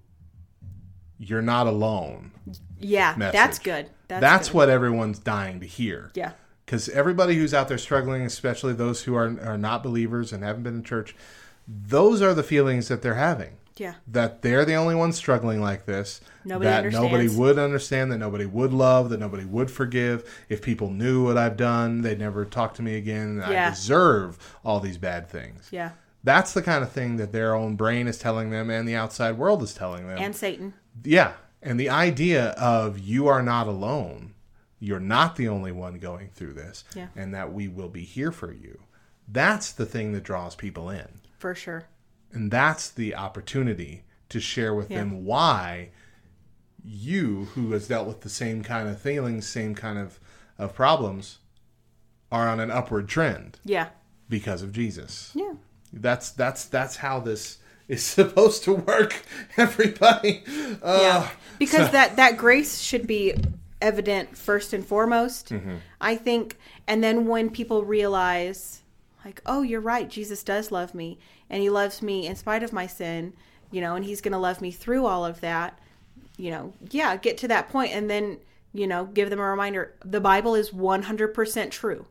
you're 1.19 1.43
not 1.43 1.67
alone. 1.67 2.33
yeah. 2.79 3.15
message. 3.17 3.33
That's 3.33 3.59
good. 3.59 3.91
That's, 4.09 4.21
That's, 4.21 4.49
good. 4.49 4.55
what 4.57 4.69
everyone's 4.69 5.19
dying 5.19 5.61
to 5.61 5.67
hear. 5.67 6.11
Yeah. 6.15 6.33
Because 6.67 6.89
everybody 6.91 7.37
who's 7.37 7.55
out 7.55 7.69
there 7.69 7.79
struggling, 7.79 8.23
especially 8.23 8.73
those 8.75 9.03
who 9.05 9.15
are, 9.15 9.39
are 9.43 9.59
not 9.59 9.83
believers 9.83 10.33
and 10.33 10.43
haven't 10.43 10.63
been 10.65 10.75
in 10.77 10.83
church, 10.83 11.15
those 11.67 12.21
are 12.23 12.35
the 12.35 12.43
feelings 12.43 12.89
that 12.89 13.03
they're 13.03 13.15
having 13.15 13.57
Yeah. 13.77 13.95
that 14.07 14.43
they're 14.43 14.65
the 14.65 14.75
only 14.75 14.95
ones 14.95 15.17
struggling 15.17 15.61
like 15.61 15.87
this. 15.87 16.21
Nobody 16.45 16.71
that 16.71 16.93
nobody 16.93 17.29
would 17.29 17.59
understand, 17.59 18.13
that 18.13 18.19
nobody 18.19 18.47
would 18.47 18.73
love, 18.73 19.09
that 19.11 19.21
nobody 19.21 19.45
would 19.45 19.71
forgive. 19.71 20.29
If 20.49 20.63
people 20.63 20.91
knew 20.91 21.25
what 21.25 21.39
I've 21.39 21.57
done, 21.57 22.03
they'd 22.03 22.19
never 22.19 22.45
talk 22.45 22.75
to 22.75 22.83
me 22.83 22.97
again. 22.97 23.43
Yeah. 23.49 23.67
I 23.69 23.71
deserve 23.71 24.39
all 24.65 24.81
these 24.81 24.99
bad 24.99 25.29
things. 25.29 25.69
Yeah. 25.71 25.91
That's 26.23 26.53
the 26.55 26.63
kind 26.63 26.83
of 26.83 26.91
thing 26.93 27.17
that 27.17 27.33
their 27.33 27.55
own 27.55 27.77
brain 27.77 28.07
is 28.09 28.19
telling 28.19 28.51
them 28.51 28.71
and 28.71 28.87
the 28.89 28.95
outside 28.97 29.37
world 29.39 29.63
is 29.63 29.75
telling 29.75 30.07
them. 30.07 30.19
And 30.19 30.35
Satan. 30.37 30.75
yeah. 31.03 31.33
And 31.67 31.81
the 31.81 31.89
idea 31.89 32.51
of 32.51 32.99
you 32.99 33.27
are 33.27 33.43
not 33.43 33.67
alone, 33.67 34.35
you're 34.81 35.01
not 35.01 35.37
the 35.37 35.49
only 35.49 35.73
one 35.73 35.95
going 35.99 36.29
through 36.35 36.53
this, 36.53 36.85
Yeah. 36.95 37.07
and 37.17 37.33
that 37.35 37.55
we 37.55 37.69
will 37.69 37.89
be 37.89 38.05
here 38.05 38.31
for 38.31 38.53
you. 38.53 38.81
That's 39.27 39.73
the 39.73 39.87
thing 39.87 40.13
that 40.13 40.25
draws 40.25 40.55
people 40.55 40.91
in. 40.91 41.09
For 41.45 41.55
sure. 41.55 41.85
And 42.33 42.51
that's 42.51 42.89
the 42.89 43.15
opportunity 43.15 44.05
to 44.31 44.41
share 44.41 44.75
with 44.75 44.91
Yeah. 44.91 45.01
them 45.01 45.27
why 45.27 45.91
you, 46.83 47.49
who 47.55 47.73
has 47.73 47.87
dealt 47.89 48.07
with 48.09 48.23
the 48.23 48.31
same 48.31 48.63
kind 48.63 48.89
of 48.89 48.99
feelings, 48.99 49.47
same 49.47 49.75
kind 49.75 49.99
of, 49.99 50.19
of 50.57 50.75
problems, 50.75 51.41
are 52.33 52.49
on 52.49 52.61
an 52.61 52.71
upward 52.71 53.09
trend 53.09 53.59
Yeah. 53.63 53.89
because 54.27 54.63
of 54.63 54.73
Jesus. 54.73 55.33
Yeah. 55.35 55.53
That's 55.93 56.31
that's 56.31 56.65
that's 56.65 56.97
how 56.97 57.21
this 57.21 57.59
is 57.89 58.03
supposed 58.19 58.65
to 58.65 58.73
work, 58.73 59.23
everybody. 59.59 60.45
Uh, 60.83 60.99
Yeah. 61.03 61.31
Because 61.59 61.91
that 61.91 62.17
that 62.17 62.39
grace 62.39 62.81
should 62.81 63.07
be 63.07 63.35
evident 63.83 64.35
first 64.35 64.73
and 64.73 64.83
foremost. 64.87 65.51
Mm-hmm. 65.51 65.75
I 66.01 66.17
think 66.17 66.57
and 66.87 67.05
then 67.05 67.27
when 67.27 67.51
people 67.51 67.85
realize 67.85 68.81
like, 69.25 69.41
"Oh, 69.47 69.63
you're 69.63 69.81
right. 69.81 70.09
Jesus 70.09 70.43
does 70.43 70.71
love 70.73 70.95
me 70.95 71.19
and 71.51 71.63
he 71.63 71.71
loves 71.71 72.03
me 72.03 72.27
in 72.27 72.37
spite 72.37 72.63
of 72.63 72.73
my 72.73 72.87
sin, 72.87 73.33
you 73.71 73.81
know, 73.81 73.95
and 73.97 74.05
he's 74.05 74.21
going 74.21 74.33
to 74.33 74.39
love 74.39 74.61
me 74.61 74.71
through 74.71 75.07
all 75.07 75.25
of 75.25 75.41
that." 75.41 75.79
You 76.37 76.51
know, 76.51 76.73
yeah, 76.91 77.17
get 77.17 77.39
to 77.39 77.49
that 77.49 77.69
point 77.69 77.93
and 77.93 78.11
then, 78.11 78.39
you 78.73 78.87
know, 78.87 79.05
give 79.05 79.31
them 79.31 79.39
a 79.39 79.49
reminder 79.49 79.95
the 80.05 80.21
Bible 80.21 80.55
is 80.57 80.71
100% 80.73 81.71
true. 81.71 82.07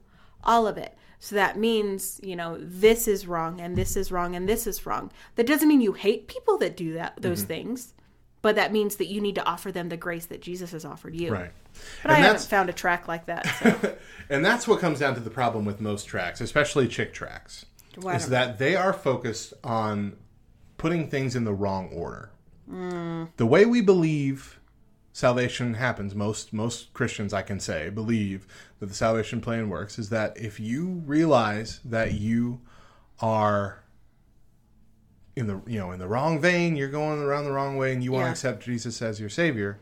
All 0.45 0.65
of 0.67 0.77
it. 0.77 0.97
So 1.19 1.35
that 1.35 1.57
means, 1.57 2.19
you 2.23 2.35
know, 2.35 2.57
this 2.59 3.07
is 3.07 3.27
wrong 3.27 3.61
and 3.61 3.75
this 3.77 3.95
is 3.95 4.11
wrong 4.11 4.35
and 4.35 4.47
this 4.47 4.67
is 4.67 4.85
wrong. 4.85 5.11
That 5.35 5.47
doesn't 5.47 5.67
mean 5.69 5.79
you 5.81 5.93
hate 5.93 6.27
people 6.27 6.57
that 6.57 6.75
do 6.75 6.93
that 6.93 7.13
those 7.21 7.39
Mm-hmm. 7.39 7.47
things, 7.47 7.93
but 8.43 8.55
that 8.55 8.73
means 8.73 8.97
that 8.97 9.05
you 9.05 9.21
need 9.21 9.35
to 9.35 9.45
offer 9.45 9.71
them 9.71 9.87
the 9.89 9.97
grace 9.97 10.25
that 10.27 10.41
Jesus 10.41 10.73
has 10.73 10.83
offered 10.83 11.15
you. 11.15 11.31
Right. 11.31 11.51
But 12.03 12.11
I 12.11 12.15
haven't 12.15 12.41
found 12.41 12.69
a 12.69 12.73
tract 12.73 13.07
like 13.07 13.25
that. 13.25 13.47
So. 13.47 13.95
and 14.29 14.45
that's 14.45 14.67
what 14.67 14.79
comes 14.79 14.99
down 14.99 15.15
to 15.15 15.21
the 15.21 15.29
problem 15.29 15.63
with 15.63 15.79
most 15.79 16.05
tracts, 16.05 16.41
especially 16.41 16.89
Chick 16.89 17.13
tracts, 17.13 17.65
Well, 17.97 18.15
is 18.15 18.27
that 18.27 18.59
they 18.59 18.75
are 18.75 18.91
focused 18.91 19.53
on 19.63 20.17
putting 20.75 21.09
things 21.09 21.37
in 21.37 21.45
the 21.45 21.53
wrong 21.53 21.89
order. 21.93 22.31
Mm. 22.69 23.29
The 23.37 23.45
way 23.45 23.65
we 23.65 23.79
believe 23.79 24.59
salvation 25.13 25.75
happens, 25.75 26.13
most 26.13 26.51
most 26.51 26.93
Christians 26.93 27.33
I 27.33 27.43
can 27.43 27.61
say 27.61 27.89
believe 27.89 28.45
that 28.79 28.87
the 28.87 28.93
salvation 28.93 29.39
plan 29.39 29.69
works, 29.69 29.97
is 29.97 30.09
that 30.09 30.37
if 30.37 30.59
you 30.59 31.01
realize 31.05 31.79
that 31.85 32.15
you 32.15 32.59
are 33.21 33.82
in 35.35 35.47
the 35.47 35.61
you 35.65 35.79
know 35.79 35.91
in 35.91 35.99
the 35.99 36.07
wrong 36.07 36.39
vein, 36.39 36.75
you're 36.75 36.89
going 36.89 37.21
around 37.21 37.45
the 37.45 37.51
wrong 37.51 37.77
way, 37.77 37.93
and 37.93 38.03
you 38.03 38.11
want 38.11 38.25
to 38.25 38.31
accept 38.31 38.63
Jesus 38.63 39.01
as 39.01 39.19
your 39.19 39.29
savior, 39.29 39.79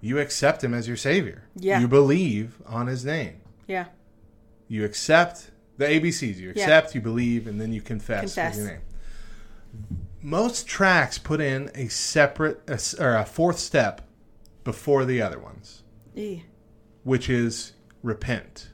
you 0.00 0.18
accept 0.18 0.62
him 0.64 0.74
as 0.74 0.86
your 0.88 0.96
savior. 0.96 1.44
Yeah. 1.56 1.80
You 1.80 1.88
believe 1.88 2.60
on 2.66 2.86
his 2.86 3.04
name. 3.04 3.36
yeah. 3.66 3.86
You 4.66 4.84
accept 4.84 5.50
the 5.76 5.84
ABCs. 5.86 6.36
You 6.36 6.46
Yeah. 6.56 6.62
accept, 6.62 6.94
you 6.94 7.00
believe, 7.02 7.46
and 7.46 7.60
then 7.60 7.72
you 7.72 7.82
confess, 7.82 8.34
Confess. 8.34 8.56
with 8.56 8.64
your 8.64 8.74
name. 8.74 8.82
Most 10.22 10.66
tracts 10.66 11.18
put 11.18 11.40
in 11.40 11.70
a 11.74 11.88
separate 11.88 12.62
a 12.68 12.80
or 13.02 13.14
a 13.16 13.24
fourth 13.26 13.58
step 13.58 14.00
before 14.64 15.04
the 15.04 15.20
other 15.20 15.38
ones, 15.38 15.82
Eh. 16.16 16.38
which 17.02 17.28
is 17.28 17.72
repent. 18.02 18.68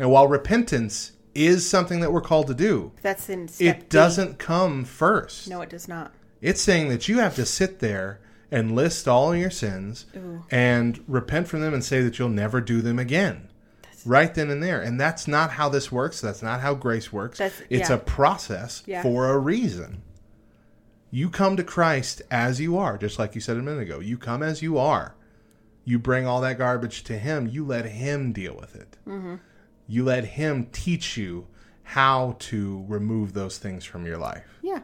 And 0.00 0.10
while 0.10 0.26
repentance 0.26 1.12
is 1.34 1.68
something 1.68 2.00
that 2.00 2.12
we're 2.12 2.20
called 2.20 2.46
to 2.48 2.54
do, 2.54 2.92
That's 3.02 3.28
in 3.28 3.48
it 3.58 3.80
D. 3.80 3.86
doesn't 3.88 4.38
come 4.38 4.84
first. 4.84 5.48
No, 5.48 5.60
it 5.60 5.70
does 5.70 5.88
not. 5.88 6.12
It's 6.40 6.60
saying 6.60 6.88
that 6.88 7.08
you 7.08 7.18
have 7.18 7.34
to 7.36 7.44
sit 7.46 7.78
there 7.80 8.20
and 8.50 8.74
list 8.74 9.06
all 9.08 9.34
your 9.36 9.50
sins 9.50 10.06
Ooh. 10.16 10.44
and 10.50 11.02
repent 11.06 11.48
from 11.48 11.60
them 11.60 11.74
and 11.74 11.84
say 11.84 12.00
that 12.02 12.18
you'll 12.18 12.28
never 12.28 12.60
do 12.60 12.80
them 12.80 12.98
again. 12.98 13.48
right 14.06 14.32
then 14.34 14.48
and 14.48 14.62
there. 14.62 14.80
And 14.80 14.98
that's 15.00 15.26
not 15.28 15.50
how 15.50 15.68
this 15.68 15.90
works. 15.92 16.20
That's 16.20 16.42
not 16.42 16.60
how 16.60 16.74
grace 16.74 17.12
works. 17.12 17.40
It's 17.40 17.60
yeah. 17.68 17.92
a 17.92 17.98
process 17.98 18.82
Yeah. 18.86 19.02
for 19.02 19.28
a 19.28 19.38
reason. 19.38 20.02
You 21.10 21.28
come 21.30 21.56
to 21.56 21.64
Christ 21.64 22.22
as 22.30 22.60
you 22.60 22.78
are, 22.78 22.96
just 22.96 23.18
like 23.18 23.34
you 23.34 23.40
said 23.40 23.56
a 23.56 23.62
minute 23.62 23.82
ago. 23.82 23.98
You 23.98 24.16
come 24.16 24.42
as 24.42 24.62
you 24.62 24.78
are. 24.78 25.14
You 25.84 25.98
bring 25.98 26.26
all 26.26 26.40
that 26.42 26.58
garbage 26.58 27.02
to 27.04 27.18
him. 27.18 27.48
You 27.48 27.64
let 27.64 27.86
him 27.86 28.32
deal 28.32 28.54
with 28.58 28.76
it. 28.76 28.96
Mm-hmm. 29.06 29.36
You 29.88 30.04
let 30.04 30.24
him 30.24 30.66
teach 30.72 31.16
you 31.16 31.46
how 31.82 32.36
to 32.40 32.84
remove 32.86 33.32
those 33.32 33.58
things 33.58 33.84
from 33.84 34.04
your 34.06 34.18
life. 34.18 34.58
Yeah. 34.62 34.80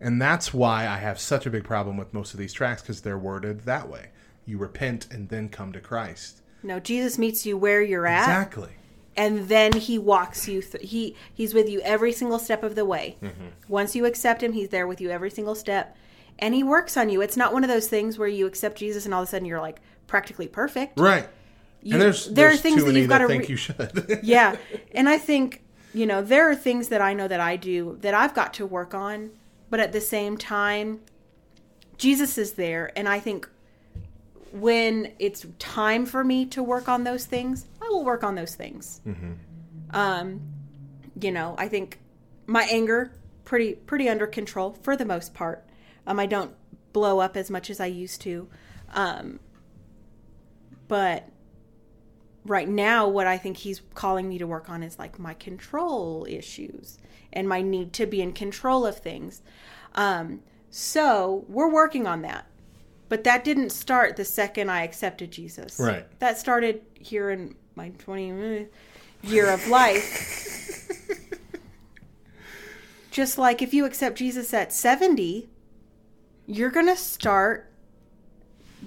And 0.00 0.20
that's 0.20 0.52
why 0.52 0.86
I 0.88 0.96
have 0.98 1.18
such 1.20 1.46
a 1.46 1.50
big 1.50 1.64
problem 1.64 1.96
with 1.96 2.12
most 2.12 2.34
of 2.34 2.38
these 2.40 2.52
tracts 2.52 2.82
because 2.82 3.00
they're 3.00 3.16
worded 3.18 3.60
that 3.60 3.88
way. 3.88 4.08
You 4.44 4.58
repent 4.58 5.06
and 5.10 5.28
then 5.28 5.48
come 5.48 5.72
to 5.72 5.80
Christ. 5.80 6.42
No, 6.62 6.80
Jesus 6.80 7.16
meets 7.18 7.46
you 7.46 7.56
where 7.56 7.80
you're 7.80 8.06
at. 8.06 8.24
Exactly. 8.24 8.70
and 9.16 9.48
then 9.48 9.72
he 9.72 9.96
walks 9.98 10.48
you 10.48 10.60
through 10.60 10.80
he 10.80 11.14
he's 11.32 11.54
with 11.54 11.68
you 11.68 11.80
every 11.82 12.10
single 12.12 12.38
step 12.40 12.64
of 12.64 12.74
the 12.74 12.84
way 12.84 13.16
Mm-hmm. 13.22 13.46
once 13.68 13.94
you 13.94 14.04
accept 14.06 14.42
him 14.42 14.52
he's 14.52 14.70
there 14.70 14.88
with 14.88 15.00
you 15.00 15.08
every 15.10 15.30
single 15.30 15.54
step 15.54 15.96
and 16.40 16.52
he 16.52 16.64
works 16.64 16.96
on 16.96 17.08
you 17.10 17.20
it's 17.20 17.36
not 17.36 17.52
one 17.52 17.62
of 17.62 17.70
those 17.70 17.86
things 17.86 18.18
where 18.18 18.26
you 18.26 18.44
accept 18.46 18.76
jesus 18.76 19.04
and 19.04 19.14
all 19.14 19.22
of 19.22 19.28
a 19.28 19.30
sudden 19.30 19.46
you're 19.46 19.60
like 19.60 19.78
practically 20.08 20.48
perfect 20.48 20.98
Right. 20.98 21.28
You- 21.84 21.92
and 21.92 22.02
there's, 22.02 22.26
there 22.26 22.48
there's 22.48 22.58
are 22.58 22.62
things 22.62 22.84
that 22.84 22.94
you've 22.94 23.08
got 23.08 23.18
to 23.18 23.28
think 23.28 23.42
re- 23.44 23.48
you 23.50 23.56
should. 23.56 24.18
yeah. 24.22 24.56
And 24.92 25.08
i 25.08 25.18
think 25.18 25.62
you 25.92 26.06
know 26.06 26.22
there 26.22 26.50
are 26.50 26.56
things 26.56 26.88
that 26.88 27.00
i 27.00 27.12
know 27.14 27.28
that 27.28 27.38
i 27.40 27.54
do 27.56 27.96
that 28.00 28.14
i've 28.14 28.34
got 28.34 28.52
to 28.54 28.66
work 28.66 28.94
on 28.94 29.30
but 29.70 29.78
at 29.80 29.92
the 29.92 30.00
same 30.00 30.36
time 30.36 31.00
jesus 31.98 32.36
is 32.38 32.54
there 32.54 32.90
and 32.96 33.08
i 33.08 33.20
think 33.20 33.48
when 34.50 35.12
it's 35.20 35.46
time 35.60 36.04
for 36.06 36.24
me 36.24 36.46
to 36.46 36.62
work 36.62 36.88
on 36.88 37.04
those 37.04 37.26
things 37.26 37.66
i 37.82 37.88
will 37.88 38.02
work 38.04 38.24
on 38.24 38.34
those 38.34 38.54
things. 38.56 39.00
Um 39.90 40.40
you 41.20 41.30
know 41.30 41.54
i 41.58 41.68
think 41.68 42.00
my 42.46 42.66
anger 42.70 43.12
pretty 43.44 43.74
pretty 43.74 44.08
under 44.08 44.26
control 44.26 44.76
for 44.82 44.96
the 44.96 45.04
most 45.04 45.32
part. 45.34 45.64
Um 46.08 46.18
i 46.18 46.26
don't 46.26 46.52
blow 46.92 47.20
up 47.20 47.36
as 47.36 47.50
much 47.50 47.68
as 47.70 47.78
i 47.78 47.86
used 47.86 48.20
to. 48.22 48.48
Um 48.94 49.38
but 50.88 51.28
right 52.44 52.68
now 52.68 53.08
what 53.08 53.26
i 53.26 53.38
think 53.38 53.56
he's 53.56 53.80
calling 53.94 54.28
me 54.28 54.38
to 54.38 54.46
work 54.46 54.68
on 54.68 54.82
is 54.82 54.98
like 54.98 55.18
my 55.18 55.34
control 55.34 56.26
issues 56.28 56.98
and 57.34 57.48
my 57.48 57.60
need 57.60 57.92
to 57.92 58.06
be 58.06 58.22
in 58.22 58.32
control 58.32 58.86
of 58.86 58.96
things. 58.96 59.42
Um, 59.94 60.40
so 60.70 61.44
we're 61.48 61.70
working 61.70 62.06
on 62.06 62.22
that. 62.22 62.46
But 63.08 63.24
that 63.24 63.44
didn't 63.44 63.70
start 63.70 64.16
the 64.16 64.24
second 64.24 64.70
i 64.70 64.82
accepted 64.82 65.30
jesus. 65.30 65.78
Right. 65.78 66.06
that 66.20 66.38
started 66.38 66.80
here 66.98 67.30
in 67.30 67.54
my 67.76 67.90
20 67.90 68.66
year 69.22 69.50
of 69.50 69.68
life. 69.68 70.40
Just 73.10 73.38
like 73.38 73.62
if 73.62 73.74
you 73.74 73.84
accept 73.84 74.16
jesus 74.18 74.54
at 74.54 74.72
70 74.72 75.48
you're 76.46 76.70
gonna 76.70 76.96
start 76.96 77.70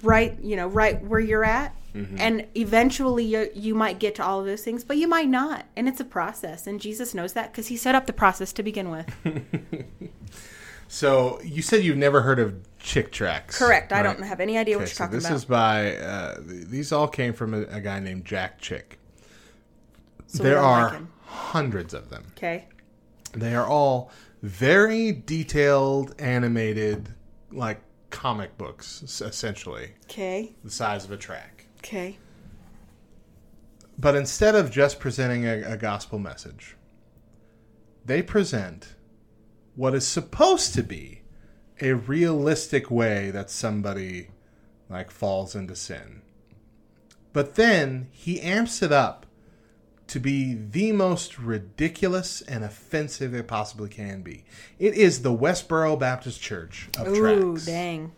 right 0.04 0.38
you 0.42 0.56
know 0.56 0.68
right 0.68 1.02
where 1.06 1.20
you're 1.20 1.46
at 1.46 1.74
and 1.94 2.46
eventually 2.56 3.26
you, 3.26 3.50
you 3.56 3.74
might 3.74 3.98
get 3.98 4.14
to 4.16 4.24
all 4.24 4.40
of 4.40 4.46
those 4.46 4.62
things 4.64 4.84
but 4.84 4.98
you 4.98 5.08
might 5.08 5.30
not. 5.30 5.66
And 5.76 5.88
it's 5.88 6.00
a 6.00 6.06
process 6.06 6.68
and 6.68 6.80
jesus 6.80 7.14
knows 7.16 7.34
that 7.34 7.52
because 7.52 7.68
he 7.68 7.78
set 7.78 7.96
up 7.96 8.06
the 8.06 8.14
process 8.14 8.54
to 8.54 8.64
begin 8.64 8.90
with. 8.90 9.08
So 10.90 11.42
you 11.44 11.62
said 11.62 11.84
you've 11.84 11.98
never 11.98 12.22
heard 12.22 12.40
of 12.40 12.56
Chick 12.80 13.12
Tracts. 13.12 13.58
correct. 13.58 13.92
I 13.92 14.02
don't 14.02 14.22
have 14.22 14.40
any 14.40 14.58
idea 14.58 14.76
Okay, 14.76 14.84
what 14.84 14.88
you're 14.90 14.96
so 14.96 15.04
talking 15.04 15.16
this 15.20 15.26
about. 15.26 15.34
This 15.34 15.42
is 15.42 15.46
by 15.46 15.98
uh, 15.98 16.38
these 16.40 16.92
all 16.94 17.08
came 17.10 17.34
from 17.34 17.54
a, 17.54 17.64
a 17.64 17.82
guy 17.82 18.00
named 18.00 18.24
Jack 18.24 18.60
Chick. 18.62 18.98
So 20.28 20.44
there 20.44 20.60
are 20.60 20.92
like 20.92 21.02
hundreds 21.26 21.94
of 21.94 22.10
them. 22.10 22.24
okay. 22.38 22.68
They 23.34 23.54
are 23.54 23.66
all 23.68 24.12
very 24.42 25.12
detailed, 25.12 26.16
animated, 26.20 27.10
like 27.52 27.82
comic 28.10 28.58
books, 28.58 29.04
essentially. 29.22 29.92
Okay. 30.06 30.56
The 30.64 30.72
size 30.72 31.04
of 31.04 31.12
a 31.12 31.18
tract. 31.18 31.57
Okay 31.88 32.18
But 33.98 34.16
instead 34.16 34.56
of 34.56 34.72
just 34.72 35.00
presenting 35.00 35.46
a, 35.46 35.62
a 35.62 35.78
gospel 35.78 36.20
message, 36.20 36.76
they 38.04 38.22
present 38.22 38.96
what 39.76 39.96
is 39.96 40.06
supposed 40.06 40.74
to 40.74 40.84
be 40.84 41.22
a 41.82 41.94
realistic 41.94 42.92
way 42.92 43.32
that 43.32 43.50
somebody 43.50 44.30
like 44.90 45.12
falls 45.12 45.56
into 45.56 45.76
sin. 45.76 46.24
But 47.32 47.56
then 47.56 48.10
he 48.12 48.42
amps 48.42 48.82
it 48.82 48.92
up 48.92 49.26
to 50.08 50.20
be 50.20 50.56
the 50.56 50.92
most 50.92 51.40
ridiculous 51.40 52.42
and 52.42 52.64
offensive 52.64 53.34
it 53.34 53.48
possibly 53.48 53.90
can 53.90 54.24
be. 54.24 54.44
It 54.80 54.94
is 54.94 55.22
the 55.22 55.36
Westboro 55.36 55.98
Baptist 55.98 56.42
Church 56.42 56.90
of 56.98 57.08
ooh 57.08 57.54
tracts. 57.54 57.66
dang 57.66 58.12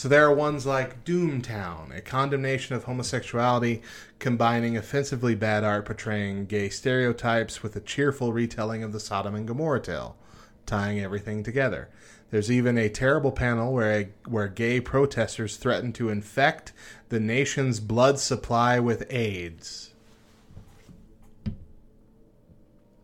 So 0.00 0.08
there 0.08 0.24
are 0.24 0.34
ones 0.34 0.64
like 0.64 1.04
Doomtown, 1.04 1.94
a 1.94 2.00
condemnation 2.00 2.74
of 2.74 2.84
homosexuality, 2.84 3.82
combining 4.18 4.74
offensively 4.74 5.34
bad 5.34 5.62
art 5.62 5.84
portraying 5.84 6.46
gay 6.46 6.70
stereotypes 6.70 7.62
with 7.62 7.76
a 7.76 7.80
cheerful 7.80 8.32
retelling 8.32 8.82
of 8.82 8.94
the 8.94 8.98
Sodom 8.98 9.34
and 9.34 9.46
Gomorrah 9.46 9.82
tale, 9.82 10.16
tying 10.64 11.00
everything 11.00 11.42
together. 11.42 11.90
There's 12.30 12.50
even 12.50 12.78
a 12.78 12.88
terrible 12.88 13.30
panel 13.30 13.74
where 13.74 14.08
where 14.26 14.48
gay 14.48 14.80
protesters 14.80 15.58
threaten 15.58 15.92
to 15.92 16.08
infect 16.08 16.72
the 17.10 17.20
nation's 17.20 17.78
blood 17.78 18.18
supply 18.18 18.80
with 18.80 19.04
AIDS. 19.12 19.92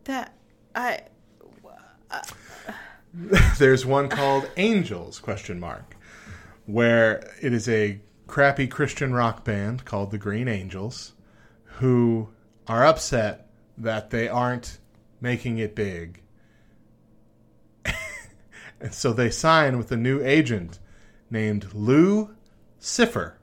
that 0.04 0.32
i 0.74 1.00
There's 3.58 3.84
one 3.84 4.08
called 4.08 4.48
Angels 4.56 5.18
question 5.18 5.60
mark 5.60 5.95
where 6.66 7.32
it 7.40 7.52
is 7.52 7.68
a 7.68 8.00
crappy 8.26 8.66
Christian 8.66 9.14
rock 9.14 9.44
band 9.44 9.84
called 9.84 10.10
the 10.10 10.18
Green 10.18 10.48
Angels 10.48 11.12
who 11.78 12.28
are 12.66 12.84
upset 12.84 13.48
that 13.78 14.10
they 14.10 14.28
aren't 14.28 14.78
making 15.20 15.58
it 15.58 15.74
big. 15.74 16.22
and 18.80 18.92
so 18.92 19.12
they 19.12 19.30
sign 19.30 19.78
with 19.78 19.92
a 19.92 19.96
new 19.96 20.22
agent 20.22 20.78
named 21.30 21.72
Lou 21.72 22.34
Cipher 22.78 23.38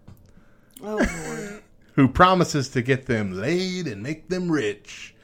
oh 0.84 1.59
who 1.95 2.07
promises 2.07 2.69
to 2.69 2.82
get 2.82 3.05
them 3.05 3.39
laid 3.39 3.88
and 3.88 4.01
make 4.01 4.30
them 4.30 4.51
rich. 4.51 5.15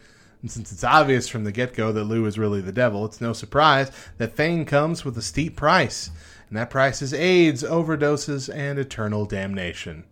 And 0.42 0.50
since 0.50 0.72
it's 0.72 0.84
obvious 0.84 1.28
from 1.28 1.44
the 1.44 1.52
get 1.52 1.74
go 1.74 1.92
that 1.92 2.04
Lou 2.04 2.26
is 2.26 2.40
really 2.40 2.62
the 2.62 2.72
devil, 2.72 3.06
it's 3.06 3.20
no 3.20 3.34
surprise 3.34 3.92
that 4.18 4.36
fame 4.36 4.66
comes 4.66 5.04
with 5.04 5.18
a 5.18 5.22
steep 5.22 5.56
price. 5.56 6.12
And 6.50 6.58
that 6.58 6.70
price 6.70 7.02
is 7.02 7.14
AIDS, 7.14 7.64
overdoses, 7.64 8.54
and 8.54 8.80
eternal 8.80 9.26
damnation. 9.26 10.04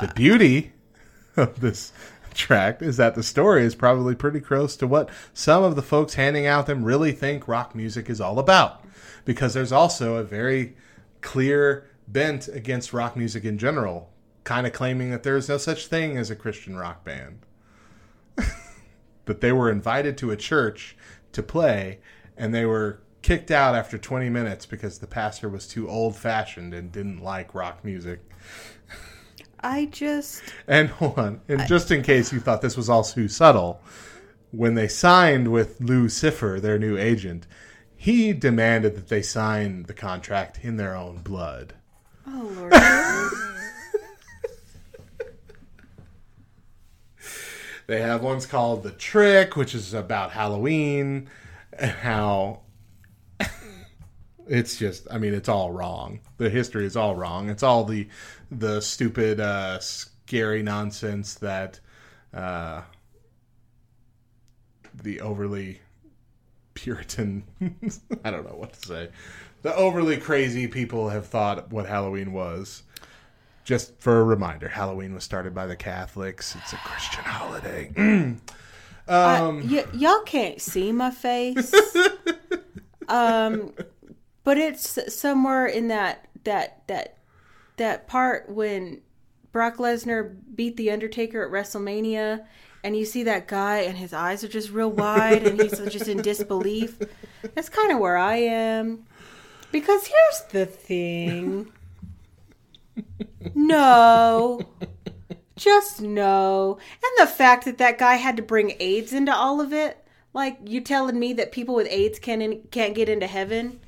The 0.00 0.12
beauty 0.14 0.72
of 1.36 1.60
this 1.60 1.92
tract 2.34 2.82
is 2.82 2.96
that 2.96 3.14
the 3.14 3.22
story 3.22 3.64
is 3.64 3.74
probably 3.74 4.14
pretty 4.14 4.40
close 4.40 4.76
to 4.76 4.86
what 4.86 5.10
some 5.34 5.62
of 5.62 5.76
the 5.76 5.82
folks 5.82 6.14
handing 6.14 6.46
out 6.46 6.66
them 6.66 6.84
really 6.84 7.12
think 7.12 7.46
rock 7.48 7.74
music 7.74 8.08
is 8.08 8.20
all 8.20 8.38
about. 8.38 8.84
Because 9.24 9.54
there's 9.54 9.72
also 9.72 10.16
a 10.16 10.24
very 10.24 10.76
clear 11.20 11.88
bent 12.08 12.48
against 12.48 12.92
rock 12.92 13.16
music 13.16 13.44
in 13.44 13.58
general, 13.58 14.10
kind 14.44 14.66
of 14.66 14.72
claiming 14.72 15.10
that 15.10 15.22
there 15.22 15.36
is 15.36 15.48
no 15.48 15.58
such 15.58 15.86
thing 15.86 16.16
as 16.16 16.30
a 16.30 16.36
Christian 16.36 16.76
rock 16.76 17.04
band. 17.04 17.40
that 19.26 19.40
they 19.40 19.52
were 19.52 19.70
invited 19.70 20.16
to 20.18 20.30
a 20.30 20.36
church 20.36 20.96
to 21.32 21.42
play 21.42 21.98
and 22.36 22.54
they 22.54 22.64
were 22.64 23.00
kicked 23.22 23.50
out 23.50 23.74
after 23.74 23.96
20 23.98 24.28
minutes 24.28 24.66
because 24.66 24.98
the 24.98 25.06
pastor 25.06 25.48
was 25.48 25.66
too 25.66 25.88
old 25.88 26.16
fashioned 26.16 26.74
and 26.74 26.92
didn't 26.92 27.22
like 27.22 27.54
rock 27.54 27.84
music. 27.84 28.20
i 29.60 29.86
just 29.86 30.42
And 30.68 30.88
hold 30.88 31.18
on, 31.18 31.40
and 31.48 31.66
just 31.66 31.90
in 31.90 32.02
case 32.02 32.32
you 32.32 32.40
thought 32.40 32.62
this 32.62 32.76
was 32.76 32.88
all 32.88 33.04
too 33.04 33.28
subtle, 33.28 33.80
when 34.50 34.74
they 34.74 34.88
signed 34.88 35.50
with 35.52 35.80
Lou 35.80 36.08
Cipher, 36.08 36.58
their 36.60 36.78
new 36.78 36.98
agent, 36.98 37.46
he 37.96 38.32
demanded 38.32 38.96
that 38.96 39.08
they 39.08 39.22
sign 39.22 39.84
the 39.84 39.94
contract 39.94 40.58
in 40.62 40.76
their 40.76 40.96
own 40.96 41.18
blood. 41.18 41.74
oh 42.26 42.52
lord 42.56 42.72
They 47.88 48.00
have 48.00 48.22
ones 48.22 48.46
called 48.46 48.84
The 48.84 48.92
Trick, 48.92 49.56
which 49.56 49.74
is 49.74 49.92
about 49.92 50.30
Halloween 50.30 51.28
and 51.72 51.90
how 51.90 52.60
it's 54.46 54.76
just 54.76 55.06
I 55.10 55.18
mean 55.18 55.34
it's 55.34 55.48
all 55.48 55.70
wrong. 55.70 56.20
The 56.38 56.50
history 56.50 56.86
is 56.86 56.96
all 56.96 57.14
wrong. 57.14 57.48
It's 57.48 57.62
all 57.62 57.84
the 57.84 58.08
the 58.50 58.80
stupid 58.80 59.40
uh 59.40 59.78
scary 59.80 60.62
nonsense 60.62 61.34
that 61.36 61.80
uh 62.34 62.82
the 65.02 65.20
overly 65.20 65.80
puritan 66.74 67.44
I 68.24 68.30
don't 68.30 68.44
know 68.44 68.56
what 68.56 68.72
to 68.74 68.86
say. 68.86 69.08
The 69.62 69.74
overly 69.76 70.16
crazy 70.16 70.66
people 70.66 71.08
have 71.10 71.26
thought 71.26 71.70
what 71.70 71.86
Halloween 71.86 72.32
was. 72.32 72.82
Just 73.64 73.96
for 74.00 74.20
a 74.20 74.24
reminder, 74.24 74.68
Halloween 74.68 75.14
was 75.14 75.22
started 75.22 75.54
by 75.54 75.66
the 75.66 75.76
Catholics. 75.76 76.56
It's 76.56 76.72
a 76.72 76.76
Christian 76.78 77.22
holiday. 77.24 78.34
Uh, 79.08 79.60
y- 79.64 79.84
y'all 79.94 80.22
can't 80.22 80.60
see 80.60 80.92
my 80.92 81.10
face. 81.10 81.74
um, 83.08 83.72
but 84.44 84.58
it's 84.58 84.98
somewhere 85.14 85.66
in 85.66 85.88
that 85.88 86.28
that 86.44 86.86
that 86.88 87.18
that 87.76 88.06
part 88.06 88.48
when 88.48 89.00
Brock 89.52 89.76
Lesnar 89.76 90.34
beat 90.54 90.76
the 90.76 90.90
Undertaker 90.90 91.44
at 91.44 91.52
WrestleMania, 91.52 92.44
and 92.82 92.96
you 92.96 93.04
see 93.04 93.22
that 93.24 93.46
guy, 93.46 93.80
and 93.80 93.96
his 93.96 94.12
eyes 94.12 94.42
are 94.42 94.48
just 94.48 94.70
real 94.70 94.90
wide, 94.90 95.46
and 95.46 95.60
he's 95.60 95.78
just 95.78 96.08
in 96.08 96.22
disbelief. 96.22 96.98
That's 97.54 97.68
kind 97.68 97.92
of 97.92 97.98
where 97.98 98.16
I 98.16 98.36
am. 98.36 99.04
Because 99.70 100.06
here's 100.06 100.42
the 100.52 100.66
thing. 100.66 101.72
No. 103.54 104.60
Just 105.56 106.00
no. 106.00 106.78
And 107.02 107.28
the 107.28 107.30
fact 107.30 107.64
that 107.66 107.78
that 107.78 107.98
guy 107.98 108.14
had 108.14 108.36
to 108.36 108.42
bring 108.42 108.74
AIDS 108.80 109.12
into 109.12 109.34
all 109.34 109.60
of 109.60 109.72
it, 109.72 110.04
like 110.34 110.58
you 110.64 110.80
telling 110.80 111.18
me 111.18 111.32
that 111.34 111.52
people 111.52 111.74
with 111.74 111.86
AIDS 111.90 112.18
can't 112.18 112.42
in, 112.42 112.62
can't 112.70 112.94
get 112.94 113.08
into 113.08 113.26
heaven? 113.26 113.80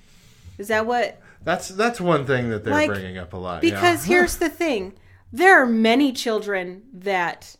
Is 0.59 0.69
that 0.69 0.87
what? 0.87 1.21
That's 1.43 1.69
that's 1.69 2.01
one 2.01 2.27
thing 2.27 2.51
that 2.51 2.65
they're 2.65 2.73
Like, 2.73 2.89
bringing 2.89 3.19
up 3.19 3.33
a 3.33 3.37
lot. 3.37 3.61
Because 3.61 4.07
yeah. 4.07 4.17
here's 4.17 4.37
the 4.37 4.49
thing: 4.49 4.95
there 5.33 5.61
are 5.61 5.67
many 5.67 6.13
children 6.13 6.83
that 6.93 7.57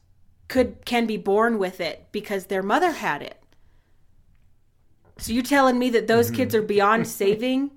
could 0.49 0.85
can 0.85 1.07
be 1.07 1.17
born 1.17 1.59
with 1.59 1.81
it 1.81 2.07
because 2.13 2.47
their 2.47 2.63
mother 2.63 2.93
had 2.93 3.23
it. 3.23 3.43
So 5.19 5.33
you 5.33 5.43
telling 5.43 5.79
me 5.79 5.91
that 5.91 6.07
those 6.07 6.31
kids 6.31 6.55
mm-hmm. 6.55 6.65
are 6.65 6.67
beyond 6.67 7.09
saving? 7.23 7.71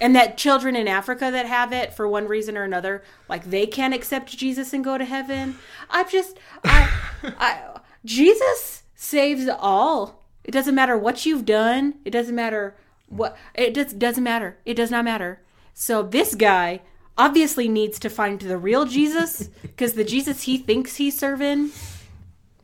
And 0.00 0.14
that 0.14 0.38
children 0.38 0.76
in 0.76 0.86
Africa 0.86 1.28
that 1.32 1.46
have 1.46 1.72
it 1.72 1.92
for 1.92 2.06
one 2.06 2.28
reason 2.28 2.56
or 2.56 2.62
another, 2.62 3.02
like 3.28 3.50
they 3.50 3.66
can't 3.66 3.92
accept 3.92 4.36
Jesus 4.38 4.72
and 4.72 4.84
go 4.84 4.96
to 4.96 5.04
heaven. 5.04 5.58
I've 5.90 6.08
just, 6.08 6.38
I, 6.62 6.88
I, 7.36 7.80
Jesus 8.04 8.84
saves 8.94 9.48
all. 9.48 10.24
It 10.44 10.52
doesn't 10.52 10.76
matter 10.76 10.96
what 10.96 11.26
you've 11.26 11.44
done. 11.44 11.94
It 12.04 12.10
doesn't 12.10 12.36
matter 12.36 12.76
what. 13.08 13.36
It 13.54 13.74
just 13.74 13.98
doesn't 13.98 14.24
matter. 14.24 14.58
It 14.64 14.74
does 14.74 14.90
not 14.90 15.04
matter. 15.04 15.40
So 15.74 16.02
this 16.02 16.34
guy 16.34 16.80
obviously 17.16 17.68
needs 17.68 17.98
to 18.00 18.08
find 18.10 18.40
the 18.40 18.58
real 18.58 18.84
Jesus 18.84 19.46
because 19.62 19.94
the 19.94 20.04
Jesus 20.04 20.42
he 20.42 20.58
thinks 20.58 20.96
he's 20.96 21.18
serving. 21.18 21.70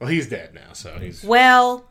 well, 0.00 0.10
he's 0.10 0.28
dead 0.28 0.54
now, 0.54 0.72
so 0.72 0.98
he's 0.98 1.22
Well, 1.24 1.86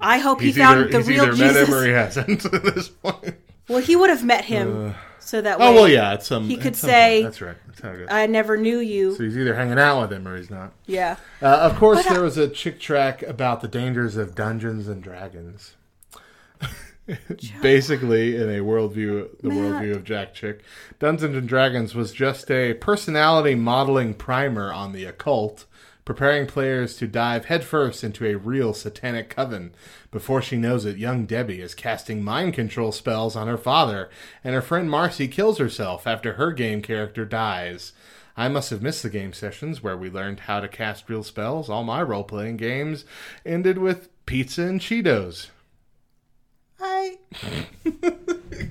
I 0.00 0.18
hope 0.18 0.40
he 0.40 0.52
found 0.52 0.80
either 0.80 0.88
the 0.90 0.98
he's 0.98 1.08
real 1.08 1.22
either 1.24 1.36
met 1.36 1.48
Jesus. 1.54 1.68
him 1.68 1.74
or 1.74 1.84
he 1.84 1.92
hasn't 1.92 2.44
at 2.54 2.62
this 2.62 2.88
point. 2.88 3.34
Well, 3.68 3.78
he 3.80 3.94
would 3.96 4.10
have 4.10 4.24
met 4.24 4.44
him, 4.44 4.94
so 5.20 5.40
that 5.40 5.58
way 5.60 5.66
Oh 5.66 5.74
well, 5.74 5.88
yeah, 5.88 6.14
it's 6.14 6.26
some. 6.26 6.44
He 6.48 6.56
could 6.56 6.74
some 6.74 6.90
say, 6.90 7.20
point. 7.22 7.24
that's 7.26 7.40
right. 7.40 7.56
That's 7.68 7.80
how 7.80 7.90
it 7.90 7.98
goes. 7.98 8.08
I 8.10 8.26
never 8.26 8.56
knew 8.56 8.78
you. 8.78 9.14
so 9.14 9.22
he's 9.22 9.38
either 9.38 9.54
hanging 9.54 9.78
out 9.78 10.02
with 10.02 10.12
him 10.12 10.26
or 10.26 10.36
he's 10.36 10.50
not. 10.50 10.72
Yeah. 10.86 11.16
Uh, 11.40 11.46
of 11.70 11.76
course, 11.76 12.02
But, 12.02 12.10
uh, 12.10 12.14
there 12.14 12.22
was 12.24 12.36
a 12.36 12.48
Chick 12.48 12.80
tract 12.80 13.22
about 13.22 13.60
the 13.60 13.68
dangers 13.68 14.16
of 14.16 14.34
Dungeons 14.34 14.88
and 14.88 15.02
Dragons. 15.02 15.76
Basically, 17.62 18.36
in 18.36 18.48
a 18.48 18.60
worldview, 18.60 19.28
the 19.40 19.48
Matt. 19.48 19.58
worldview 19.58 19.96
of 19.96 20.04
Jack 20.04 20.34
Chick, 20.34 20.62
Dungeons 20.98 21.36
and 21.36 21.48
Dragons 21.48 21.94
was 21.94 22.12
just 22.12 22.50
a 22.50 22.74
personality 22.74 23.54
modeling 23.54 24.14
primer 24.14 24.72
on 24.72 24.92
the 24.92 25.04
occult, 25.04 25.66
preparing 26.04 26.46
players 26.46 26.96
to 26.96 27.06
dive 27.06 27.46
headfirst 27.46 28.04
into 28.04 28.26
a 28.26 28.36
real 28.36 28.72
satanic 28.72 29.30
coven. 29.30 29.74
Before 30.10 30.42
she 30.42 30.56
knows 30.56 30.84
it, 30.84 30.96
young 30.96 31.26
Debbie 31.26 31.60
is 31.60 31.74
casting 31.74 32.22
mind 32.22 32.54
control 32.54 32.92
spells 32.92 33.34
on 33.34 33.48
her 33.48 33.58
father, 33.58 34.08
and 34.44 34.54
her 34.54 34.62
friend 34.62 34.90
Marcy 34.90 35.28
kills 35.28 35.58
herself 35.58 36.06
after 36.06 36.34
her 36.34 36.52
game 36.52 36.82
character 36.82 37.24
dies. 37.24 37.92
I 38.36 38.48
must 38.48 38.70
have 38.70 38.82
missed 38.82 39.02
the 39.02 39.10
game 39.10 39.32
sessions 39.32 39.82
where 39.82 39.96
we 39.96 40.08
learned 40.08 40.40
how 40.40 40.60
to 40.60 40.68
cast 40.68 41.08
real 41.08 41.22
spells. 41.22 41.68
All 41.68 41.84
my 41.84 42.02
role 42.02 42.24
playing 42.24 42.56
games 42.56 43.04
ended 43.44 43.78
with 43.78 44.08
pizza 44.24 44.62
and 44.62 44.80
Cheetos. 44.80 45.48
I 46.82 47.18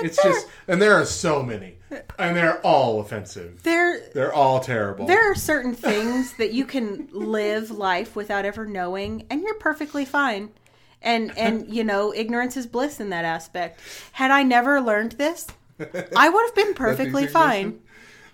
It's 0.00 0.20
just, 0.22 0.46
and 0.66 0.80
there 0.80 0.94
are 0.94 1.04
so 1.04 1.42
many, 1.42 1.76
and 2.18 2.34
they're 2.36 2.60
all 2.66 3.00
offensive. 3.00 3.62
there 3.62 4.00
They're 4.14 4.32
all 4.32 4.58
terrible. 4.60 5.06
there 5.06 5.30
are 5.30 5.34
certain 5.34 5.74
things 5.74 6.34
that 6.38 6.52
you 6.52 6.64
can 6.64 7.08
live 7.12 7.70
life 7.70 8.16
without 8.16 8.44
ever 8.44 8.66
knowing 8.66 9.26
and 9.30 9.42
you're 9.42 9.54
perfectly 9.54 10.04
fine. 10.04 10.50
And 11.02 11.36
and 11.36 11.72
you 11.74 11.84
know, 11.84 12.12
ignorance 12.14 12.56
is 12.56 12.66
bliss 12.66 13.00
in 13.00 13.10
that 13.10 13.24
aspect. 13.24 13.80
Had 14.12 14.30
I 14.30 14.42
never 14.42 14.80
learned 14.80 15.12
this, 15.12 15.46
I 16.16 16.28
would 16.28 16.46
have 16.46 16.54
been 16.54 16.74
perfectly 16.86 17.26
fine. 17.26 17.80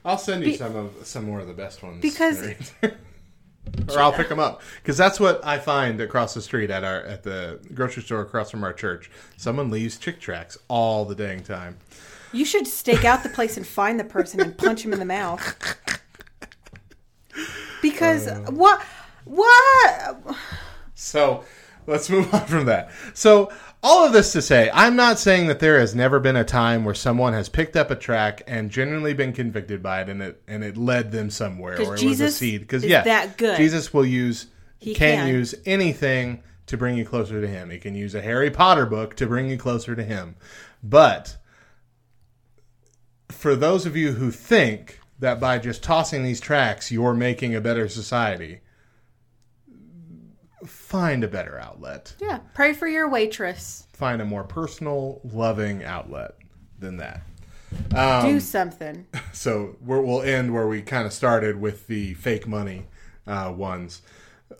I'll 0.04 0.16
send 0.18 0.42
you 0.44 0.52
Be- 0.52 0.56
some 0.56 0.76
of 0.76 0.94
some 1.06 1.24
more 1.24 1.40
of 1.40 1.48
the 1.48 1.54
best 1.54 1.82
ones 1.82 2.00
Because- 2.00 2.72
or 3.88 3.98
I'll 3.98 4.12
pick 4.12 4.28
them 4.28 4.38
up 4.38 4.62
because 4.82 4.96
that's 4.96 5.18
what 5.18 5.44
I 5.44 5.58
find 5.58 6.00
across 6.00 6.34
the 6.34 6.42
street 6.42 6.70
at 6.70 6.84
our 6.84 7.02
at 7.02 7.22
the 7.22 7.60
grocery 7.74 8.02
store 8.02 8.20
across 8.20 8.50
from 8.50 8.64
our 8.64 8.72
church. 8.72 9.10
Someone 9.36 9.70
leaves 9.70 9.98
Chick 9.98 10.20
tracts 10.20 10.58
all 10.68 11.04
the 11.04 11.14
dang 11.14 11.42
time. 11.42 11.78
You 12.32 12.44
should 12.44 12.66
stake 12.66 13.04
out 13.04 13.22
the 13.22 13.28
place 13.30 13.56
and 13.56 13.66
find 13.66 13.98
the 13.98 14.04
person 14.04 14.40
and 14.40 14.56
punch 14.56 14.84
him 14.84 14.92
in 14.92 14.98
the 14.98 15.04
mouth. 15.04 15.56
Because 17.80 18.26
Uh. 18.26 18.40
what 18.50 18.82
what 19.24 20.16
So 20.94 21.44
let's 21.86 22.10
move 22.10 22.32
on 22.34 22.46
from 22.46 22.66
that. 22.66 22.90
So 23.14 23.52
all 23.82 24.04
of 24.04 24.12
this 24.12 24.32
to 24.32 24.42
say, 24.42 24.70
I'm 24.72 24.96
not 24.96 25.18
saying 25.18 25.46
that 25.46 25.60
there 25.60 25.78
has 25.78 25.94
never 25.94 26.18
been 26.18 26.36
a 26.36 26.44
time 26.44 26.84
where 26.84 26.94
someone 26.94 27.32
has 27.32 27.48
picked 27.48 27.76
up 27.76 27.90
a 27.90 27.96
tract 27.96 28.42
and 28.46 28.70
genuinely 28.70 29.14
been 29.14 29.32
convicted 29.32 29.82
by 29.82 30.00
it, 30.02 30.08
and 30.08 30.22
it 30.22 30.42
and 30.48 30.64
it 30.64 30.76
led 30.76 31.12
them 31.12 31.30
somewhere, 31.30 31.74
or 31.74 31.82
it 31.82 31.88
was 31.88 32.00
a 32.00 32.04
Jesus 32.04 32.36
seed. 32.36 32.60
Because 32.62 32.84
yeah, 32.84 33.02
that 33.02 33.36
good. 33.36 33.56
Jesus 33.56 33.94
will 33.94 34.06
use 34.06 34.46
He 34.78 34.94
can, 34.94 35.18
can. 35.18 35.28
use 35.28 35.54
anything 35.64 36.42
to 36.66 36.76
bring 36.76 36.96
you 36.96 37.04
closer 37.04 37.40
to 37.40 37.46
Him. 37.46 37.70
He 37.70 37.78
can 37.78 37.94
use 37.94 38.14
a 38.14 38.20
Harry 38.22 38.50
Potter 38.50 38.86
book 38.86 39.14
to 39.16 39.26
bring 39.26 39.48
you 39.48 39.56
closer 39.56 39.94
to 39.94 40.02
Him, 40.02 40.34
but 40.82 41.36
for 43.30 43.54
those 43.54 43.86
of 43.86 43.96
you 43.96 44.12
who 44.12 44.30
think 44.30 45.00
that 45.18 45.38
by 45.38 45.58
just 45.58 45.82
tossing 45.82 46.22
these 46.22 46.40
tracts 46.40 46.90
you're 46.90 47.14
making 47.14 47.54
a 47.54 47.60
better 47.60 47.88
society, 47.88 48.60
find 50.88 51.22
a 51.22 51.28
better 51.28 51.58
outlet. 51.58 52.14
Yeah, 52.18 52.38
pray 52.54 52.72
for 52.72 52.88
your 52.88 53.10
waitress. 53.10 53.86
Find 53.92 54.22
a 54.22 54.24
more 54.24 54.42
personal, 54.42 55.20
loving 55.22 55.84
outlet 55.84 56.34
than 56.78 56.96
that. 56.96 57.20
Um, 57.94 58.24
Do 58.24 58.40
something. 58.40 59.06
So 59.32 59.76
we're, 59.80 60.00
we'll 60.00 60.22
end 60.22 60.52
where 60.52 60.66
we 60.66 60.82
kind 60.82 61.06
of 61.06 61.12
started 61.12 61.60
with 61.60 61.86
the 61.86 62.14
fake 62.14 62.48
money 62.48 62.86
uh, 63.26 63.52
ones. 63.54 64.02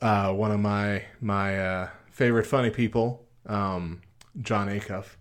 Uh, 0.01 0.33
one 0.33 0.53
of 0.53 0.61
my 0.61 1.03
my 1.21 1.59
uh, 1.59 1.89
favorite 2.11 2.47
funny 2.47 2.71
people, 2.71 3.25
um, 3.47 4.03
Jon 4.41 4.69
Acuff, 4.69 5.17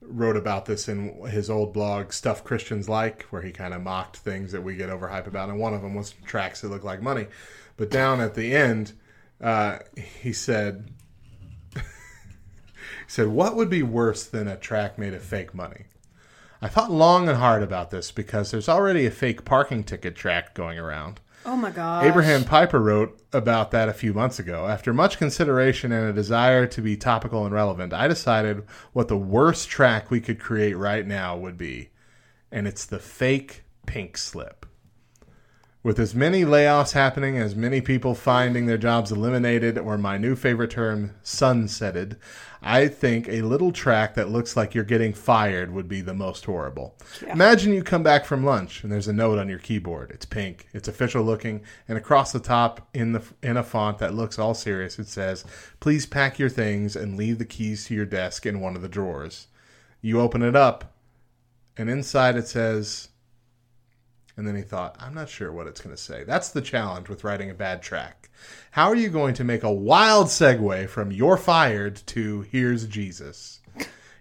wrote 0.00 0.36
about 0.36 0.64
this 0.64 0.88
in 0.88 1.14
his 1.26 1.48
old 1.48 1.72
blog 1.72 2.12
"Stuff 2.12 2.42
Christians 2.42 2.88
Like," 2.88 3.22
where 3.24 3.42
he 3.42 3.52
kind 3.52 3.72
of 3.72 3.82
mocked 3.82 4.16
things 4.16 4.50
that 4.50 4.62
we 4.62 4.74
get 4.74 4.88
overhyped 4.88 5.28
about, 5.28 5.48
and 5.48 5.60
one 5.60 5.74
of 5.74 5.82
them 5.82 5.94
was 5.94 6.14
tracts 6.26 6.62
that 6.62 6.68
look 6.70 6.82
like 6.82 7.02
money. 7.02 7.26
But 7.76 7.90
down 7.90 8.20
at 8.20 8.34
the 8.34 8.56
end, 8.56 8.94
uh, 9.42 9.78
he 9.96 10.32
said, 10.32 10.90
"He 11.74 11.80
said 13.06 13.28
what 13.28 13.56
would 13.56 13.70
be 13.70 13.82
worse 13.82 14.24
than 14.24 14.48
a 14.48 14.56
tract 14.56 14.98
made 14.98 15.14
of 15.14 15.22
fake 15.22 15.54
money?" 15.54 15.86
I 16.60 16.68
thought 16.68 16.92
long 16.92 17.28
and 17.28 17.38
hard 17.38 17.64
about 17.64 17.90
this 17.90 18.12
because 18.12 18.52
there's 18.52 18.68
already 18.68 19.04
a 19.04 19.10
fake 19.10 19.44
parking 19.44 19.82
ticket 19.82 20.14
tract 20.14 20.54
going 20.54 20.78
around. 20.78 21.20
Oh 21.44 21.56
my 21.56 21.70
god. 21.70 22.04
Abraham 22.04 22.44
Piper 22.44 22.78
wrote 22.78 23.20
about 23.32 23.72
that 23.72 23.88
a 23.88 23.92
few 23.92 24.14
months 24.14 24.38
ago. 24.38 24.68
After 24.68 24.92
much 24.92 25.18
consideration 25.18 25.90
and 25.90 26.08
a 26.08 26.12
desire 26.12 26.68
to 26.68 26.80
be 26.80 26.96
topical 26.96 27.44
and 27.44 27.52
relevant, 27.52 27.92
I 27.92 28.06
decided 28.06 28.62
what 28.92 29.08
the 29.08 29.16
worst 29.16 29.68
tract 29.68 30.10
we 30.10 30.20
could 30.20 30.38
create 30.38 30.74
right 30.74 31.04
now 31.04 31.36
would 31.36 31.58
be. 31.58 31.90
And 32.52 32.68
it's 32.68 32.84
the 32.84 33.00
fake 33.00 33.64
pink 33.86 34.16
slip. 34.16 34.66
With 35.84 35.98
as 35.98 36.14
many 36.14 36.44
layoffs 36.44 36.92
happening, 36.92 37.38
as 37.38 37.56
many 37.56 37.80
people 37.80 38.14
finding 38.14 38.66
their 38.66 38.78
jobs 38.78 39.10
eliminated, 39.10 39.76
or 39.76 39.98
my 39.98 40.16
new 40.16 40.36
favorite 40.36 40.70
term, 40.70 41.16
sunsetted, 41.24 42.16
I 42.62 42.86
think 42.86 43.26
a 43.28 43.42
little 43.42 43.72
track 43.72 44.14
that 44.14 44.30
looks 44.30 44.56
like 44.56 44.76
you're 44.76 44.84
getting 44.84 45.12
fired 45.12 45.72
would 45.72 45.88
be 45.88 46.00
the 46.00 46.14
most 46.14 46.44
horrible. 46.44 46.94
Imagine 47.26 47.72
you 47.72 47.82
come 47.82 48.04
back 48.04 48.24
from 48.24 48.44
lunch 48.44 48.84
and 48.84 48.92
there's 48.92 49.08
a 49.08 49.12
note 49.12 49.40
on 49.40 49.48
your 49.48 49.58
keyboard. 49.58 50.12
It's 50.12 50.24
pink, 50.24 50.68
it's 50.72 50.86
official 50.86 51.24
looking, 51.24 51.62
and 51.88 51.98
across 51.98 52.30
the 52.30 52.38
top 52.38 52.88
in 52.94 53.10
the 53.10 53.22
in 53.42 53.56
a 53.56 53.64
font 53.64 53.98
that 53.98 54.14
looks 54.14 54.38
all 54.38 54.54
serious, 54.54 55.00
it 55.00 55.08
says, 55.08 55.44
"Please 55.80 56.06
pack 56.06 56.38
your 56.38 56.48
things 56.48 56.94
and 56.94 57.16
leave 57.16 57.38
the 57.38 57.44
keys 57.44 57.86
to 57.86 57.94
your 57.94 58.06
desk 58.06 58.46
in 58.46 58.60
one 58.60 58.76
of 58.76 58.82
the 58.82 58.88
drawers." 58.88 59.48
You 60.00 60.20
open 60.20 60.42
it 60.42 60.54
up, 60.54 60.94
and 61.76 61.90
inside 61.90 62.36
it 62.36 62.46
says, 62.46 63.08
and 64.42 64.48
then 64.48 64.56
he 64.56 64.62
thought, 64.62 64.96
I'm 64.98 65.14
not 65.14 65.28
sure 65.28 65.52
what 65.52 65.68
it's 65.68 65.80
going 65.80 65.94
to 65.94 66.02
say. 66.02 66.24
That's 66.24 66.48
the 66.48 66.60
challenge 66.60 67.08
with 67.08 67.22
writing 67.22 67.48
a 67.48 67.54
bad 67.54 67.80
tract. 67.80 68.28
How 68.72 68.88
are 68.88 68.96
you 68.96 69.08
going 69.08 69.34
to 69.34 69.44
make 69.44 69.62
a 69.62 69.72
wild 69.72 70.26
segue 70.26 70.88
from 70.88 71.12
you're 71.12 71.36
fired 71.36 72.02
to 72.06 72.40
here's 72.40 72.88
Jesus? 72.88 73.60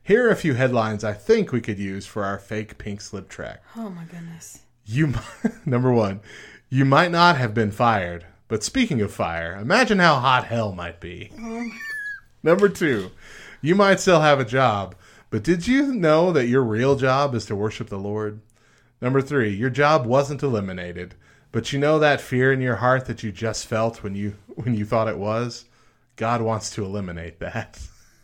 Here 0.03 0.27
are 0.27 0.29
a 0.29 0.35
few 0.35 0.53
headlines 0.53 1.03
I 1.03 1.13
think 1.13 1.51
we 1.51 1.59
could 1.59 1.79
use 1.79 2.05
for 2.05 2.23
our 2.23 2.37
fake 2.37 2.77
pink 2.77 3.01
slip 3.01 3.29
tract. 3.29 3.65
Oh 3.75 3.89
my 3.89 4.03
goodness. 4.03 4.59
You 4.85 5.15
number 5.65 5.91
1, 5.91 6.21
you 6.69 6.85
might 6.85 7.09
not 7.09 7.37
have 7.37 7.55
been 7.55 7.71
fired, 7.71 8.23
but 8.47 8.63
speaking 8.63 9.01
of 9.01 9.11
fire, 9.11 9.55
imagine 9.55 9.97
how 9.97 10.19
hot 10.19 10.43
hell 10.43 10.71
might 10.71 10.99
be. 10.99 11.31
Oh 11.41 11.67
number 12.43 12.69
2, 12.69 13.09
you 13.59 13.73
might 13.73 13.99
still 13.99 14.21
have 14.21 14.39
a 14.39 14.45
job, 14.45 14.93
but 15.31 15.41
did 15.41 15.65
you 15.65 15.91
know 15.91 16.31
that 16.31 16.45
your 16.45 16.61
real 16.61 16.95
job 16.95 17.33
is 17.33 17.47
to 17.47 17.55
worship 17.55 17.89
the 17.89 17.97
Lord? 17.97 18.39
Number 19.01 19.21
three, 19.21 19.49
your 19.49 19.69
job 19.69 20.05
wasn't 20.05 20.43
eliminated, 20.43 21.15
But 21.51 21.73
you 21.73 21.79
know 21.79 21.99
that 21.99 22.21
fear 22.21 22.53
in 22.53 22.61
your 22.61 22.77
heart 22.77 23.07
that 23.07 23.23
you 23.23 23.31
just 23.31 23.65
felt 23.65 24.03
when 24.03 24.15
you 24.15 24.35
when 24.55 24.73
you 24.73 24.85
thought 24.85 25.09
it 25.09 25.17
was? 25.17 25.65
God 26.15 26.41
wants 26.41 26.69
to 26.71 26.85
eliminate 26.85 27.39
that. 27.39 27.79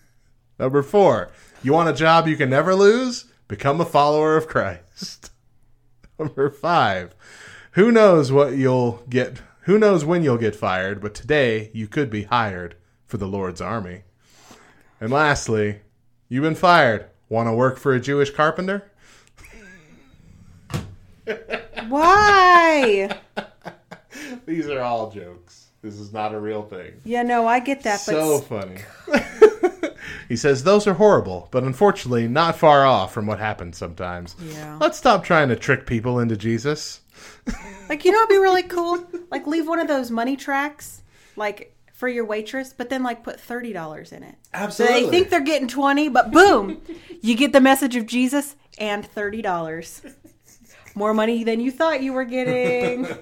Number 0.59 0.81
4. 0.81 1.29
You 1.63 1.73
want 1.73 1.89
a 1.89 1.93
job 1.93 2.27
you 2.27 2.37
can 2.37 2.49
never 2.49 2.73
lose? 2.73 3.25
Become 3.47 3.81
a 3.81 3.85
follower 3.85 4.37
of 4.37 4.47
Christ. 4.47 5.31
Number 6.19 6.49
5. 6.49 7.15
Who 7.71 7.91
knows 7.91 8.31
what 8.31 8.55
you'll 8.55 9.03
get 9.09 9.41
who 9.67 9.77
knows 9.77 10.05
when 10.05 10.23
you'll 10.23 10.37
get 10.37 10.55
fired, 10.55 11.01
but 11.01 11.13
today 11.13 11.71
you 11.73 11.89
could 11.89 12.09
be 12.09 12.23
hired 12.23 12.75
for 13.05 13.17
the 13.17 13.27
Lord's 13.27 13.59
army. 13.59 14.03
And 15.01 15.11
lastly, 15.11 15.81
you've 16.29 16.43
been 16.43 16.55
fired. 16.55 17.07
Want 17.27 17.49
to 17.49 17.53
work 17.53 17.77
for 17.77 17.93
a 17.93 17.99
Jewish 17.99 18.29
carpenter? 18.29 18.89
Why? 21.89 23.09
These 24.45 24.67
are 24.69 24.81
all 24.81 25.11
jokes. 25.11 25.67
This 25.81 25.95
is 25.95 26.11
not 26.11 26.33
a 26.33 26.39
real 26.39 26.63
thing. 26.63 26.93
yeah, 27.05 27.21
no, 27.23 27.47
I 27.47 27.59
get 27.59 27.83
that, 27.83 28.01
but 28.05 28.13
So 28.13 28.39
funny. 28.39 28.77
he 30.27 30.35
says 30.35 30.63
those 30.63 30.87
are 30.87 30.95
horrible, 30.95 31.47
but 31.51 31.63
unfortunately 31.63 32.27
not 32.27 32.57
far 32.57 32.85
off 32.85 33.13
from 33.13 33.27
what 33.27 33.39
happens 33.39 33.77
sometimes. 33.77 34.35
Yeah. 34.41 34.77
Let's 34.81 34.97
stop 34.97 35.23
trying 35.23 35.49
to 35.49 35.55
trick 35.55 35.85
people 35.85 36.19
into 36.19 36.35
Jesus. 36.37 37.01
Like, 37.89 38.03
you 38.03 38.11
know 38.11 38.17
it'd 38.17 38.29
be 38.29 38.37
really 38.37 38.63
cool? 38.63 39.07
Like, 39.31 39.47
leave 39.47 39.65
one 39.65 39.79
of 39.79 39.87
those 39.87 40.11
money 40.11 40.35
tracts, 40.35 41.03
like 41.37 41.73
for 41.93 42.09
your 42.09 42.25
waitress, 42.25 42.73
but 42.73 42.89
then 42.89 43.01
like 43.01 43.23
put 43.23 43.39
thirty 43.39 43.71
dollars 43.71 44.11
in 44.11 44.23
it. 44.23 44.35
So 44.73 44.85
they 44.85 45.07
think 45.09 45.29
they're 45.29 45.39
getting 45.39 45.69
twenty, 45.69 46.09
but 46.09 46.31
boom, 46.31 46.81
you 47.21 47.35
get 47.37 47.53
the 47.53 47.61
message 47.61 47.95
of 47.95 48.05
Jesus 48.05 48.57
and 48.77 49.05
thirty 49.05 49.41
dollars. 49.41 50.01
More 50.97 51.13
money 51.13 51.43
than 51.43 51.59
you 51.59 51.69
thought 51.69 52.01
you 52.01 52.11
were 52.13 52.25
getting. 52.25 53.07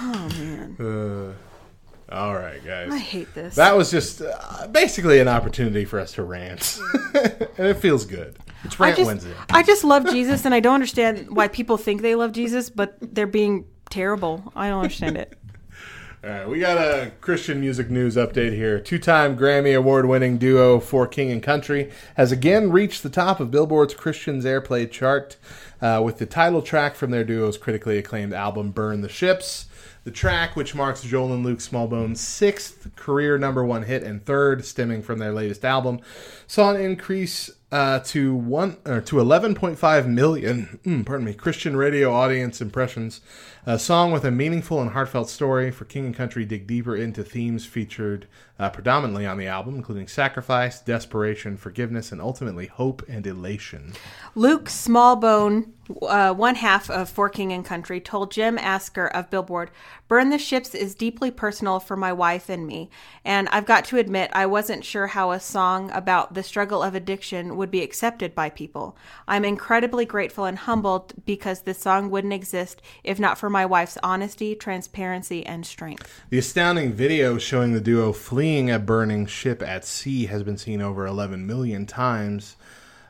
Oh 0.00 0.28
man, 0.38 0.76
Uh, 0.80 2.14
all 2.14 2.34
right, 2.34 2.64
guys. 2.64 2.90
I 2.90 2.96
hate 2.98 3.34
this. 3.34 3.56
That 3.56 3.76
was 3.76 3.90
just 3.90 4.22
uh, 4.22 4.66
basically 4.68 5.20
an 5.20 5.28
opportunity 5.28 5.84
for 5.84 6.00
us 6.00 6.12
to 6.12 6.22
rant, 6.22 6.78
and 7.14 7.66
it 7.66 7.74
feels 7.74 8.06
good. 8.06 8.38
It's 8.64 8.80
I 8.80 8.84
Rant 8.84 8.96
just, 8.96 9.06
Wednesday. 9.06 9.34
I 9.50 9.62
just 9.62 9.84
love 9.84 10.08
Jesus, 10.08 10.46
and 10.46 10.54
I 10.54 10.60
don't 10.60 10.72
understand 10.74 11.36
why 11.36 11.48
people 11.48 11.76
think 11.76 12.00
they 12.00 12.14
love 12.14 12.32
Jesus, 12.32 12.70
but 12.70 12.96
they're 13.02 13.26
being 13.26 13.66
terrible. 13.90 14.50
I 14.56 14.68
don't 14.70 14.82
understand 14.82 15.18
it. 15.18 15.36
All 16.24 16.30
right, 16.30 16.48
we 16.48 16.60
got 16.60 16.78
a 16.78 17.10
Christian 17.20 17.60
music 17.60 17.90
news 17.90 18.14
update 18.14 18.54
here. 18.54 18.78
Two-time 18.78 19.36
Grammy 19.36 19.76
award-winning 19.76 20.38
duo 20.38 20.78
For 20.78 21.04
King 21.08 21.32
and 21.32 21.42
Country 21.42 21.90
has 22.16 22.30
again 22.30 22.70
reached 22.70 23.02
the 23.02 23.10
top 23.10 23.40
of 23.40 23.50
Billboard's 23.50 23.92
Christians 23.94 24.44
Airplay 24.44 24.88
chart 24.88 25.36
uh, 25.82 26.00
with 26.02 26.18
the 26.18 26.26
title 26.26 26.62
track 26.62 26.94
from 26.94 27.10
their 27.10 27.24
duo's 27.24 27.58
critically 27.58 27.98
acclaimed 27.98 28.32
album 28.32 28.70
"Burn 28.70 29.02
the 29.02 29.08
Ships." 29.08 29.66
The 30.04 30.10
track, 30.10 30.56
which 30.56 30.74
marks 30.74 31.02
Joel 31.02 31.32
and 31.32 31.44
Luke 31.44 31.60
Smallbone's 31.60 32.20
sixth 32.20 32.96
career 32.96 33.38
number 33.38 33.64
one 33.64 33.82
hit 33.82 34.02
and 34.02 34.24
third, 34.24 34.64
stemming 34.64 35.02
from 35.02 35.18
their 35.18 35.32
latest 35.32 35.64
album, 35.64 36.00
saw 36.46 36.72
an 36.74 36.80
increase 36.80 37.50
uh, 37.72 38.00
to 38.00 38.34
one 38.34 38.76
or 38.84 39.00
to 39.00 39.16
11.5 39.16 40.06
million, 40.06 40.78
mm, 40.84 41.06
pardon 41.06 41.24
me, 41.24 41.32
Christian 41.32 41.74
radio 41.74 42.12
audience 42.12 42.60
impressions. 42.60 43.22
A 43.64 43.78
song 43.78 44.12
with 44.12 44.24
a 44.24 44.30
meaningful 44.30 44.82
and 44.82 44.90
heartfelt 44.90 45.30
story 45.30 45.70
for 45.70 45.86
King 45.86 46.06
and 46.06 46.14
Country 46.14 46.44
dig 46.44 46.66
deeper 46.66 46.94
into 46.94 47.24
themes 47.24 47.64
featured 47.64 48.26
uh, 48.58 48.68
predominantly 48.68 49.24
on 49.24 49.38
the 49.38 49.46
album, 49.46 49.76
including 49.76 50.06
sacrifice, 50.06 50.80
desperation, 50.80 51.56
forgiveness, 51.56 52.12
and 52.12 52.20
ultimately 52.20 52.66
hope 52.66 53.02
and 53.08 53.26
elation. 53.26 53.94
Luke 54.34 54.66
Smallbone, 54.66 55.70
uh, 56.02 56.32
one 56.32 56.54
half 56.54 56.88
of 56.90 57.08
For 57.08 57.28
King 57.28 57.52
and 57.52 57.64
Country, 57.64 58.00
told 58.00 58.30
Jim 58.30 58.58
Asker 58.58 59.06
of 59.06 59.30
Billboard, 59.30 59.70
Burn 60.08 60.30
the 60.30 60.38
Ships 60.38 60.74
is 60.74 60.94
deeply 60.94 61.30
personal 61.30 61.80
for 61.80 61.96
my 61.96 62.12
wife 62.12 62.48
and 62.48 62.66
me. 62.66 62.90
And 63.24 63.48
I've 63.48 63.66
got 63.66 63.84
to 63.86 63.98
admit, 63.98 64.30
I 64.32 64.46
wasn't 64.46 64.84
sure 64.84 65.08
how 65.08 65.32
a 65.32 65.40
song 65.40 65.90
about 65.92 66.34
the 66.34 66.42
struggle 66.42 66.82
of 66.82 66.94
addiction 66.94 67.56
would 67.56 67.70
be 67.70 67.82
accepted 67.82 68.34
by 68.34 68.50
people. 68.50 68.96
I'm 69.26 69.44
incredibly 69.44 70.04
grateful 70.04 70.44
and 70.44 70.58
humbled 70.58 71.14
because 71.24 71.62
this 71.62 71.78
song 71.78 72.10
wouldn't 72.10 72.32
exist 72.32 72.82
if 73.02 73.18
not 73.18 73.38
for 73.38 73.50
my 73.50 73.66
wife's 73.66 73.98
honesty, 74.02 74.54
transparency, 74.54 75.44
and 75.44 75.66
strength. 75.66 76.22
The 76.30 76.38
astounding 76.38 76.92
video 76.92 77.38
showing 77.38 77.72
the 77.72 77.80
duo 77.80 78.12
fleeing 78.12 78.70
a 78.70 78.78
burning 78.78 79.26
ship 79.26 79.62
at 79.62 79.84
sea 79.84 80.26
has 80.26 80.42
been 80.42 80.58
seen 80.58 80.80
over 80.80 81.06
11 81.06 81.46
million 81.46 81.86
times. 81.86 82.56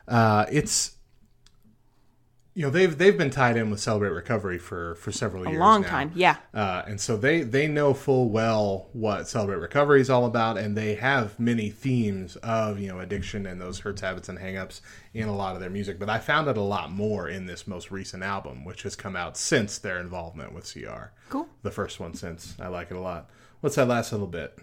Uh, 0.07 0.45
it's 0.51 0.95
you 2.55 2.63
know 2.63 2.69
they've 2.69 2.97
they've 2.97 3.17
been 3.17 3.29
tied 3.29 3.57
in 3.57 3.71
with 3.71 3.79
Celebrate 3.79 4.09
Recovery 4.09 4.57
for 4.57 4.95
for 4.95 5.11
several 5.11 5.43
A 5.43 5.49
years 5.49 5.57
a 5.57 5.59
long 5.59 5.81
now. 5.81 5.87
time, 5.89 6.11
yeah. 6.15 6.35
Uh, 6.53 6.83
and 6.87 7.01
so 7.01 7.17
they 7.17 7.41
they 7.41 7.67
know 7.67 7.93
full 7.93 8.29
well 8.29 8.89
what 8.93 9.27
Celebrate 9.27 9.57
Recovery 9.57 10.01
is 10.01 10.09
all 10.09 10.25
about, 10.25 10.57
and 10.57 10.77
they 10.77 10.95
have 10.95 11.39
many 11.39 11.69
themes 11.69 12.35
of 12.37 12.79
you 12.79 12.87
know 12.87 12.99
addiction 12.99 13.45
and 13.45 13.59
those 13.59 13.79
hurts, 13.79 14.01
habits, 14.01 14.29
and 14.29 14.37
hangups 14.37 14.81
in 15.13 15.27
a 15.27 15.35
lot 15.35 15.55
of 15.55 15.61
their 15.61 15.69
music. 15.69 15.97
But 15.99 16.09
I 16.09 16.19
found 16.19 16.47
it 16.47 16.57
a 16.57 16.61
lot 16.61 16.91
more 16.91 17.27
in 17.27 17.45
this 17.45 17.67
most 17.67 17.89
recent 17.91 18.21
album, 18.23 18.65
which 18.65 18.83
has 18.83 18.95
come 18.95 19.15
out 19.15 19.35
since 19.37 19.77
their 19.79 19.99
involvement 19.99 20.53
with 20.53 20.71
CR. 20.71 21.11
Cool. 21.29 21.47
The 21.63 21.71
first 21.71 21.99
one 21.99 22.13
since 22.13 22.55
I 22.59 22.67
like 22.67 22.91
it 22.91 22.97
a 22.97 23.01
lot. 23.01 23.29
What's 23.61 23.77
that 23.77 23.87
last 23.87 24.11
little 24.11 24.27
bit? 24.27 24.59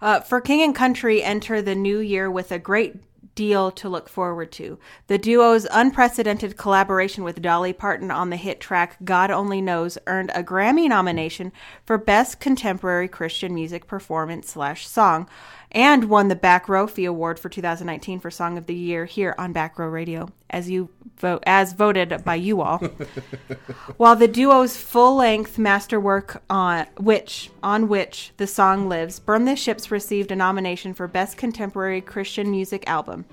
Uh, 0.00 0.20
for 0.20 0.40
King 0.40 0.62
and 0.62 0.74
Country, 0.74 1.22
enter 1.22 1.62
the 1.62 1.74
new 1.74 1.98
year 1.98 2.30
with 2.30 2.52
a 2.52 2.58
great 2.58 2.96
deal 3.36 3.70
to 3.70 3.88
look 3.88 4.08
forward 4.08 4.50
to. 4.50 4.80
The 5.06 5.18
duo's 5.18 5.68
unprecedented 5.70 6.56
collaboration 6.56 7.22
with 7.22 7.40
Dolly 7.40 7.72
Parton 7.72 8.10
on 8.10 8.30
the 8.30 8.36
hit 8.36 8.58
track 8.58 8.96
God 9.04 9.30
Only 9.30 9.60
Knows 9.60 9.96
earned 10.08 10.32
a 10.34 10.42
Grammy 10.42 10.88
nomination 10.88 11.52
for 11.84 11.96
Best 11.96 12.40
Contemporary 12.40 13.06
Christian 13.06 13.54
Music 13.54 13.86
Performance 13.86 14.50
slash 14.50 14.88
Song 14.88 15.28
and 15.76 16.08
won 16.08 16.28
the 16.28 16.34
Back 16.34 16.70
Row 16.70 16.86
Fee 16.86 17.04
Award 17.04 17.38
for 17.38 17.50
2019 17.50 18.18
for 18.18 18.30
Song 18.30 18.56
of 18.56 18.64
the 18.64 18.74
Year 18.74 19.04
here 19.04 19.34
on 19.36 19.52
Back 19.52 19.78
Row 19.78 19.88
Radio, 19.88 20.30
as 20.48 20.70
you 20.70 20.88
vote 21.18 21.42
as 21.46 21.74
voted 21.74 22.24
by 22.24 22.34
you 22.34 22.62
all. 22.62 22.78
While 23.98 24.16
the 24.16 24.26
duo's 24.26 24.78
full-length 24.78 25.58
masterwork 25.58 26.42
on 26.48 26.86
which 26.96 27.50
on 27.62 27.88
which 27.88 28.32
the 28.38 28.46
song 28.46 28.88
lives, 28.88 29.20
Burn 29.20 29.44
the 29.44 29.54
Ships 29.54 29.90
received 29.90 30.32
a 30.32 30.36
nomination 30.36 30.94
for 30.94 31.06
Best 31.06 31.36
Contemporary 31.36 32.00
Christian 32.00 32.50
Music 32.50 32.82
Album. 32.88 33.26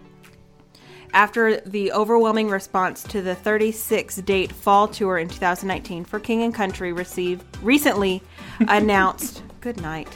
After 1.14 1.62
the 1.62 1.94
overwhelming 1.94 2.50
response 2.50 3.04
to 3.04 3.22
the 3.22 3.36
36-date 3.36 4.52
fall 4.52 4.90
tour 4.90 5.18
in 5.18 5.30
2019, 5.30 6.04
For 6.04 6.20
King 6.20 6.44
and 6.44 6.54
Country 6.54 6.92
received 6.92 7.46
recently 7.64 8.22
announced 8.68 9.44
good 9.62 9.80
night. 9.80 10.10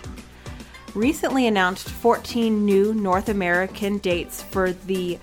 Recently 0.98 1.46
announced 1.46 1.90
14 1.92 2.66
new 2.66 2.92
North 2.92 3.30
American 3.30 4.00
dates 4.00 4.42
for 4.42 4.72
the 4.72 5.20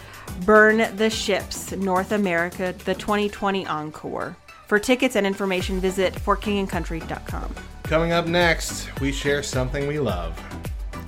Burn 0.47 0.97
the 0.97 1.11
Ships 1.11 1.73
North 1.73 2.13
America 2.13 2.73
the 2.85 2.95
2020 2.95 3.67
Encore. 3.67 4.37
For 4.69 4.79
tickets 4.79 5.17
and 5.17 5.27
information, 5.27 5.81
visit 5.81 6.15
forkingandcountry.com. 6.15 7.57
Coming 7.83 8.13
up 8.13 8.29
next, 8.29 8.89
we 9.01 9.11
share 9.11 9.43
something 9.43 9.89
we 9.89 9.99
love. 9.99 10.41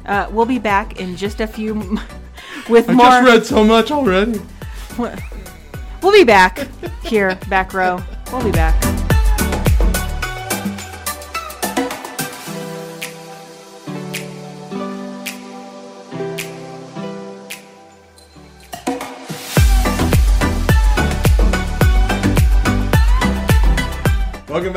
Uh, 0.05 0.29
we'll 0.33 0.47
be 0.47 0.59
back 0.59 0.99
in 0.99 1.17
just 1.17 1.41
a 1.41 1.47
few 1.47 1.81
m- 1.81 2.01
with 2.69 2.91
I 2.91 2.93
more. 2.93 3.07
just 3.07 3.25
read 3.25 3.47
so 3.47 3.63
much 3.65 3.93
already. 3.93 4.41
We'll 6.03 6.13
be 6.13 6.25
back 6.25 6.69
here, 7.03 7.37
back 7.49 7.73
row. 7.75 8.03
We'll 8.31 8.45
be 8.45 8.53
back. 8.53 8.96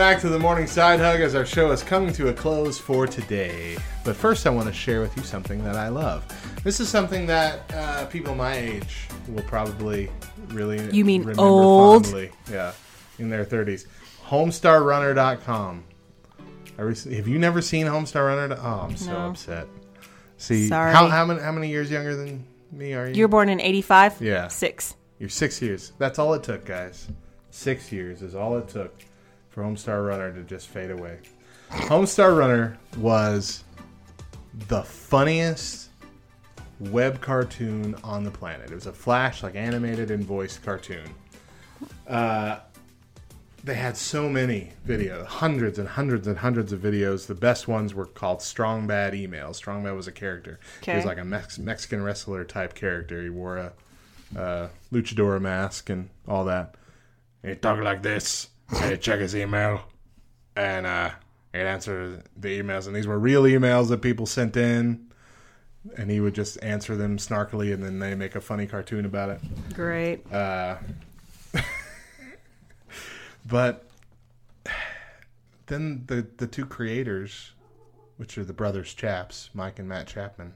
Back 0.10 0.20
to 0.20 0.28
the 0.30 0.40
Morning 0.40 0.66
Side 0.66 1.00
Hug 1.00 1.22
as 1.22 1.36
our 1.36 1.46
show 1.46 1.70
is 1.70 1.84
coming 1.84 2.12
to 2.14 2.30
a 2.30 2.34
close 2.34 2.80
for 2.80 3.06
today. 3.06 3.78
But 4.04 4.16
first, 4.16 4.48
I 4.48 4.50
want 4.50 4.66
to 4.66 4.74
share 4.74 5.02
with 5.02 5.16
you 5.16 5.22
something 5.22 5.64
that 5.64 5.76
I 5.76 5.90
love. 5.90 6.26
This 6.64 6.80
is 6.80 6.90
something 6.90 7.28
that 7.28 7.72
uh, 7.76 8.06
people 8.08 8.34
my 8.34 8.56
age 8.58 9.08
will 9.28 9.44
probably 9.44 10.10
really 10.48 10.90
You 10.92 11.06
mean 11.06 11.22
remember 11.22 11.44
old? 11.44 12.06
fondly. 12.08 12.32
Yeah, 12.52 12.72
in 13.20 13.30
their 13.30 13.46
30s. 13.46 13.86
HomestarRunner.com. 14.26 15.84
Have 16.80 17.28
you 17.28 17.38
never 17.38 17.62
seen 17.62 17.86
Homestar 17.86 18.36
Runner? 18.36 18.58
Oh, 18.60 18.88
I'm 18.90 18.98
so 18.98 19.12
No. 19.12 19.30
upset. 19.30 19.68
See, 20.38 20.70
Sorry. 20.70 20.92
how, 20.92 21.06
how 21.06 21.24
many 21.24 21.40
how 21.40 21.52
many 21.52 21.70
years 21.70 21.92
younger 21.92 22.16
than 22.16 22.48
me 22.72 22.94
are 22.94 23.08
you? 23.08 23.14
You 23.14 23.26
were 23.26 23.28
born 23.30 23.48
in 23.48 23.62
85? 23.62 24.22
Yeah. 24.24 24.48
Six. 24.48 24.96
You're 25.20 25.30
six 25.30 25.62
years. 25.62 25.92
That's 26.00 26.18
all 26.18 26.34
it 26.34 26.42
took, 26.42 26.66
guys. 26.66 27.08
Six 27.52 27.92
years 27.92 28.24
is 28.24 28.34
all 28.34 28.58
it 28.58 28.68
took 28.70 29.04
for 29.60 29.66
Homestar 29.66 30.08
Runner 30.08 30.32
to 30.32 30.44
just 30.44 30.70
fade 30.70 30.92
away. 30.92 31.20
Homestar 31.70 32.38
Runner 32.38 32.78
was 32.98 33.64
the 34.70 34.84
funniest 34.84 35.90
web 36.80 37.20
cartoon 37.20 37.96
on 38.04 38.24
the 38.24 38.32
planet. 38.32 38.72
It 38.72 38.76
was 38.76 38.88
a 38.88 38.94
flash, 38.94 39.44
like 39.44 39.56
animated 39.56 40.12
and 40.12 40.24
voiced 40.24 40.64
cartoon. 40.64 41.14
Uh, 42.08 42.60
they 43.66 43.76
had 43.76 43.98
so 43.98 44.30
many 44.30 44.72
videos, 44.88 45.26
hundreds 45.26 45.78
and 45.78 45.90
hundreds 45.90 46.28
and 46.28 46.38
hundreds 46.38 46.72
of 46.72 46.80
videos. 46.80 47.28
The 47.28 47.36
best 47.36 47.68
ones 47.68 47.94
were 47.94 48.06
called 48.06 48.42
Strong 48.42 48.88
Bad 48.88 49.14
Emails. 49.14 49.56
Strong 49.56 49.84
Bad 49.84 49.92
was 49.92 50.08
a 50.08 50.14
character. 50.14 50.62
He 50.94 50.98
was 50.98 51.06
like 51.06 51.18
a 51.18 51.26
Mex- 51.26 51.60
Mexican 51.60 52.02
wrestler 52.02 52.46
type 52.46 52.76
character. 52.76 53.22
He 53.22 53.30
wore 53.30 53.58
a 53.58 53.74
uh, 54.38 54.70
luchador 54.94 55.42
mask 55.42 55.90
and 55.90 56.10
all 56.30 56.46
that. 56.46 56.76
He 57.44 57.56
talked 57.56 57.84
like 57.84 58.02
this. 58.04 58.48
He'd 58.78 59.02
check 59.02 59.20
his 59.20 59.36
email, 59.36 59.82
and 60.56 60.86
uh, 60.86 61.12
he'd 61.54 61.62
answer 61.62 62.24
the 62.38 62.60
emails. 62.62 62.88
And 62.88 62.96
these 62.96 63.08
were 63.08 63.20
real 63.20 63.44
emails 63.44 63.90
that 63.90 64.02
people 64.02 64.26
sent 64.26 64.56
in, 64.58 65.08
and 65.98 66.12
he 66.12 66.20
would 66.20 66.36
just 66.36 66.62
answer 66.64 66.96
them 66.96 67.18
snarkily, 67.18 67.74
and 67.74 67.84
then 67.84 68.00
they 68.00 68.16
make 68.16 68.36
a 68.36 68.42
funny 68.42 68.68
cartoon 68.68 69.06
about 69.06 69.30
it. 69.30 69.42
Great. 69.74 70.32
Uh, 70.32 70.78
but 73.46 73.86
then 75.66 76.04
the 76.08 76.28
the 76.38 76.48
two 76.48 76.66
creators, 76.66 77.52
which 78.18 78.38
are 78.38 78.44
the 78.44 78.54
brothers 78.54 78.94
Chaps, 78.94 79.50
Mike 79.54 79.80
and 79.80 79.88
Matt 79.88 80.08
Chapman, 80.08 80.54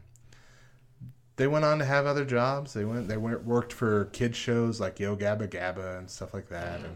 they 1.37 1.47
went 1.47 1.65
on 1.65 1.79
to 1.79 1.85
have 1.85 2.05
other 2.05 2.25
jobs. 2.25 2.73
They 2.73 2.85
went 2.85 3.07
they 3.07 3.17
went, 3.17 3.43
worked 3.43 3.73
for 3.73 4.05
kids 4.05 4.37
shows 4.37 4.79
like 4.79 4.99
Yo 4.99 5.15
Gabba 5.15 5.47
Gabba 5.47 5.97
and 5.97 6.09
stuff 6.09 6.33
like 6.33 6.49
that. 6.49 6.81
And 6.81 6.95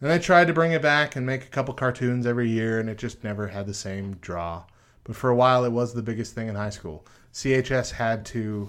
then 0.00 0.10
I 0.10 0.18
tried 0.18 0.46
to 0.48 0.52
bring 0.52 0.72
it 0.72 0.82
back 0.82 1.16
and 1.16 1.24
make 1.24 1.44
a 1.44 1.48
couple 1.48 1.72
cartoons 1.74 2.26
every 2.26 2.48
year, 2.48 2.78
and 2.80 2.88
it 2.90 2.98
just 2.98 3.24
never 3.24 3.48
had 3.48 3.66
the 3.66 3.74
same 3.74 4.16
draw. 4.20 4.64
But 5.04 5.16
for 5.16 5.30
a 5.30 5.36
while, 5.36 5.64
it 5.64 5.72
was 5.72 5.94
the 5.94 6.02
biggest 6.02 6.34
thing 6.34 6.48
in 6.48 6.54
high 6.54 6.70
school. 6.70 7.04
CHS 7.32 7.92
had 7.92 8.24
to, 8.26 8.68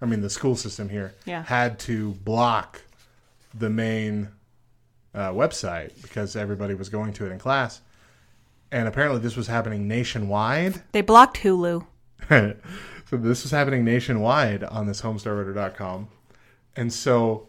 I 0.00 0.06
mean, 0.06 0.20
the 0.20 0.30
school 0.30 0.56
system 0.56 0.88
here 0.88 1.14
Yeah. 1.24 1.42
had 1.44 1.78
to 1.80 2.12
block 2.24 2.82
the 3.54 3.70
main 3.70 4.28
uh, 5.14 5.30
website 5.30 5.90
because 6.02 6.36
everybody 6.36 6.74
was 6.74 6.88
going 6.88 7.12
to 7.14 7.26
it 7.26 7.32
in 7.32 7.38
class. 7.38 7.80
And 8.70 8.88
apparently, 8.88 9.20
this 9.20 9.36
was 9.36 9.46
happening 9.48 9.86
nationwide. 9.86 10.82
They 10.92 11.02
blocked 11.02 11.38
Hulu. 11.38 11.86
so 12.30 12.54
this 13.12 13.42
was 13.42 13.50
happening 13.50 13.84
nationwide 13.84 14.64
on 14.64 14.86
this 14.86 15.02
homestarrunner.com. 15.02 16.08
And 16.76 16.90
so 16.92 17.48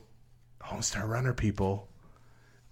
Homestar 0.61 1.07
Runner 1.07 1.34
people 1.34 1.88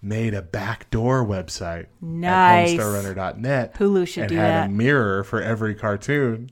made 0.02 0.34
a 0.34 0.42
backdoor 0.42 1.24
website 1.26 1.88
Nice. 2.02 2.74
at 2.74 2.80
homestarrunner.net. 2.80 3.76
Hulu 3.76 4.08
should 4.08 4.24
and 4.24 4.30
do 4.30 4.36
had 4.36 4.50
that. 4.50 4.66
a 4.68 4.72
mirror 4.72 5.24
for 5.24 5.42
every 5.42 5.76
cartoon. 5.76 6.52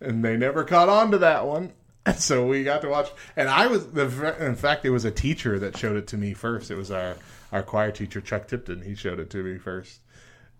And 0.00 0.24
they 0.24 0.36
never 0.36 0.64
caught 0.64 0.88
on 0.88 1.10
to 1.10 1.18
that 1.18 1.46
one. 1.46 1.72
And 2.06 2.16
so 2.20 2.46
we 2.46 2.62
got 2.62 2.82
to 2.82 2.88
watch. 2.88 3.10
And 3.34 3.48
I 3.48 3.66
was, 3.66 3.88
the, 3.88 4.36
in 4.38 4.54
fact, 4.54 4.84
it 4.84 4.90
was 4.90 5.04
a 5.04 5.10
teacher 5.10 5.58
that 5.58 5.76
showed 5.76 5.96
it 5.96 6.06
to 6.06 6.16
me 6.16 6.34
first. 6.34 6.70
It 6.70 6.76
was 6.76 6.92
our, 6.92 7.16
our 7.50 7.64
choir 7.64 7.90
teacher, 7.90 8.20
Chuck 8.20 8.46
Tipton. 8.46 8.82
He 8.82 8.94
showed 8.94 9.18
it 9.18 9.28
to 9.30 9.42
me 9.42 9.58
first. 9.58 9.98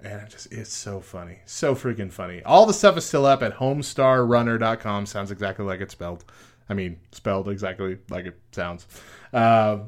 And 0.01 0.23
it 0.23 0.31
just, 0.31 0.53
it's 0.53 0.73
so 0.73 0.99
funny. 0.99 1.39
So 1.47 1.77
freaking 1.77 2.11
funny. 2.11 2.43
All 2.43 2.67
the 2.67 2.73
stuff 2.75 2.97
is 2.97 3.05
still 3.07 3.25
up 3.27 3.45
at 3.45 3.59
homestarrunner.com. 3.59 5.07
Sounds 5.07 5.31
exactly 5.31 5.65
like 5.65 5.81
it's 5.81 5.93
spelled. 5.93 6.25
I 6.69 6.75
mean, 6.75 6.99
spelled 7.13 7.49
exactly 7.49 7.99
like 8.11 8.27
it 8.27 8.41
sounds. 8.51 8.89
Uh, 9.33 9.79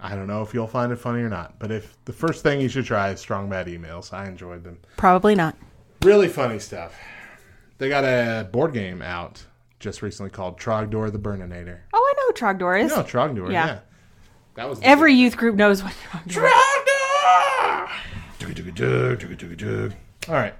I 0.00 0.14
don't 0.14 0.26
know 0.26 0.42
if 0.42 0.54
you'll 0.54 0.66
find 0.66 0.92
it 0.92 0.96
funny 0.96 1.22
or 1.22 1.28
not, 1.28 1.58
but 1.58 1.70
if 1.72 1.96
the 2.04 2.12
first 2.12 2.42
thing 2.42 2.60
you 2.60 2.68
should 2.68 2.84
try 2.84 3.10
is 3.10 3.20
Strong 3.20 3.50
Bad 3.50 3.66
Emails, 3.66 4.12
I 4.12 4.26
enjoyed 4.26 4.62
them. 4.62 4.78
Probably 4.96 5.34
not. 5.34 5.56
Really 6.02 6.28
funny 6.28 6.60
stuff. 6.60 6.96
They 7.78 7.88
got 7.88 8.04
a 8.04 8.48
board 8.50 8.74
game 8.74 9.02
out 9.02 9.44
just 9.80 10.02
recently 10.02 10.30
called 10.30 10.58
Trogdor 10.58 11.10
the 11.12 11.18
Burninator. 11.18 11.80
Oh, 11.92 11.98
I 11.98 12.14
know 12.16 12.26
who 12.26 12.32
Trogdor 12.32 12.82
is. 12.82 12.90
No, 12.92 13.02
Trogdor, 13.02 13.52
yeah. 13.52 13.66
Yeah. 13.66 13.78
That 14.54 14.68
was 14.68 14.80
Every 14.82 15.14
youth 15.14 15.36
group 15.36 15.56
knows 15.56 15.82
what 15.82 15.92
Trogdor 16.10 16.26
is. 16.26 16.36
Trogdor! 16.36 17.90
All 20.28 20.34
right. 20.34 20.54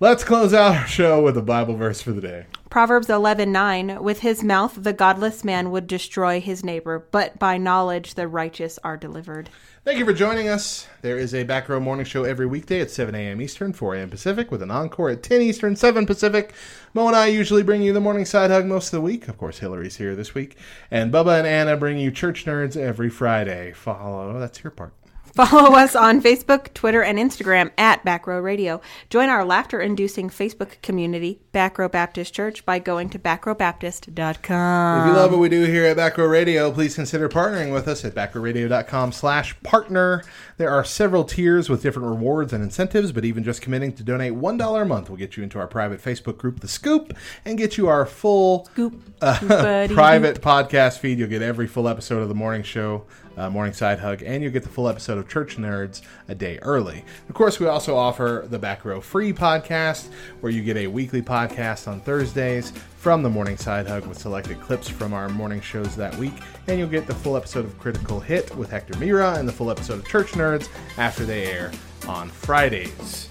Let's 0.00 0.24
close 0.24 0.52
out 0.54 0.76
our 0.76 0.86
show 0.86 1.22
with 1.22 1.36
a 1.36 1.42
Bible 1.42 1.76
verse 1.76 2.00
for 2.02 2.12
the 2.12 2.20
day. 2.20 2.46
Proverbs 2.74 3.06
11:9 3.06 4.02
With 4.02 4.18
his 4.18 4.42
mouth 4.42 4.74
the 4.82 4.92
godless 4.92 5.44
man 5.44 5.70
would 5.70 5.86
destroy 5.86 6.40
his 6.40 6.64
neighbor, 6.64 7.06
but 7.12 7.38
by 7.38 7.56
knowledge 7.56 8.14
the 8.14 8.26
righteous 8.26 8.80
are 8.82 8.96
delivered. 8.96 9.48
Thank 9.84 10.00
you 10.00 10.04
for 10.04 10.12
joining 10.12 10.48
us. 10.48 10.88
There 11.00 11.16
is 11.16 11.32
a 11.32 11.44
Back 11.44 11.68
Row 11.68 11.78
Morning 11.78 12.04
Show 12.04 12.24
every 12.24 12.46
weekday 12.46 12.80
at 12.80 12.90
7 12.90 13.14
a.m. 13.14 13.40
Eastern, 13.40 13.72
4 13.72 13.94
a.m. 13.94 14.10
Pacific, 14.10 14.50
with 14.50 14.60
an 14.60 14.72
encore 14.72 15.10
at 15.10 15.22
10 15.22 15.40
Eastern, 15.40 15.76
7 15.76 16.04
Pacific. 16.04 16.52
Mo 16.94 17.06
and 17.06 17.14
I 17.14 17.26
usually 17.26 17.62
bring 17.62 17.80
you 17.80 17.92
the 17.92 18.00
morning 18.00 18.24
side 18.24 18.50
hug 18.50 18.66
most 18.66 18.86
of 18.88 18.98
the 18.98 19.02
week. 19.02 19.28
Of 19.28 19.38
course, 19.38 19.60
Hillary's 19.60 19.98
here 19.98 20.16
this 20.16 20.34
week. 20.34 20.56
And 20.90 21.12
Bubba 21.12 21.38
and 21.38 21.46
Anna 21.46 21.76
bring 21.76 21.98
you 21.98 22.10
Church 22.10 22.44
Nerds 22.44 22.76
every 22.76 23.08
Friday. 23.08 23.70
Follow, 23.70 24.36
that's 24.40 24.64
your 24.64 24.72
part. 24.72 24.92
Follow 25.34 25.74
us 25.74 25.96
on 25.96 26.22
Facebook, 26.22 26.72
Twitter, 26.74 27.02
and 27.02 27.18
Instagram 27.18 27.72
at 27.76 28.04
Backrow 28.04 28.40
Radio. 28.40 28.80
Join 29.10 29.28
our 29.28 29.44
laughter-inducing 29.44 30.30
Facebook 30.30 30.80
community, 30.80 31.40
Backrow 31.52 31.90
Baptist 31.90 32.32
Church, 32.32 32.64
by 32.64 32.78
going 32.78 33.10
to 33.10 33.18
backrowbaptist.com. 33.18 35.00
If 35.00 35.06
you 35.12 35.12
love 35.20 35.32
what 35.32 35.40
we 35.40 35.48
do 35.48 35.64
here 35.64 35.86
at 35.86 35.96
Back 35.96 36.18
Row 36.18 36.26
Radio, 36.26 36.70
please 36.70 36.94
consider 36.94 37.28
partnering 37.28 37.72
with 37.72 37.88
us 37.88 38.04
at 38.04 38.14
backrowradio.com 38.14 39.10
slash 39.10 39.60
partner. 39.64 40.22
There 40.56 40.70
are 40.70 40.84
several 40.84 41.24
tiers 41.24 41.68
with 41.68 41.82
different 41.82 42.08
rewards 42.08 42.52
and 42.52 42.62
incentives, 42.62 43.10
but 43.10 43.24
even 43.24 43.42
just 43.42 43.60
committing 43.60 43.92
to 43.94 44.04
donate 44.04 44.34
$1 44.34 44.82
a 44.82 44.84
month 44.84 45.10
will 45.10 45.16
get 45.16 45.36
you 45.36 45.42
into 45.42 45.58
our 45.58 45.66
private 45.66 46.00
Facebook 46.00 46.38
group, 46.38 46.60
The 46.60 46.68
Scoop, 46.68 47.12
and 47.44 47.58
get 47.58 47.76
you 47.76 47.88
our 47.88 48.06
full 48.06 48.66
Scoop, 48.66 49.02
uh, 49.20 49.38
private 49.90 50.40
podcast 50.40 50.98
feed. 50.98 51.18
You'll 51.18 51.28
get 51.28 51.42
every 51.42 51.66
full 51.66 51.88
episode 51.88 52.22
of 52.22 52.28
the 52.28 52.36
morning 52.36 52.62
show, 52.62 53.04
uh, 53.36 53.50
Morning 53.50 53.72
Side 53.72 53.98
Hug, 53.98 54.22
and 54.22 54.42
you'll 54.42 54.52
get 54.52 54.62
the 54.62 54.68
full 54.68 54.88
episode 54.88 55.18
of 55.18 55.28
Church 55.28 55.56
Nerds 55.56 56.02
a 56.28 56.34
day 56.34 56.58
early. 56.62 57.04
Of 57.28 57.34
course, 57.34 57.60
we 57.60 57.66
also 57.66 57.96
offer 57.96 58.46
the 58.48 58.58
Back 58.58 58.84
Row 58.84 59.00
Free 59.00 59.32
podcast, 59.32 60.08
where 60.40 60.52
you 60.52 60.62
get 60.62 60.76
a 60.76 60.86
weekly 60.86 61.22
podcast 61.22 61.88
on 61.88 62.00
Thursdays 62.00 62.72
from 62.96 63.22
the 63.22 63.30
Morning 63.30 63.56
Side 63.56 63.86
Hug 63.86 64.06
with 64.06 64.18
selected 64.18 64.60
clips 64.60 64.88
from 64.88 65.12
our 65.12 65.28
morning 65.28 65.60
shows 65.60 65.94
that 65.96 66.14
week, 66.16 66.34
and 66.68 66.78
you'll 66.78 66.88
get 66.88 67.06
the 67.06 67.14
full 67.14 67.36
episode 67.36 67.64
of 67.64 67.78
Critical 67.78 68.20
Hit 68.20 68.54
with 68.56 68.70
Hector 68.70 68.98
Mira 68.98 69.34
and 69.34 69.48
the 69.48 69.52
full 69.52 69.70
episode 69.70 69.98
of 70.00 70.08
Church 70.08 70.32
Nerds 70.32 70.68
after 70.96 71.24
they 71.24 71.46
air 71.46 71.70
on 72.06 72.28
Fridays. 72.28 73.30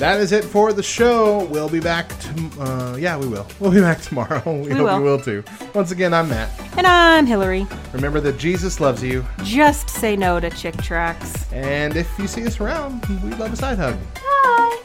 That 0.00 0.18
is 0.18 0.32
it 0.32 0.44
for 0.44 0.72
the 0.72 0.82
show. 0.82 1.44
We'll 1.44 1.68
be 1.68 1.78
back. 1.78 2.08
To, 2.08 2.50
uh, 2.62 2.96
yeah, 2.96 3.18
we 3.18 3.28
will. 3.28 3.46
We'll 3.60 3.70
be 3.70 3.82
back 3.82 4.00
tomorrow. 4.00 4.40
We, 4.46 4.70
hope 4.70 4.82
will. 4.84 4.98
you 4.98 5.04
will 5.04 5.20
too. 5.20 5.44
Once 5.74 5.90
again, 5.90 6.14
I'm 6.14 6.30
Matt. 6.30 6.50
And 6.78 6.86
I'm 6.86 7.26
Hillary. 7.26 7.66
Remember 7.92 8.18
that 8.20 8.38
Jesus 8.38 8.80
loves 8.80 9.02
you, 9.02 9.22
Just 9.42 9.90
say 9.90 10.16
no 10.16 10.40
to 10.40 10.48
Chick 10.48 10.76
tracts. 10.78 11.52
and 11.52 11.96
if 11.96 12.08
you 12.18 12.26
see 12.26 12.46
us 12.46 12.60
around, 12.60 13.04
we'd 13.22 13.38
love 13.38 13.52
a 13.52 13.56
side 13.56 13.76
hug. 13.76 13.96
Bye. 14.14 14.82